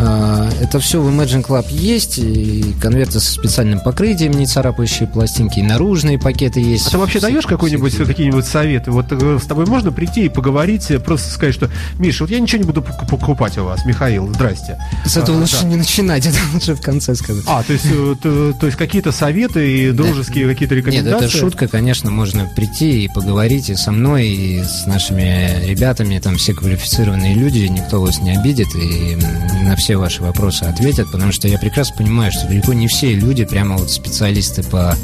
А, 0.02 0.50
Это 0.62 0.80
все 0.80 1.02
в 1.02 1.10
Imagine 1.10 1.46
Club 1.46 1.66
есть, 1.72 2.20
и 2.20 2.74
конверты 2.82 3.20
со 3.20 3.32
специальным 3.34 3.82
покрытием, 3.82 4.32
не 4.32 4.46
царапающие 4.46 5.08
пластинки, 5.08 5.60
и 5.60 5.62
наружные 5.62 6.18
пакеты 6.18 6.62
есть. 6.62 6.88
А 6.88 6.92
ты 6.92 6.98
вообще 6.98 7.20
даешь 7.20 7.46
какой-нибудь, 7.46 7.94
все- 7.94 8.06
какие-нибудь 8.06 8.46
советы? 8.46 8.92
Вот 8.92 9.08
э, 9.12 9.40
с 9.42 9.46
тобой 9.46 9.66
можно 9.66 9.92
прийти 9.92 10.26
и 10.26 10.30
поговорить, 10.30 10.90
э, 10.90 11.00
просто 11.00 11.30
сказать, 11.32 11.54
что, 11.54 11.70
Миша, 11.98 12.24
вот 12.24 12.32
я 12.32 12.40
ничего 12.40 12.60
не 12.62 12.66
буду 12.68 12.82
пок- 12.82 13.08
покупать 13.10 13.58
у 13.58 13.66
вас, 13.66 13.86
Михаил, 13.86 14.32
здрасте. 14.34 14.78
С 15.06 15.18
этого 15.18 15.38
А, 15.38 15.42
лучше 15.42 15.62
да. 15.64 15.68
не 15.68 15.76
начинать, 15.76 16.26
это 16.28 16.38
лучше 16.54 16.76
в 16.76 16.82
конце 16.82 17.14
сказать. 17.16 17.44
А, 17.48 17.62
то 17.64 17.74
есть, 17.74 17.86
э, 17.92 18.16
то, 18.22 18.54
то 18.54 18.66
есть 18.68 18.78
какие-то 18.78 19.12
советы 19.12 19.70
и 19.88 19.92
дружеские 19.92 20.48
какие-то 20.48 20.76
Нет, 20.76 20.86
рекомендации? 20.86 21.26
это 21.28 21.38
шутка, 21.38 21.68
конечно, 21.68 22.10
можно 22.10 22.50
прийти 22.56 23.04
и 23.04 23.08
поговорить 23.10 23.70
и 23.70 23.76
со 23.76 23.92
мной, 23.92 24.28
и 24.28 24.64
с 24.64 24.86
нашими 24.86 25.66
ребятами, 25.66 26.20
там 26.20 26.38
все 26.38 26.54
квалифицированные 26.54 27.34
люди, 27.36 27.60
никто 27.68 28.00
вас 28.02 28.22
не 28.22 28.32
обидит 28.38 28.68
и 28.76 29.18
на 29.66 29.76
все 29.76 29.89
ваши 29.98 30.22
вопросы 30.22 30.64
ответят, 30.64 31.12
потому 31.12 31.32
что 31.32 31.48
я 31.48 31.58
прекрасно 31.58 31.98
понимаю, 31.98 32.32
что 32.32 32.48
далеко 32.48 32.74
не 32.74 32.88
все 32.88 33.14
люди 33.14 33.46
прямо 33.46 33.78
вот 33.78 33.90
специалисты 33.90 34.64
по 34.64 34.96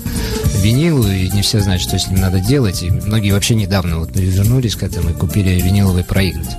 винилу, 0.61 1.07
и 1.07 1.29
не 1.29 1.41
все 1.41 1.59
знают, 1.59 1.81
что 1.81 1.97
с 1.97 2.07
ним 2.07 2.19
надо 2.19 2.39
делать, 2.39 2.83
и 2.83 2.89
многие 2.89 3.31
вообще 3.31 3.55
недавно 3.55 3.99
вот 3.99 4.09
вернулись 4.13 4.75
к 4.75 4.83
этому 4.83 5.09
и 5.09 5.13
купили 5.13 5.59
виниловый 5.61 6.03
проигрыватель. 6.03 6.57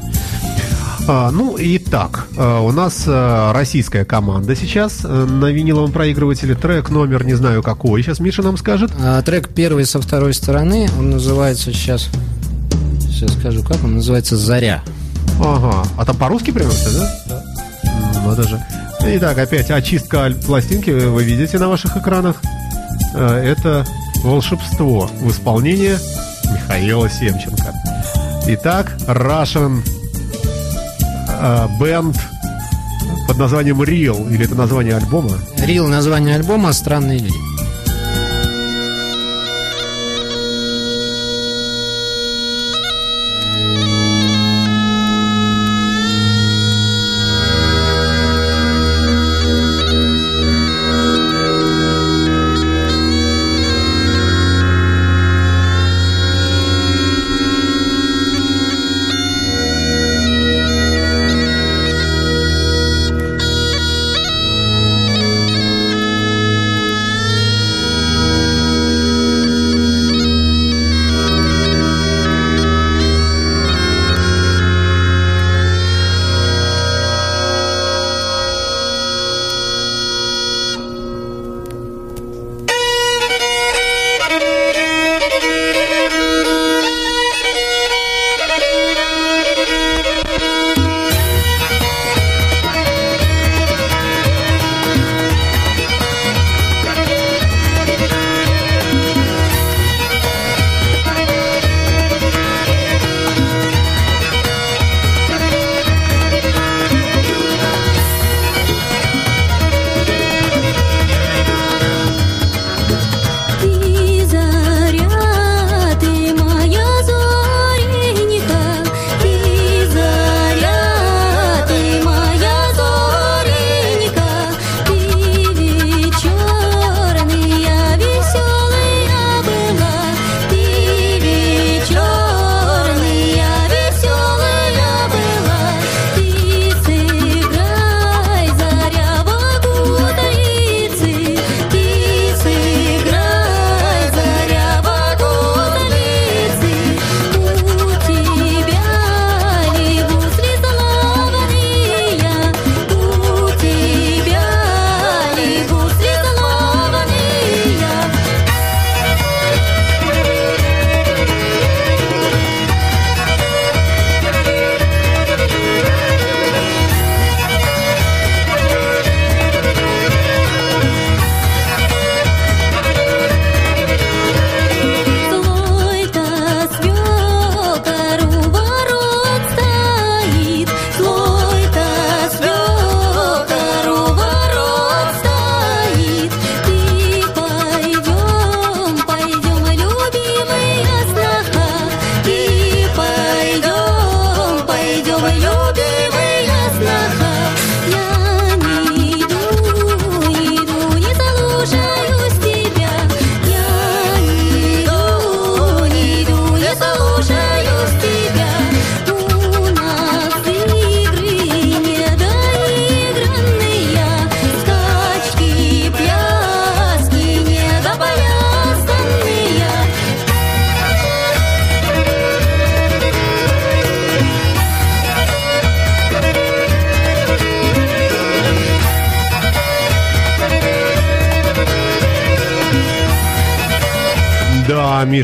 А, 1.08 1.30
ну, 1.30 1.56
итак, 1.58 2.26
э, 2.36 2.60
у 2.60 2.72
нас 2.72 3.04
э, 3.06 3.52
российская 3.52 4.04
команда 4.04 4.56
сейчас 4.56 5.04
э, 5.04 5.08
на 5.08 5.52
виниловом 5.52 5.92
проигрывателе. 5.92 6.56
Трек 6.56 6.90
номер 6.90 7.24
не 7.24 7.34
знаю 7.34 7.62
какой, 7.62 8.02
сейчас 8.02 8.18
Миша 8.18 8.42
нам 8.42 8.56
скажет. 8.56 8.90
А, 9.00 9.22
трек 9.22 9.48
первый 9.48 9.86
со 9.86 10.00
второй 10.00 10.34
стороны, 10.34 10.88
он 10.98 11.10
называется 11.10 11.72
сейчас, 11.72 12.08
сейчас 13.02 13.34
скажу 13.34 13.62
как, 13.62 13.84
он 13.84 13.94
называется 13.94 14.36
«Заря». 14.36 14.82
Ага, 15.38 15.86
а 15.96 16.04
там 16.04 16.16
по-русски 16.16 16.50
прямо 16.50 16.70
все, 16.70 16.90
да? 16.90 17.22
Да. 17.28 17.55
Надо 18.24 18.42
же. 18.42 18.64
Итак, 19.02 19.38
опять 19.38 19.70
очистка 19.70 20.32
пластинки 20.46 20.90
вы 20.90 21.22
видите 21.22 21.58
на 21.58 21.68
ваших 21.68 21.96
экранах. 21.96 22.36
Э, 23.14 23.54
Это 23.56 23.86
волшебство 24.22 25.10
в 25.20 25.30
исполнении 25.30 25.96
Михаила 26.52 27.08
Семченко. 27.08 27.72
Итак, 28.48 28.96
Russian 29.06 29.82
э, 31.28 31.66
Band 31.80 32.16
под 33.26 33.38
названием 33.38 33.82
Real, 33.82 34.32
или 34.32 34.44
это 34.44 34.54
название 34.54 34.96
альбома? 34.96 35.36
Рил 35.58 35.88
название 35.88 36.36
альбома 36.36 36.72
«Странные 36.72 37.18
люди». 37.18 37.45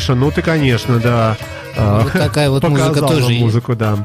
Миша, 0.03 0.16
ну 0.16 0.32
ты, 0.32 0.42
конечно, 0.42 0.98
да. 0.98 1.36
а, 1.76 2.03
Вот 2.03 2.12
такая 2.12 2.50
вот 2.50 2.68
музыка 2.68 3.03
тоже 3.03 3.28
музыку, 3.34 3.76
да. 3.76 4.05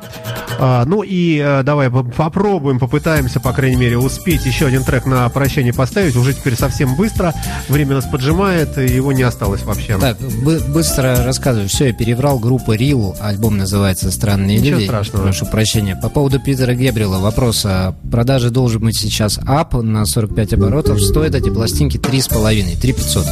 А, 0.60 0.86
ну 0.86 1.02
и 1.02 1.42
э, 1.44 1.64
давай 1.64 1.90
по- 1.90 2.04
попробуем, 2.04 2.78
попытаемся, 2.78 3.40
по 3.40 3.52
крайней 3.52 3.78
мере, 3.78 3.98
успеть 3.98 4.46
еще 4.46 4.68
один 4.68 4.84
трек 4.84 5.08
на 5.08 5.28
прощание 5.30 5.74
поставить. 5.74 6.16
Уже 6.16 6.34
теперь 6.36 6.56
совсем 6.56 6.96
быстро. 6.96 7.34
Время 7.68 7.96
нас 7.96 8.06
поджимает, 8.06 8.78
и 8.78 8.86
его 8.86 9.12
не 9.12 9.24
осталось 9.24 9.64
вообще. 9.64 9.98
Так, 9.98 10.20
бы- 10.20 10.62
быстро 10.68 11.24
рассказываю. 11.24 11.68
Все, 11.68 11.88
я 11.88 11.94
переврал. 11.94 12.38
Группа 12.38 12.74
Рил. 12.74 13.16
Альбом 13.20 13.58
называется 13.58 14.12
«Странные 14.12 14.60
Ничего 14.60 14.76
люди». 14.78 14.86
страшного. 14.86 15.24
Прошу 15.24 15.48
прощения. 15.48 15.96
По 15.96 16.10
поводу 16.10 16.40
Питера 16.40 16.76
Гебрила 16.76 17.18
вопрос. 17.18 17.64
А 17.66 17.96
продажи 18.12 18.52
должен 18.52 18.82
быть 18.82 18.98
сейчас 19.00 19.40
ап 19.48 19.74
на 19.74 20.06
45 20.06 20.54
оборотов. 20.54 21.02
Стоят 21.02 21.34
эти 21.34 21.50
пластинки 21.50 21.98
3,5, 21.98 22.80
3,500. 22.80 23.26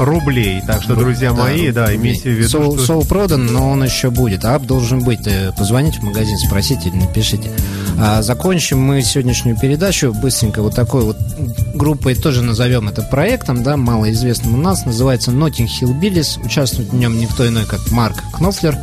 Рублей. 0.00 0.62
Так 0.66 0.82
что, 0.82 0.96
друзья 0.96 1.32
мои, 1.32 1.70
да, 1.70 1.94
имейте 1.94 2.30
в 2.30 2.32
виду, 2.32 2.48
Соул, 2.48 2.76
что... 2.76 2.86
соул 2.86 3.04
продан, 3.04 3.46
но 3.46 3.70
он 3.70 3.84
еще 3.84 4.10
будет. 4.10 4.44
Ап 4.44 4.64
должен 4.64 5.00
быть. 5.00 5.26
Э, 5.26 5.52
Позвоните 5.56 6.00
в 6.00 6.04
магазин, 6.04 6.38
спросите 6.38 6.88
или 6.88 6.96
напишите. 6.96 7.50
А 7.98 8.22
закончим 8.22 8.80
мы 8.80 9.02
сегодняшнюю 9.02 9.58
передачу 9.58 10.12
быстренько 10.14 10.62
вот 10.62 10.74
такой 10.74 11.04
вот 11.04 11.18
группой, 11.74 12.14
тоже 12.14 12.42
назовем 12.42 12.88
это 12.88 13.02
проектом, 13.02 13.62
да, 13.62 13.76
малоизвестным 13.76 14.54
у 14.54 14.58
нас. 14.58 14.86
Называется 14.86 15.30
Notting 15.30 15.66
Hill 15.66 16.00
Billies. 16.00 16.44
Участвует 16.44 16.90
в 16.90 16.94
нем 16.94 17.18
никто 17.18 17.46
иной, 17.46 17.66
как 17.66 17.90
Марк 17.90 18.16
Кнофлер. 18.32 18.78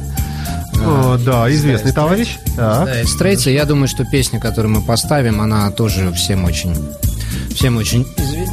О, 0.80 1.18
да, 1.18 1.52
известный 1.52 1.92
товарищ. 1.92 2.38
Так. 2.56 2.86
Да, 2.86 3.04
Стрейцы. 3.06 3.50
Я 3.50 3.66
думаю, 3.66 3.88
что 3.88 4.06
песня, 4.06 4.40
которую 4.40 4.76
мы 4.76 4.82
поставим, 4.82 5.42
она 5.42 5.72
тоже 5.72 6.12
всем 6.14 6.46
очень, 6.46 6.76
всем 7.56 7.78
очень 7.78 8.06
известна. 8.18 8.47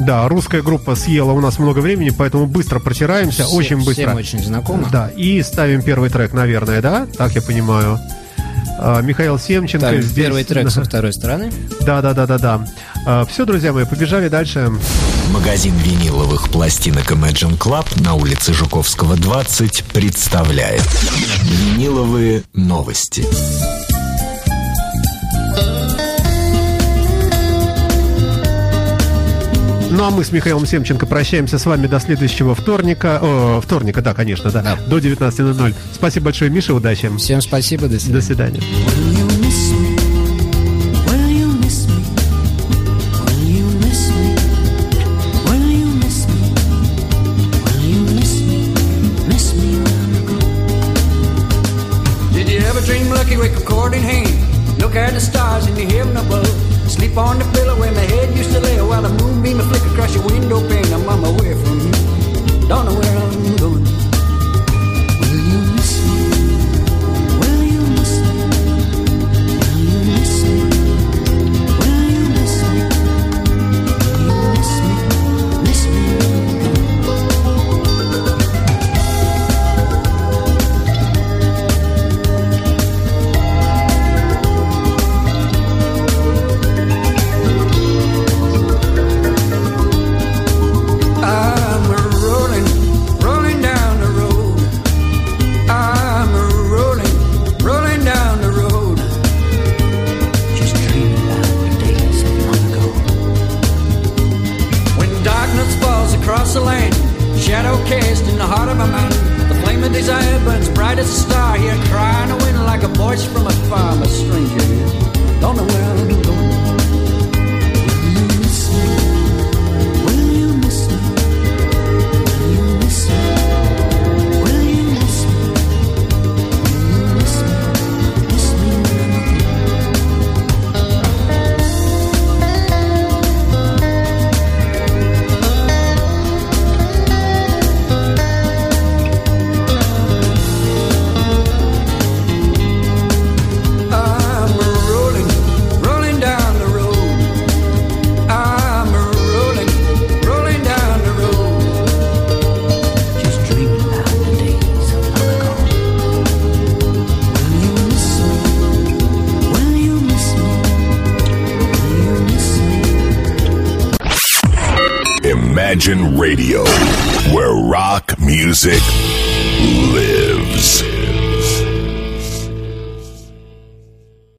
Да, 0.00 0.28
русская 0.28 0.62
группа 0.62 0.94
съела 0.94 1.32
у 1.32 1.40
нас 1.40 1.58
много 1.58 1.78
времени, 1.80 2.10
поэтому 2.10 2.46
быстро 2.46 2.78
протираемся, 2.80 3.44
Всем- 3.44 3.56
очень 3.56 3.76
быстро. 3.78 3.92
Всем 4.04 4.16
очень 4.16 4.44
знакома. 4.44 4.88
Да, 4.92 5.08
и 5.16 5.42
ставим 5.42 5.82
первый 5.82 6.10
трек, 6.10 6.32
наверное, 6.32 6.82
да? 6.82 7.06
Так 7.16 7.34
я 7.34 7.42
понимаю. 7.42 7.98
А, 8.78 9.00
Михаил 9.00 9.38
Семченко 9.38 9.86
Так, 9.90 10.02
здесь. 10.02 10.12
первый 10.12 10.44
трек 10.44 10.70
со 10.70 10.84
второй 10.84 11.12
стороны. 11.14 11.50
Да, 11.80 12.02
да, 12.02 12.12
да, 12.12 12.26
да, 12.26 12.38
да. 12.38 13.24
все, 13.24 13.46
друзья 13.46 13.72
мои, 13.72 13.86
побежали 13.86 14.28
дальше. 14.28 14.70
Магазин 15.32 15.74
виниловых 15.78 16.50
пластинок 16.50 17.10
Imagine 17.10 17.58
Club 17.58 17.86
на 18.02 18.14
улице 18.14 18.52
Жуковского 18.52 19.16
20 19.16 19.82
представляет 19.84 20.82
Виниловые 21.42 22.42
новости. 22.54 23.24
Ну 29.96 30.04
а 30.04 30.10
мы 30.10 30.24
с 30.24 30.30
Михаилом 30.30 30.66
Семченко 30.66 31.06
прощаемся 31.06 31.58
с 31.58 31.64
вами 31.64 31.86
до 31.86 31.98
следующего 32.00 32.54
вторника. 32.54 33.18
О, 33.22 33.60
вторника, 33.62 34.02
да, 34.02 34.12
конечно, 34.12 34.50
да. 34.50 34.60
Да. 34.60 34.76
До 34.86 34.98
19.00. 34.98 35.74
Спасибо 35.94 36.26
большое, 36.26 36.50
Миша, 36.50 36.74
удачи. 36.74 37.10
Всем 37.16 37.40
спасибо, 37.40 37.88
до 37.88 37.98
свидания. 37.98 38.14
До 38.14 38.22
свидания. 38.22 39.25